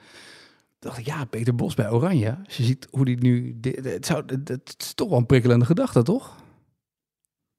dacht 0.78 0.98
ik, 0.98 1.06
ja, 1.06 1.24
Peter 1.24 1.54
Bos 1.54 1.74
bij 1.74 1.90
Oranje. 1.90 2.36
Als 2.44 2.56
je 2.56 2.62
ziet 2.62 2.88
hoe 2.90 3.04
die 3.04 3.16
nu... 3.16 3.58
Het, 3.82 4.06
zou, 4.06 4.24
het 4.44 4.74
is 4.78 4.94
toch 4.94 5.08
wel 5.08 5.18
een 5.18 5.26
prikkelende 5.26 5.64
gedachte, 5.64 6.02
toch? 6.02 6.36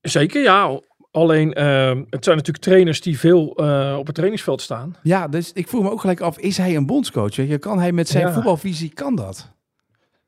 Zeker, 0.02 0.42
ja. 0.42 0.80
Alleen, 1.12 1.48
uh, 1.48 2.02
het 2.10 2.24
zijn 2.24 2.38
natuurlijk 2.38 2.64
trainers 2.64 3.02
die 3.02 3.20
veel 3.20 3.64
uh, 3.64 3.96
op 4.00 4.06
het 4.06 4.16
trainingsveld 4.16 4.62
staan. 4.62 4.96
Ja, 5.04 5.28
dus 5.28 5.52
ik 5.54 5.68
vroeg 5.68 5.84
me 5.84 5.92
ook 5.92 6.02
gelijk 6.02 6.22
af, 6.22 6.38
is 6.38 6.58
hij 6.58 6.76
een 6.76 6.86
bondscoach? 6.86 7.36
Je 7.36 7.58
kan 7.58 7.80
hij 7.80 7.92
met 7.92 8.08
zijn 8.08 8.28
ja. 8.28 8.34
voetbalvisie, 8.34 8.94
kan 8.94 9.16
dat? 9.16 9.52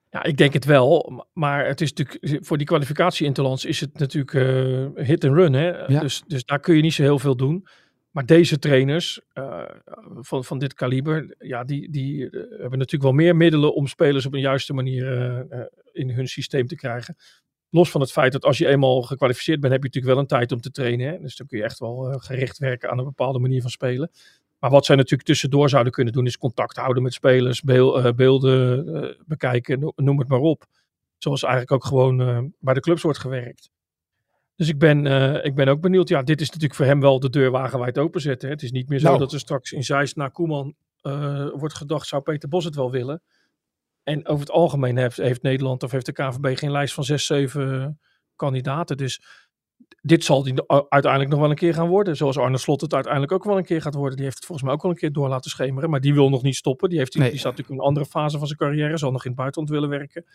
Ja, 0.10 0.24
ik 0.24 0.38
denk 0.38 0.54
het 0.54 0.66
wel. 0.66 1.26
Maar 1.34 1.66
het 1.66 1.82
is 1.82 1.94
natuurlijk, 1.94 2.46
voor 2.46 2.58
die 2.58 2.68
kwalificatie 2.68 3.26
Interlands 3.26 3.66
is 3.66 3.80
het 3.80 4.00
natuurlijk 4.00 4.34
uh, 4.34 5.06
hit 5.06 5.24
and 5.24 5.36
run. 5.36 5.54
Hè? 5.54 5.86
Ja. 5.86 6.00
Dus, 6.00 6.24
dus 6.28 6.46
daar 6.46 6.60
kun 6.60 6.76
je 6.76 6.82
niet 6.82 6.94
zo 6.94 7.02
heel 7.02 7.20
veel 7.20 7.36
doen. 7.36 7.68
Maar 8.16 8.26
deze 8.26 8.60
trainers 8.60 9.22
uh, 9.34 9.64
van, 10.20 10.44
van 10.44 10.60
dit 10.60 10.74
kaliber, 10.74 11.36
ja, 11.38 11.64
die, 11.64 11.92
die 11.92 12.20
uh, 12.20 12.32
hebben 12.32 12.80
natuurlijk 12.80 13.04
wel 13.04 13.12
meer 13.12 13.36
middelen 13.36 13.74
om 13.74 13.88
spelers 13.88 14.26
op 14.26 14.34
een 14.34 14.40
juiste 14.40 14.74
manier 14.74 15.48
uh, 15.54 15.60
in 15.92 16.10
hun 16.10 16.28
systeem 16.28 16.68
te 16.68 16.76
krijgen. 16.76 17.16
Los 17.70 17.92
van 17.92 18.02
het 18.02 18.12
feit 18.12 18.32
dat 18.32 18.46
als 18.46 18.58
je 18.58 18.68
eenmaal 18.68 19.02
gekwalificeerd 19.02 19.60
bent, 19.60 19.74
heb 19.74 19.82
je 19.82 19.88
natuurlijk 19.88 20.14
wel 20.14 20.24
een 20.24 20.30
tijd 20.30 20.52
om 20.52 20.62
te 20.62 20.72
trainen. 20.72 21.08
Hè? 21.08 21.20
Dus 21.20 21.36
dan 21.36 21.48
kun 21.48 21.58
je 21.58 21.64
echt 21.64 21.80
wel 21.80 22.20
gericht 22.20 22.58
werken 22.58 22.90
aan 22.90 22.98
een 22.98 23.04
bepaalde 23.06 23.40
manier 23.40 23.62
van 23.62 23.70
spelen. 23.70 24.12
Maar 24.60 24.70
wat 24.72 24.86
zij 24.86 24.96
natuurlijk 24.96 25.28
tussendoor 25.28 25.70
zouden 25.70 25.94
kunnen 25.94 26.14
doen, 26.14 26.26
is 26.26 26.38
contact 26.38 26.78
houden 26.78 27.04
met 27.04 27.14
spelers, 27.14 27.62
beel, 27.62 28.14
beelden 28.14 29.18
bekijken, 29.26 29.94
noem 29.96 30.20
het 30.20 30.28
maar 30.28 30.40
op. 30.40 30.66
Zoals 31.18 31.44
eigenlijk 31.44 31.72
ook 31.72 31.86
gewoon 31.86 32.54
bij 32.60 32.74
de 32.74 32.80
clubs 32.80 33.02
wordt 33.02 33.20
gewerkt. 33.20 33.70
Dus 34.56 34.70
ik 34.70 34.80
ben, 34.80 35.06
uh, 35.06 35.46
ik 35.46 35.56
ben 35.56 35.68
ook 35.68 35.82
benieuwd. 35.82 36.10
Ja, 36.10 36.24
dit 36.24 36.42
is 36.42 36.48
natuurlijk 36.48 36.76
voor 36.76 36.86
hem 36.86 37.00
wel 37.00 37.20
de 37.20 37.30
deur 37.30 37.52
wagenwijd 37.52 37.98
openzetten. 37.98 38.50
Het 38.50 38.62
is 38.62 38.72
niet 38.72 38.90
meer 38.90 39.00
zo 39.00 39.08
nou. 39.08 39.20
dat 39.20 39.34
er 39.34 39.40
straks 39.40 39.72
in 39.72 39.84
Zeist 39.84 40.16
naar 40.16 40.32
Koeman 40.32 40.76
uh, 41.02 41.50
wordt 41.54 41.76
gedacht, 41.76 42.08
zou 42.08 42.22
Peter 42.22 42.50
Bos 42.50 42.66
het 42.66 42.76
wel 42.76 42.92
willen? 42.92 43.22
En 44.04 44.28
over 44.28 44.40
het 44.40 44.52
algemeen 44.52 44.98
heeft, 44.98 45.18
heeft 45.18 45.42
Nederland 45.42 45.84
of 45.84 45.92
heeft 45.92 46.06
de 46.06 46.12
KVB 46.12 46.58
geen 46.58 46.72
lijst 46.72 46.94
van 46.94 47.04
zes, 47.04 47.26
zeven 47.26 48.00
kandidaten. 48.36 48.98
Dus 48.98 49.22
dit 50.02 50.24
zal 50.24 50.44
die 50.44 50.64
uiteindelijk 50.68 51.32
nog 51.32 51.40
wel 51.40 51.50
een 51.50 51.56
keer 51.56 51.74
gaan 51.74 51.88
worden. 51.88 52.16
Zoals 52.16 52.38
Arne 52.38 52.58
Slot 52.58 52.82
het 52.82 52.94
uiteindelijk 52.94 53.32
ook 53.32 53.44
wel 53.44 53.58
een 53.58 53.66
keer 53.66 53.82
gaat 53.82 53.94
worden. 53.94 54.16
Die 54.16 54.24
heeft 54.24 54.38
het 54.38 54.46
volgens 54.46 54.68
mij 54.68 54.76
ook 54.76 54.82
wel 54.82 54.92
een 54.92 54.98
keer 54.98 55.12
door 55.12 55.28
laten 55.28 55.52
schemeren. 55.52 55.90
Maar 55.90 56.02
die 56.02 56.14
wil 56.14 56.30
nog 56.30 56.44
niet 56.44 56.56
stoppen. 56.56 56.90
Die, 56.90 56.98
heeft, 56.98 57.16
nee. 57.16 57.30
die 57.30 57.40
staat 57.40 57.52
natuurlijk 57.52 57.78
in 57.78 57.84
een 57.84 57.88
andere 57.88 58.06
fase 58.06 58.38
van 58.38 58.48
zijn 58.48 58.60
carrière. 58.60 58.98
Zal 58.98 59.12
nog 59.12 59.24
in 59.24 59.32
het 59.32 59.40
buitenland 59.40 59.74
willen 59.74 59.90
werken. 59.90 60.26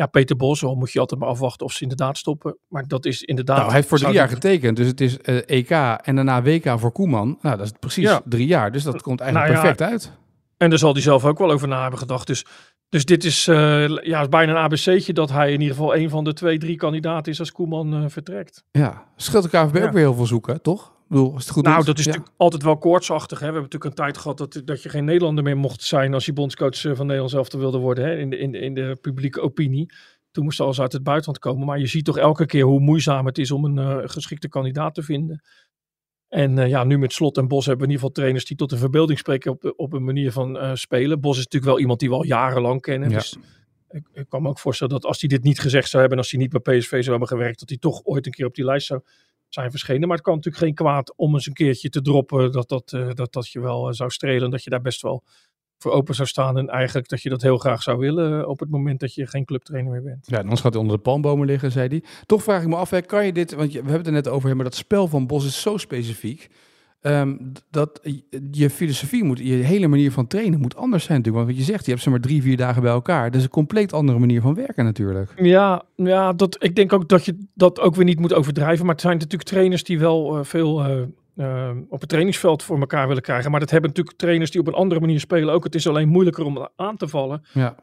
Ja, 0.00 0.06
Peter 0.06 0.36
Bos, 0.36 0.64
al 0.64 0.74
moet 0.74 0.92
je 0.92 1.00
altijd 1.00 1.20
maar 1.20 1.28
afwachten 1.28 1.66
of 1.66 1.72
ze 1.72 1.82
inderdaad 1.82 2.18
stoppen. 2.18 2.56
Maar 2.68 2.84
dat 2.86 3.04
is 3.04 3.22
inderdaad... 3.22 3.56
Nou, 3.56 3.68
hij 3.68 3.76
heeft 3.76 3.88
voor 3.88 3.98
drie 3.98 4.12
jaar 4.12 4.28
getekend. 4.28 4.76
Dus 4.76 4.86
het 4.86 5.00
is 5.00 5.18
uh, 5.22 5.40
EK 5.46 5.70
en 5.70 6.14
daarna 6.14 6.42
WK 6.42 6.78
voor 6.78 6.92
Koeman. 6.92 7.38
Nou, 7.40 7.56
dat 7.56 7.66
is 7.66 7.72
precies 7.80 8.04
ja. 8.04 8.20
drie 8.24 8.46
jaar. 8.46 8.72
Dus 8.72 8.82
dat 8.82 9.02
komt 9.02 9.20
eigenlijk 9.20 9.52
nou 9.52 9.66
ja, 9.66 9.74
perfect 9.74 9.92
uit. 9.92 10.12
En 10.56 10.70
daar 10.70 10.78
zal 10.78 10.92
hij 10.92 11.02
zelf 11.02 11.24
ook 11.24 11.38
wel 11.38 11.50
over 11.50 11.68
na 11.68 11.80
hebben 11.80 11.98
gedacht. 11.98 12.26
Dus, 12.26 12.44
dus 12.88 13.04
dit 13.04 13.24
is, 13.24 13.48
uh, 13.48 13.88
ja, 13.88 14.28
bijna 14.28 14.52
een 14.52 14.58
ABC'tje 14.58 15.12
dat 15.12 15.30
hij 15.30 15.52
in 15.52 15.60
ieder 15.60 15.76
geval 15.76 15.96
een 15.96 16.10
van 16.10 16.24
de 16.24 16.32
twee, 16.32 16.58
drie 16.58 16.76
kandidaten 16.76 17.32
is 17.32 17.38
als 17.38 17.52
Koeman 17.52 18.02
uh, 18.02 18.08
vertrekt. 18.08 18.64
Ja, 18.70 19.04
scheelt 19.16 19.42
de 19.42 19.48
KVB 19.48 19.76
ja. 19.76 19.84
ook 19.84 19.92
weer 19.92 20.02
heel 20.02 20.14
veel 20.14 20.26
zoeken, 20.26 20.62
toch? 20.62 20.92
Ik 21.10 21.16
bedoel, 21.16 21.34
als 21.34 21.44
het 21.44 21.52
goed 21.52 21.64
nou, 21.64 21.76
doet, 21.76 21.86
dat 21.86 21.98
is 21.98 22.04
ja. 22.04 22.10
natuurlijk 22.10 22.36
altijd 22.38 22.62
wel 22.62 22.78
koortsachtig. 22.78 23.38
Hè? 23.38 23.46
We 23.46 23.52
hebben 23.52 23.62
natuurlijk 23.62 23.90
een 23.90 24.04
tijd 24.04 24.18
gehad 24.18 24.38
dat, 24.38 24.62
dat 24.64 24.82
je 24.82 24.88
geen 24.88 25.04
Nederlander 25.04 25.44
meer 25.44 25.56
mocht 25.56 25.82
zijn 25.82 26.14
als 26.14 26.26
je 26.26 26.32
bondscoach 26.32 26.80
van 26.80 27.06
Nederland 27.06 27.30
zelf 27.30 27.52
wilde 27.52 27.78
worden 27.78 28.04
hè? 28.04 28.16
In, 28.16 28.30
de, 28.30 28.38
in, 28.38 28.52
de, 28.52 28.58
in 28.58 28.74
de 28.74 28.98
publieke 29.00 29.40
opinie. 29.40 29.92
Toen 30.30 30.44
moest 30.44 30.60
alles 30.60 30.80
uit 30.80 30.92
het 30.92 31.02
buitenland 31.02 31.38
komen. 31.38 31.66
Maar 31.66 31.78
je 31.78 31.86
ziet 31.86 32.04
toch 32.04 32.18
elke 32.18 32.46
keer 32.46 32.64
hoe 32.64 32.80
moeizaam 32.80 33.26
het 33.26 33.38
is 33.38 33.50
om 33.50 33.64
een 33.64 33.76
uh, 33.76 33.98
geschikte 34.04 34.48
kandidaat 34.48 34.94
te 34.94 35.02
vinden. 35.02 35.42
En 36.28 36.56
uh, 36.56 36.68
ja, 36.68 36.84
nu 36.84 36.98
met 36.98 37.12
Slot 37.12 37.36
en 37.36 37.48
Bos 37.48 37.66
hebben 37.66 37.86
we 37.86 37.92
in 37.92 37.98
ieder 37.98 38.06
geval 38.08 38.22
trainers 38.22 38.44
die 38.44 38.56
tot 38.56 38.70
de 38.70 38.76
verbeelding 38.76 39.18
spreken 39.18 39.50
op, 39.50 39.72
op 39.76 39.92
een 39.92 40.04
manier 40.04 40.32
van 40.32 40.56
uh, 40.56 40.74
spelen. 40.74 41.20
Bos 41.20 41.38
is 41.38 41.44
natuurlijk 41.44 41.72
wel 41.72 41.80
iemand 41.80 42.00
die 42.00 42.08
we 42.08 42.14
al 42.14 42.24
jarenlang 42.24 42.80
kennen. 42.80 43.10
Ja. 43.10 43.16
Dus 43.16 43.36
ik, 43.88 44.08
ik, 44.12 44.28
kan 44.28 44.42
me 44.42 44.48
ook 44.48 44.58
voorstellen 44.58 44.92
dat 44.92 45.04
als 45.04 45.20
hij 45.20 45.28
dit 45.28 45.42
niet 45.42 45.60
gezegd 45.60 45.88
zou 45.88 46.00
hebben 46.00 46.18
en 46.18 46.24
als 46.24 46.32
hij 46.32 46.40
niet 46.40 46.62
bij 46.62 46.78
PSV 46.78 46.90
zou 46.90 47.10
hebben 47.10 47.28
gewerkt, 47.28 47.58
dat 47.60 47.68
hij 47.68 47.78
toch 47.78 48.00
ooit 48.04 48.26
een 48.26 48.32
keer 48.32 48.46
op 48.46 48.54
die 48.54 48.64
lijst 48.64 48.86
zou 48.86 49.00
zijn 49.54 49.70
verschenen. 49.70 50.08
Maar 50.08 50.16
het 50.16 50.26
kan 50.26 50.34
natuurlijk 50.34 50.64
geen 50.64 50.74
kwaad 50.74 51.16
om 51.16 51.34
eens 51.34 51.46
een 51.46 51.52
keertje 51.52 51.88
te 51.88 52.02
droppen 52.02 52.52
dat 52.52 52.68
dat, 52.68 52.92
uh, 52.92 53.10
dat, 53.14 53.32
dat 53.32 53.48
je 53.48 53.60
wel 53.60 53.94
zou 53.94 54.10
strelen. 54.10 54.50
Dat 54.50 54.64
je 54.64 54.70
daar 54.70 54.80
best 54.80 55.02
wel 55.02 55.24
voor 55.78 55.92
open 55.92 56.14
zou 56.14 56.28
staan. 56.28 56.58
En 56.58 56.68
eigenlijk 56.68 57.08
dat 57.08 57.22
je 57.22 57.28
dat 57.28 57.42
heel 57.42 57.58
graag 57.58 57.82
zou 57.82 57.98
willen 57.98 58.48
op 58.48 58.60
het 58.60 58.70
moment 58.70 59.00
dat 59.00 59.14
je 59.14 59.26
geen 59.26 59.44
clubtrainer 59.44 59.92
meer 59.92 60.02
bent. 60.02 60.26
Ja, 60.26 60.38
anders 60.38 60.60
gaat 60.60 60.72
hij 60.72 60.82
onder 60.82 60.96
de 60.96 61.02
palmbomen 61.02 61.46
liggen, 61.46 61.72
zei 61.72 61.88
hij. 61.88 62.04
Toch 62.26 62.42
vraag 62.42 62.62
ik 62.62 62.68
me 62.68 62.76
af, 62.76 62.90
hè, 62.90 63.00
kan 63.00 63.26
je 63.26 63.32
dit, 63.32 63.54
want 63.54 63.72
we 63.72 63.76
hebben 63.76 63.96
het 63.96 64.06
er 64.06 64.12
net 64.12 64.28
over, 64.28 64.56
maar 64.56 64.64
dat 64.64 64.74
spel 64.74 65.08
van 65.08 65.26
Bos 65.26 65.44
is 65.44 65.60
zo 65.60 65.76
specifiek. 65.76 66.48
Um, 67.02 67.52
dat 67.70 68.00
je 68.50 68.70
filosofie 68.70 69.24
moet, 69.24 69.38
je 69.38 69.52
hele 69.52 69.88
manier 69.88 70.12
van 70.12 70.26
trainen 70.26 70.60
moet 70.60 70.76
anders 70.76 71.04
zijn 71.04 71.18
natuurlijk. 71.18 71.44
Want 71.44 71.56
wat 71.56 71.66
je 71.66 71.72
zegt, 71.72 71.84
je 71.84 71.90
hebt 71.90 72.02
ze 72.02 72.10
maar 72.10 72.20
drie, 72.20 72.42
vier 72.42 72.56
dagen 72.56 72.82
bij 72.82 72.90
elkaar. 72.90 73.30
Dat 73.30 73.38
is 73.38 73.42
een 73.42 73.50
compleet 73.50 73.92
andere 73.92 74.18
manier 74.18 74.40
van 74.40 74.54
werken 74.54 74.84
natuurlijk. 74.84 75.32
Ja, 75.36 75.82
ja 75.96 76.32
dat, 76.32 76.64
ik 76.64 76.76
denk 76.76 76.92
ook 76.92 77.08
dat 77.08 77.24
je 77.24 77.46
dat 77.54 77.80
ook 77.80 77.94
weer 77.94 78.04
niet 78.04 78.20
moet 78.20 78.34
overdrijven. 78.34 78.84
Maar 78.84 78.94
het 78.94 79.02
zijn 79.02 79.18
natuurlijk 79.18 79.50
trainers 79.50 79.84
die 79.84 79.98
wel 79.98 80.38
uh, 80.38 80.44
veel 80.44 80.86
uh, 80.86 81.02
uh, 81.36 81.70
op 81.88 82.00
het 82.00 82.08
trainingsveld 82.08 82.62
voor 82.62 82.80
elkaar 82.80 83.08
willen 83.08 83.22
krijgen. 83.22 83.50
Maar 83.50 83.60
dat 83.60 83.70
hebben 83.70 83.90
natuurlijk 83.90 84.18
trainers 84.18 84.50
die 84.50 84.60
op 84.60 84.66
een 84.66 84.74
andere 84.74 85.00
manier 85.00 85.20
spelen 85.20 85.54
ook. 85.54 85.64
Het 85.64 85.74
is 85.74 85.86
alleen 85.86 86.08
moeilijker 86.08 86.44
om 86.44 86.68
aan 86.76 86.96
te 86.96 87.08
vallen 87.08 87.44
ja. 87.52 87.76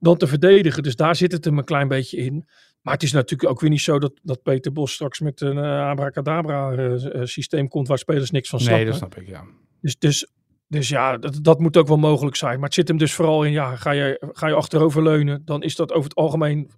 dan 0.00 0.16
te 0.16 0.26
verdedigen. 0.26 0.82
Dus 0.82 0.96
daar 0.96 1.16
zit 1.16 1.32
het 1.32 1.44
hem 1.44 1.58
een 1.58 1.64
klein 1.64 1.88
beetje 1.88 2.16
in. 2.16 2.46
Maar 2.86 2.94
het 2.94 3.02
is 3.02 3.12
natuurlijk 3.12 3.50
ook 3.50 3.60
weer 3.60 3.70
niet 3.70 3.80
zo 3.80 3.98
dat, 3.98 4.12
dat 4.22 4.42
Peter 4.42 4.72
Bos 4.72 4.92
straks 4.92 5.20
met 5.20 5.40
een 5.40 5.56
uh, 5.56 5.88
abracadabra 5.88 6.72
uh, 6.72 7.24
systeem 7.24 7.68
komt 7.68 7.88
waar 7.88 7.98
spelers 7.98 8.30
niks 8.30 8.48
van 8.48 8.60
snappen. 8.60 8.82
Nee, 8.82 8.90
dat 8.90 8.98
snap 8.98 9.16
ik, 9.16 9.28
ja. 9.28 9.44
Dus, 9.80 9.98
dus, 9.98 10.30
dus 10.68 10.88
ja, 10.88 11.16
dat, 11.16 11.38
dat 11.42 11.58
moet 11.58 11.76
ook 11.76 11.88
wel 11.88 11.96
mogelijk 11.96 12.36
zijn. 12.36 12.54
Maar 12.54 12.64
het 12.64 12.74
zit 12.74 12.88
hem 12.88 12.96
dus 12.96 13.14
vooral 13.14 13.44
in, 13.44 13.52
ja, 13.52 13.76
ga 13.76 13.90
je, 13.90 14.30
ga 14.32 14.46
je 14.46 14.54
achterover 14.54 15.02
leunen, 15.02 15.42
dan 15.44 15.62
is 15.62 15.76
dat 15.76 15.92
over 15.92 16.08
het 16.08 16.18
algemeen 16.18 16.70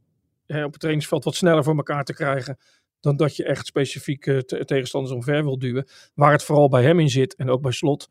hè, 0.47 0.65
op 0.65 0.71
het 0.71 0.81
trainingsveld 0.81 1.25
wat 1.25 1.35
sneller 1.35 1.65
voor 1.65 1.77
elkaar 1.77 2.05
te 2.05 2.15
krijgen 2.15 2.59
dan 3.01 3.17
dat 3.17 3.37
je 3.37 3.45
echt 3.45 3.67
specifiek 3.67 4.27
uh, 4.27 4.39
tegenstanders 4.41 5.15
omver 5.15 5.45
wil 5.45 5.59
duwen. 5.59 5.89
Waar 6.15 6.33
het 6.33 6.45
vooral 6.45 6.69
bij 6.69 6.83
hem 6.83 7.01
in 7.01 7.09
zit 7.09 7.35
en 7.35 7.51
ook 7.51 7.63
bij 7.63 7.73
Slot, 7.73 8.09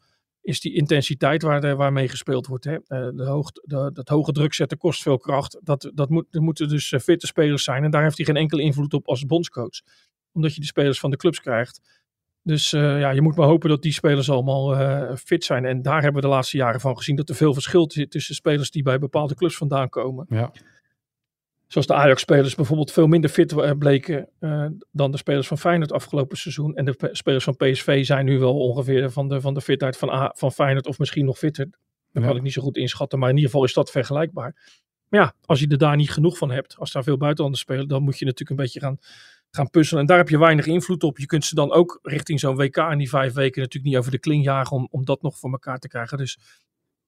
is 0.48 0.62
die 0.62 0.74
intensiteit 0.74 1.42
waarmee 1.42 2.08
gespeeld 2.08 2.48
wordt. 2.48 2.64
Hè? 2.64 2.74
Uh, 2.74 2.80
de 2.88 3.26
hoog, 3.26 3.52
de, 3.52 3.90
dat 3.94 4.10
hoge 4.10 4.32
druk 4.32 4.54
zetten 4.54 4.78
kost 4.78 5.02
veel 5.02 5.18
kracht. 5.18 5.60
Dat, 5.64 5.92
dat, 5.94 6.10
moet, 6.10 6.26
dat 6.30 6.42
moeten 6.42 6.70
dus 6.70 6.92
uh, 6.92 7.00
fitte 7.00 7.28
spelers 7.28 7.64
zijn. 7.64 7.84
En 7.84 7.92
daar 7.92 8.04
heeft 8.04 8.18
hij 8.18 8.26
geen 8.26 8.36
enkele 8.36 8.62
invloed 8.62 8.94
op 8.94 9.08
als 9.08 9.26
bondscoach. 9.26 9.82
Omdat 10.32 10.54
je 10.54 10.60
de 10.60 10.66
spelers 10.66 11.00
van 11.00 11.12
de 11.12 11.18
clubs 11.18 11.40
krijgt. 11.40 11.82
Dus 12.44 12.74
uh, 12.74 13.00
ja, 13.00 13.10
je 13.10 13.22
moet 13.22 13.36
maar 13.36 13.48
hopen 13.48 13.70
dat 13.70 13.82
die 13.82 13.92
spelers 13.92 14.30
allemaal 14.30 15.16
fit 15.16 15.44
zijn. 15.44 15.66
En 15.66 15.82
daar 15.82 16.02
hebben 16.02 16.22
we 16.22 16.28
de 16.28 16.34
laatste 16.34 16.58
jaren 16.58 16.80
van 16.80 16.98
gezien 16.98 17.16
dat 17.16 17.30
er 17.30 17.36
veel 17.36 17.54
verschil 17.54 17.92
zit 17.92 18.12
tussen 18.12 18.36
spelers 18.36 18.72
die 18.72 18.84
bij 18.84 19.00
bepaalde 19.00 19.36
clubs 19.36 19.58
vandaan 19.58 19.90
komen. 19.90 20.26
Ja. 20.30 20.52
Zoals 21.68 21.88
de 21.88 21.94
Ajax-spelers 21.94 22.56
bijvoorbeeld 22.56 22.92
veel 22.92 23.08
minder 23.08 23.30
fit 23.30 23.78
bleken 23.80 24.30
uh, 24.40 24.66
dan 24.92 25.12
de 25.12 25.18
spelers 25.18 25.48
van 25.48 25.58
Feyenoord 25.58 25.92
afgelopen 25.92 26.38
seizoen. 26.38 26.76
En 26.76 26.86
de 26.86 27.10
spelers 27.12 27.44
van 27.44 27.56
PSV 27.56 28.06
zijn 28.06 28.26
nu 28.26 28.40
wel 28.40 28.58
ongeveer 28.58 29.12
van 29.12 29.28
de, 29.28 29.42
van 29.42 29.54
de 29.54 29.62
fitheid 29.62 29.98
van, 29.98 30.10
A, 30.10 30.34
van 30.36 30.52
Feyenoord 30.52 30.88
of 30.88 31.00
misschien 31.00 31.26
nog 31.26 31.38
fitter. 31.38 31.70
Dat 32.12 32.24
kan 32.24 32.36
ik 32.36 32.42
niet 32.42 32.54
zo 32.54 32.62
goed 32.62 32.78
inschatten, 32.78 33.20
maar 33.20 33.30
in 33.30 33.36
ieder 33.36 33.50
geval 33.52 33.66
is 33.66 33.74
dat 33.74 33.92
vergelijkbaar. 33.92 34.56
Maar 35.10 35.20
ja, 35.20 35.34
als 35.46 35.60
je 35.60 35.68
er 35.68 35.78
daar 35.78 35.96
niet 35.96 36.12
genoeg 36.12 36.38
van 36.38 36.52
hebt, 36.52 36.78
als 36.78 36.92
daar 36.92 37.04
veel 37.04 37.18
buitenlanders 37.18 37.64
spelen, 37.64 37.88
dan 37.88 38.04
moet 38.04 38.20
je 38.20 38.26
natuurlijk 38.26 38.60
een 38.60 38.66
beetje 38.66 38.80
gaan, 38.80 38.98
gaan 39.52 39.70
puzzelen. 39.70 40.02
En 40.02 40.08
daar 40.08 40.18
heb 40.18 40.30
je 40.30 40.40
weinig 40.40 40.66
invloed 40.66 41.04
op. 41.04 41.18
Je 41.18 41.26
kunt 41.26 41.46
ze 41.46 41.56
dan 41.56 41.72
ook 41.72 42.00
richting 42.02 42.40
zo'n 42.40 42.56
WK 42.56 42.78
in 42.78 42.98
die 42.98 43.10
vijf 43.10 43.34
weken 43.34 43.62
natuurlijk 43.62 43.92
niet 43.92 43.98
over 43.98 44.12
de 44.12 44.20
kling 44.20 44.44
jagen 44.44 44.78
om, 44.78 44.88
om 44.92 45.06
dat 45.06 45.22
nog 45.22 45.38
voor 45.38 45.52
elkaar 45.52 45.80
te 45.80 45.88
krijgen. 45.88 46.18
Dus 46.18 46.40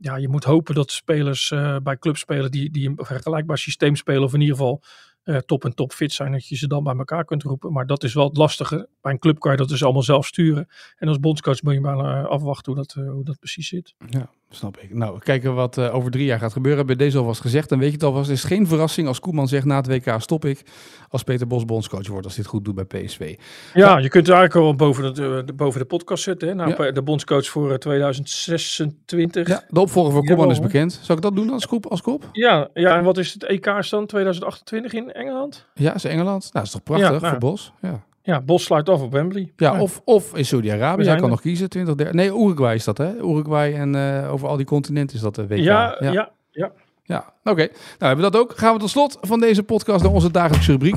ja, 0.01 0.15
je 0.15 0.27
moet 0.27 0.43
hopen 0.43 0.75
dat 0.75 0.91
spelers 0.91 1.51
uh, 1.51 1.77
bij 1.83 1.97
clubs 1.97 2.19
spelen 2.19 2.51
die, 2.51 2.71
die 2.71 2.89
een 2.89 2.99
vergelijkbaar 3.01 3.57
systeem 3.57 3.95
spelen, 3.95 4.23
of 4.23 4.33
in 4.33 4.41
ieder 4.41 4.55
geval 4.55 4.83
uh, 5.23 5.37
top 5.37 5.65
en 5.65 5.75
top 5.75 5.91
fit 5.91 6.13
zijn, 6.13 6.31
dat 6.31 6.47
je 6.47 6.55
ze 6.55 6.67
dan 6.67 6.83
bij 6.83 6.95
elkaar 6.95 7.25
kunt 7.25 7.43
roepen. 7.43 7.71
Maar 7.71 7.85
dat 7.85 8.03
is 8.03 8.13
wel 8.13 8.27
het 8.27 8.37
lastige. 8.37 8.89
Bij 9.01 9.11
een 9.11 9.19
club 9.19 9.39
kan 9.39 9.51
je 9.51 9.57
dat 9.57 9.69
dus 9.69 9.83
allemaal 9.83 10.03
zelf 10.03 10.25
sturen. 10.25 10.67
En 10.95 11.07
als 11.07 11.19
bondscoach 11.19 11.61
moet 11.61 11.73
je 11.73 11.79
maar 11.79 12.23
uh, 12.23 12.29
afwachten 12.29 12.73
hoe 12.73 12.81
dat, 12.81 12.93
hoe 12.93 13.23
dat 13.23 13.39
precies 13.39 13.67
zit. 13.67 13.95
Ja, 14.09 14.29
snap 14.49 14.77
ik. 14.77 14.93
Nou, 14.93 15.19
kijken 15.19 15.55
wat 15.55 15.79
over 15.79 16.11
drie 16.11 16.25
jaar 16.25 16.39
gaat 16.39 16.53
gebeuren. 16.53 16.85
Bij 16.85 16.95
deze 16.95 17.17
alvast 17.17 17.41
gezegd. 17.41 17.69
Dan 17.69 17.79
weet 17.79 17.87
je 17.87 17.93
het 17.93 18.03
alvast. 18.03 18.27
Het 18.29 18.37
is 18.37 18.43
geen 18.43 18.67
verrassing 18.67 19.07
als 19.07 19.19
Koeman 19.19 19.47
zegt 19.47 19.65
na 19.65 19.75
het 19.75 19.87
WK 19.87 20.15
stop 20.17 20.45
ik. 20.45 20.61
Als 21.09 21.23
Peter 21.23 21.47
Bos 21.47 21.65
bondscoach 21.65 22.07
wordt, 22.07 22.25
als 22.25 22.35
dit 22.35 22.45
goed 22.45 22.65
doet 22.65 22.75
bij 22.75 22.85
PSV. 22.85 23.37
Ja, 23.73 23.97
je 23.97 24.09
kunt 24.09 24.27
het 24.27 24.35
eigenlijk 24.35 24.67
al 24.67 24.75
boven 24.75 25.13
de, 25.13 25.43
de, 25.45 25.53
boven 25.53 25.79
de 25.79 25.85
podcast 25.85 26.23
zetten. 26.23 26.47
Hè? 26.47 26.53
Nou, 26.53 26.83
ja. 26.83 26.91
de 26.91 27.01
bondscoach 27.01 27.45
voor 27.45 27.77
2026. 27.77 29.47
Ja, 29.47 29.63
de 29.67 29.79
opvolger 29.79 30.11
voor 30.11 30.25
Koeman 30.25 30.51
is 30.51 30.59
bekend. 30.59 30.99
Zal 31.01 31.15
ik 31.15 31.21
dat 31.21 31.35
doen 31.35 31.49
als 31.49 31.67
kop? 31.67 31.85
Als 31.85 32.01
kop? 32.01 32.29
Ja, 32.31 32.69
ja, 32.73 32.97
en 32.97 33.03
wat 33.03 33.17
is 33.17 33.33
het 33.33 33.43
EK 33.43 33.75
stand 33.79 34.09
2028 34.09 34.93
in 34.93 35.11
Engeland? 35.11 35.65
Ja, 35.73 35.93
is 35.95 36.03
Engeland. 36.03 36.41
Nou, 36.41 36.51
dat 36.53 36.63
is 36.63 36.71
toch 36.71 36.83
prachtig 36.83 37.09
ja, 37.09 37.19
nou, 37.19 37.29
voor 37.29 37.39
Bos? 37.39 37.73
Ja. 37.81 38.07
Ja, 38.29 38.41
Bos 38.41 38.63
sluit 38.63 38.89
af 38.89 39.01
op 39.01 39.11
Wembley. 39.11 39.51
Ja, 39.55 39.73
ja. 39.73 39.81
of, 39.81 40.01
of 40.05 40.35
in 40.35 40.45
Saudi-Arabië. 40.45 41.03
Hij 41.05 41.15
kan 41.15 41.23
er. 41.23 41.29
nog 41.29 41.41
kiezen. 41.41 41.69
20, 41.69 41.95
30. 41.95 42.15
Nee, 42.15 42.27
Uruguay 42.27 42.75
is 42.75 42.83
dat, 42.83 42.97
hè? 42.97 43.15
Uruguay 43.15 43.73
en 43.73 43.95
uh, 43.95 44.33
over 44.33 44.47
al 44.47 44.57
die 44.57 44.65
continenten 44.65 45.15
is 45.15 45.21
dat 45.21 45.35
de 45.35 45.47
WK. 45.47 45.57
Ja, 45.57 45.97
ja, 45.99 46.11
ja. 46.11 46.31
ja. 46.51 46.71
ja 47.03 47.17
oké. 47.17 47.49
Okay. 47.49 47.65
Nou, 47.65 47.75
hebben 47.97 48.25
we 48.25 48.31
dat 48.31 48.41
ook. 48.41 48.57
Gaan 48.57 48.73
we 48.73 48.79
tot 48.79 48.89
slot 48.89 49.17
van 49.21 49.39
deze 49.39 49.63
podcast 49.63 50.03
naar 50.03 50.13
onze 50.13 50.31
dagelijkse 50.31 50.71
rubriek. 50.71 50.95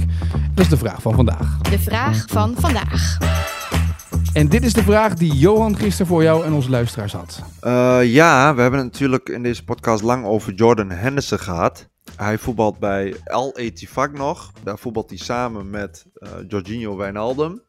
Dat 0.55 0.65
is 0.65 0.69
de 0.69 0.77
vraag 0.77 1.03
van 1.03 1.15
vandaag. 1.15 1.59
De 1.59 1.79
vraag 1.79 2.25
van 2.29 2.55
vandaag. 2.57 3.19
En 4.33 4.49
dit 4.49 4.65
is 4.65 4.73
de 4.73 4.83
vraag 4.83 5.15
die 5.15 5.35
Johan 5.35 5.77
gisteren 5.77 6.07
voor 6.07 6.23
jou 6.23 6.45
en 6.45 6.53
onze 6.53 6.71
luisteraars 6.71 7.13
had. 7.13 7.43
Uh, 7.63 7.99
ja, 8.05 8.55
we 8.55 8.61
hebben 8.61 8.81
het 8.81 8.93
natuurlijk 8.93 9.29
in 9.29 9.43
deze 9.43 9.65
podcast 9.65 10.03
lang 10.03 10.25
over 10.25 10.53
Jordan 10.53 10.91
Henderson 10.91 11.39
gehad. 11.39 11.89
Hij 12.17 12.39
voetbalt 12.39 12.79
bij 12.79 13.15
El 13.25 13.57
Etifak 13.57 14.13
nog. 14.13 14.53
Daar 14.63 14.79
voetbalt 14.79 15.09
hij 15.09 15.19
samen 15.19 15.71
met 15.71 16.07
uh, 16.15 16.31
Jorginho 16.49 16.97
Wijnaldum. 16.97 17.63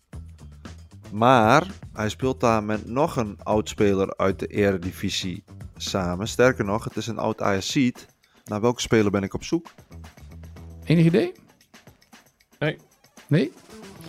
Maar 1.11 1.67
hij 1.93 2.09
speelt 2.09 2.39
daar 2.39 2.63
met 2.63 2.87
nog 2.87 3.15
een 3.15 3.37
oud-speler 3.43 4.17
uit 4.17 4.39
de 4.39 4.47
eredivisie 4.47 5.43
samen. 5.77 6.27
Sterker 6.27 6.65
nog, 6.65 6.83
het 6.83 6.95
is 6.95 7.07
een 7.07 7.17
oud 7.17 7.41
Ajaxiet. 7.41 8.05
Naar 8.45 8.61
welke 8.61 8.81
speler 8.81 9.11
ben 9.11 9.23
ik 9.23 9.33
op 9.33 9.43
zoek? 9.43 9.67
Enig 10.83 11.05
idee? 11.05 11.31
Nee. 12.59 12.77
Nee? 13.27 13.51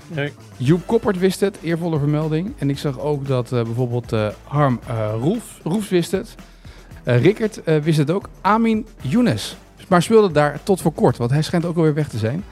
Nee. 0.07 0.33
Joep 0.57 0.87
Koppert 0.87 1.19
wist 1.19 1.41
het, 1.41 1.59
eervolle 1.63 1.99
vermelding. 1.99 2.55
En 2.59 2.71
ik 2.71 2.79
zag 2.79 3.01
ook 3.01 3.27
dat 3.27 3.53
uh, 3.53 3.63
bijvoorbeeld 3.63 4.13
uh, 4.13 4.29
Harm 4.45 4.81
uh, 4.89 5.15
Roefs 5.63 5.89
wist 5.89 6.11
het. 6.11 6.35
Rickert 7.05 7.65
wist 7.65 7.99
het 7.99 8.11
ook. 8.11 8.29
Amin 8.41 8.87
Younes. 9.03 9.57
Maar 9.89 10.03
speelde 10.03 10.33
daar 10.33 10.63
tot 10.63 10.81
voor 10.81 10.93
kort, 10.93 11.17
want 11.17 11.31
hij 11.31 11.43
schijnt 11.43 11.65
ook 11.65 11.77
alweer 11.77 11.95
weg 11.95 12.09
te 12.09 12.19
zijn. 12.19 12.45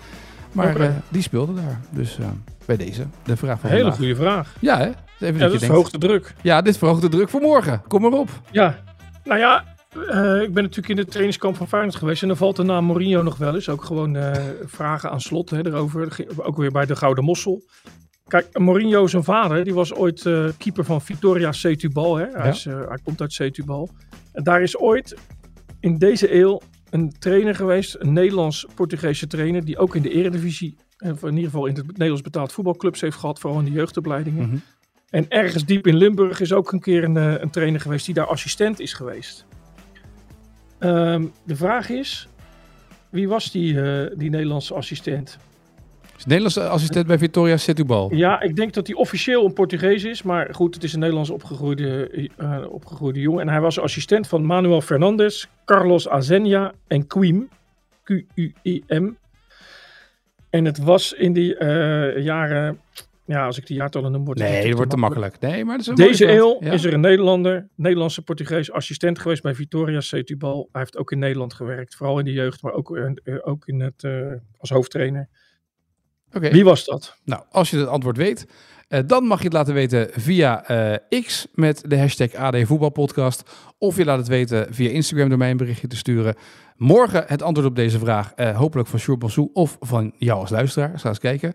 Maar 0.53 0.75
okay. 0.75 0.93
die 1.09 1.23
speelde 1.23 1.55
daar. 1.55 1.81
Dus 1.91 2.19
bij 2.67 2.77
deze, 2.77 3.07
de 3.25 3.37
vraag 3.37 3.61
van 3.61 3.71
Hele 3.71 3.81
vandaag. 3.81 3.99
goede 3.99 4.17
vraag. 4.17 4.55
Ja, 4.61 4.79
hè? 4.79 4.91
Even 5.27 5.41
ja, 5.41 5.49
dat 5.49 5.65
verhoogt 5.65 5.93
de 5.93 5.99
druk. 5.99 6.35
Ja, 6.43 6.63
dit 6.63 6.79
verhoogt 6.79 7.01
de 7.01 7.09
druk 7.09 7.29
voor 7.29 7.41
morgen. 7.41 7.83
Kom 7.89 8.03
maar 8.03 8.13
op. 8.13 8.29
Ja, 8.51 8.79
nou 9.25 9.39
ja, 9.39 9.65
uh, 9.97 10.43
ik 10.43 10.55
ben 10.55 10.63
natuurlijk 10.63 10.89
in 10.89 10.97
de 10.97 11.05
trainingskamp 11.05 11.57
van 11.57 11.69
Feyenoord 11.69 11.95
geweest. 11.95 12.23
En 12.23 12.29
dan 12.29 12.37
valt 12.37 12.57
de 12.57 12.63
naam 12.63 12.85
Mourinho 12.85 13.23
nog 13.23 13.37
wel 13.37 13.55
eens. 13.55 13.69
Ook 13.69 13.85
gewoon 13.85 14.19
vragen 14.65 15.11
aan 15.11 15.21
slot 15.21 15.51
hè, 15.51 15.67
erover. 15.67 16.27
Ook 16.37 16.57
weer 16.57 16.71
bij 16.71 16.87
de 16.87 16.97
Gouden 16.97 17.25
Mossel. 17.25 17.63
Kijk, 18.27 18.59
Mourinho, 18.59 19.07
zijn 19.07 19.25
vader, 19.25 19.65
die 19.65 19.75
was 19.75 19.95
ooit 19.95 20.23
keeper 20.59 20.85
van 20.85 21.03
Victoria 21.03 21.53
Setubal. 21.53 22.17
Hè. 22.17 22.25
Hij, 22.25 22.45
ja. 22.45 22.51
is, 22.51 22.65
hij 22.65 22.99
komt 23.05 23.21
uit 23.21 23.33
Setubal. 23.33 23.91
En 24.33 24.43
daar 24.43 24.63
is 24.63 24.79
ooit 24.79 25.17
in 25.81 25.99
deze 25.99 26.35
eeuw 26.35 26.61
een 26.93 27.13
trainer 27.19 27.55
geweest. 27.55 27.97
Een 27.99 28.13
Nederlands-Portugese 28.13 29.27
trainer. 29.27 29.65
Die 29.65 29.79
ook 29.79 29.95
in 29.95 30.03
de 30.03 30.11
eredivisie, 30.11 30.77
in 30.99 31.17
ieder 31.23 31.45
geval 31.45 31.67
in 31.67 31.75
het 31.75 31.87
Nederlands 31.87 32.23
betaald 32.23 32.53
voetbalclubs 32.53 33.01
heeft 33.01 33.17
gehad. 33.17 33.39
Vooral 33.39 33.59
in 33.59 33.65
de 33.65 33.73
jeugdopleidingen. 33.73 34.43
Mhm. 34.43 34.51
Mm 34.51 34.55
-hmm. 34.55 34.71
En 35.11 35.29
ergens 35.29 35.65
diep 35.65 35.87
in 35.87 35.97
Limburg 35.97 36.41
is 36.41 36.53
ook 36.53 36.73
een 36.73 36.81
keer 36.81 37.05
een, 37.05 37.17
een 37.17 37.51
trainer 37.51 37.81
geweest 37.81 38.07
die 38.07 38.15
daar 38.15 38.27
assistent 38.27 38.81
is 38.81 38.93
geweest. 38.93 39.47
Um, 40.81 41.33
de 41.45 41.57
vraag 41.57 41.89
is, 41.89 42.29
wie 43.11 43.29
was 43.29 43.51
die, 43.51 43.73
uh, 43.73 44.07
die 44.17 44.31
Nederlandse 44.31 44.75
assistent? 44.75 45.39
Is 46.23 46.29
Nederlandse 46.29 46.69
assistent 46.69 47.07
bij 47.07 47.19
Victoria 47.19 47.57
Setúbal. 47.57 48.15
Ja, 48.15 48.41
ik 48.41 48.57
denk 48.57 48.73
dat 48.73 48.87
hij 48.87 48.97
officieel 48.97 49.45
een 49.45 49.53
Portugees 49.53 50.05
is. 50.05 50.23
Maar 50.23 50.55
goed, 50.55 50.75
het 50.75 50.85
is 50.85 50.93
een 50.93 50.99
Nederlands 50.99 51.31
opgegroeide, 51.31 52.11
uh, 52.39 52.65
opgegroeide 52.69 53.21
jongen. 53.21 53.41
En 53.41 53.49
hij 53.49 53.61
was 53.61 53.81
assistent 53.81 54.29
van 54.29 54.47
Manuel 54.47 54.81
Fernandes, 54.81 55.49
Carlos 55.65 56.09
Azenia 56.09 56.73
en 56.87 57.07
Quim. 57.07 57.49
Q-U-I-M. 58.05 59.11
En 60.51 60.65
het 60.65 60.79
was 60.79 61.13
in 61.13 61.33
die 61.33 61.59
uh, 61.59 62.19
jaren... 62.19 62.81
Ja, 63.25 63.47
als 63.47 63.59
ik 63.59 63.67
die 63.67 63.77
jaartallen 63.77 64.13
noem, 64.13 64.25
wordt 64.25 64.41
het 64.41 64.51
Nee, 64.51 64.67
dat 64.67 64.77
wordt 64.77 64.91
te 64.91 64.97
makkelijk. 64.97 65.41
Nee, 65.41 65.65
maar 65.65 65.77
dat 65.77 65.89
is 65.89 65.95
Deze 65.95 66.29
eeuw 66.29 66.57
ja. 66.61 66.73
is 66.73 66.85
er 66.85 66.93
een 66.93 67.01
Nederlander, 67.01 67.69
Nederlandse 67.75 68.23
Portugees 68.23 68.73
assistent 68.73 69.19
geweest 69.19 69.43
bij 69.43 69.55
Vitoria 69.55 70.01
Setúbal. 70.01 70.69
Hij 70.73 70.81
heeft 70.81 70.97
ook 70.97 71.13
in 71.13 71.19
Nederland 71.19 71.55
gewerkt, 71.55 71.95
vooral 71.95 72.19
in 72.19 72.25
de 72.25 72.33
jeugd, 72.33 72.63
maar 72.63 72.73
ook, 72.73 72.97
uh, 72.97 73.11
ook 73.43 73.67
in 73.67 73.81
het, 73.81 74.03
uh, 74.03 74.33
als 74.59 74.71
hoofdtrainer. 74.71 75.29
Okay. 76.35 76.51
Wie 76.51 76.65
was 76.65 76.85
dat? 76.85 77.17
Nou, 77.25 77.43
als 77.51 77.71
je 77.71 77.77
het 77.77 77.89
antwoord 77.89 78.17
weet, 78.17 78.47
uh, 78.89 79.01
dan 79.07 79.25
mag 79.25 79.39
je 79.39 79.45
het 79.45 79.53
laten 79.53 79.75
weten 79.75 80.09
via 80.13 80.71
uh, 81.11 81.23
X 81.23 81.47
met 81.55 81.83
de 81.87 81.99
hashtag 81.99 82.35
AD 82.35 82.57
Voetbalpodcast. 82.63 83.51
Of 83.79 83.97
je 83.97 84.05
laat 84.05 84.19
het 84.19 84.29
weten 84.29 84.67
via 84.71 84.91
Instagram 84.91 85.29
door 85.29 85.39
mij 85.39 85.51
een 85.51 85.57
berichtje 85.57 85.87
te 85.87 85.97
sturen. 85.97 86.35
Morgen 86.77 87.25
het 87.27 87.43
antwoord 87.43 87.69
op 87.69 87.77
deze 87.77 87.99
vraag, 87.99 88.33
uh, 88.37 88.57
hopelijk 88.57 88.89
van 88.89 88.99
Sjoerd 88.99 89.19
Bassou 89.19 89.51
of 89.53 89.77
van 89.81 90.13
jou 90.17 90.41
als 90.41 90.51
luisteraar. 90.51 90.99
Ga 90.99 91.09
eens 91.09 91.19
kijken. 91.19 91.53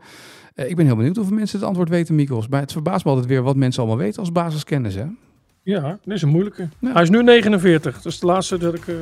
ik 0.55 0.75
ben 0.75 0.85
heel 0.85 0.95
benieuwd 0.95 1.15
hoeveel 1.15 1.35
mensen 1.35 1.59
het 1.59 1.67
antwoord 1.67 1.89
weten, 1.89 2.15
Mikos. 2.15 2.47
Maar 2.47 2.61
het 2.61 2.71
verbaast 2.71 3.05
me 3.05 3.11
altijd 3.11 3.29
weer 3.29 3.41
wat 3.41 3.55
mensen 3.55 3.81
allemaal 3.81 4.03
weten 4.03 4.19
als 4.19 4.31
basiskennis, 4.31 4.95
hè? 4.95 5.05
Ja, 5.63 5.81
dat 5.81 6.15
is 6.15 6.21
een 6.21 6.29
moeilijke. 6.29 6.69
Ja. 6.79 6.91
Hij 6.91 7.01
is 7.01 7.09
nu 7.09 7.23
49, 7.23 7.95
dat 8.01 8.11
is 8.11 8.19
de 8.19 8.25
laatste 8.25 8.57
dat 8.57 8.73
ik... 8.73 8.85
Dat 8.85 8.95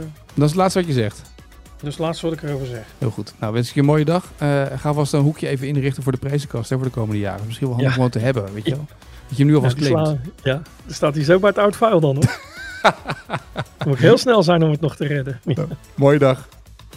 is 0.43 0.43
het 0.43 0.55
laatste 0.55 0.79
wat 0.79 0.87
je 0.87 0.93
zegt. 0.93 1.34
Het 1.83 1.97
laatste 1.97 2.25
wat 2.25 2.35
ik 2.35 2.43
erover 2.43 2.67
zeg. 2.67 2.85
Heel 2.97 3.09
goed. 3.09 3.33
Nou, 3.39 3.53
wens 3.53 3.67
ik 3.67 3.73
je 3.73 3.79
een 3.79 3.85
mooie 3.85 4.05
dag. 4.05 4.31
Uh, 4.41 4.63
ga 4.75 4.93
vast 4.93 5.13
een 5.13 5.21
hoekje 5.21 5.47
even 5.47 5.67
inrichten 5.67 6.03
voor 6.03 6.11
de 6.11 6.17
prijzenkast 6.17 6.69
hè, 6.69 6.75
voor 6.75 6.85
de 6.85 6.91
komende 6.91 7.19
jaren. 7.19 7.45
Misschien 7.45 7.67
wel 7.67 7.75
handig 7.75 7.91
ja. 7.91 7.95
gewoon 7.95 8.11
te 8.11 8.19
hebben, 8.19 8.53
weet 8.53 8.65
je 8.65 8.71
wel. 8.71 8.85
Dat 9.27 9.37
je 9.37 9.43
hem 9.43 9.45
nu 9.47 9.55
alvast 9.55 9.79
ja, 9.79 9.87
claimt. 9.87 10.19
Ja, 10.43 10.61
dan 10.85 10.93
staat 10.93 11.15
hij 11.15 11.23
zo 11.23 11.39
bij 11.39 11.49
het 11.49 11.57
oud 11.57 11.75
file 11.75 11.99
dan 11.99 12.15
hoor. 12.15 12.39
moet 13.85 13.95
ik 13.95 14.01
heel 14.01 14.17
snel 14.17 14.43
zijn 14.43 14.63
om 14.63 14.71
het 14.71 14.81
nog 14.81 14.95
te 14.95 15.07
redden. 15.07 15.39
Nou, 15.43 15.67
mooie 15.95 16.19
dag. 16.19 16.47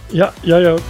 Ja, 0.07 0.33
jij 0.41 0.72
ook. 0.72 0.81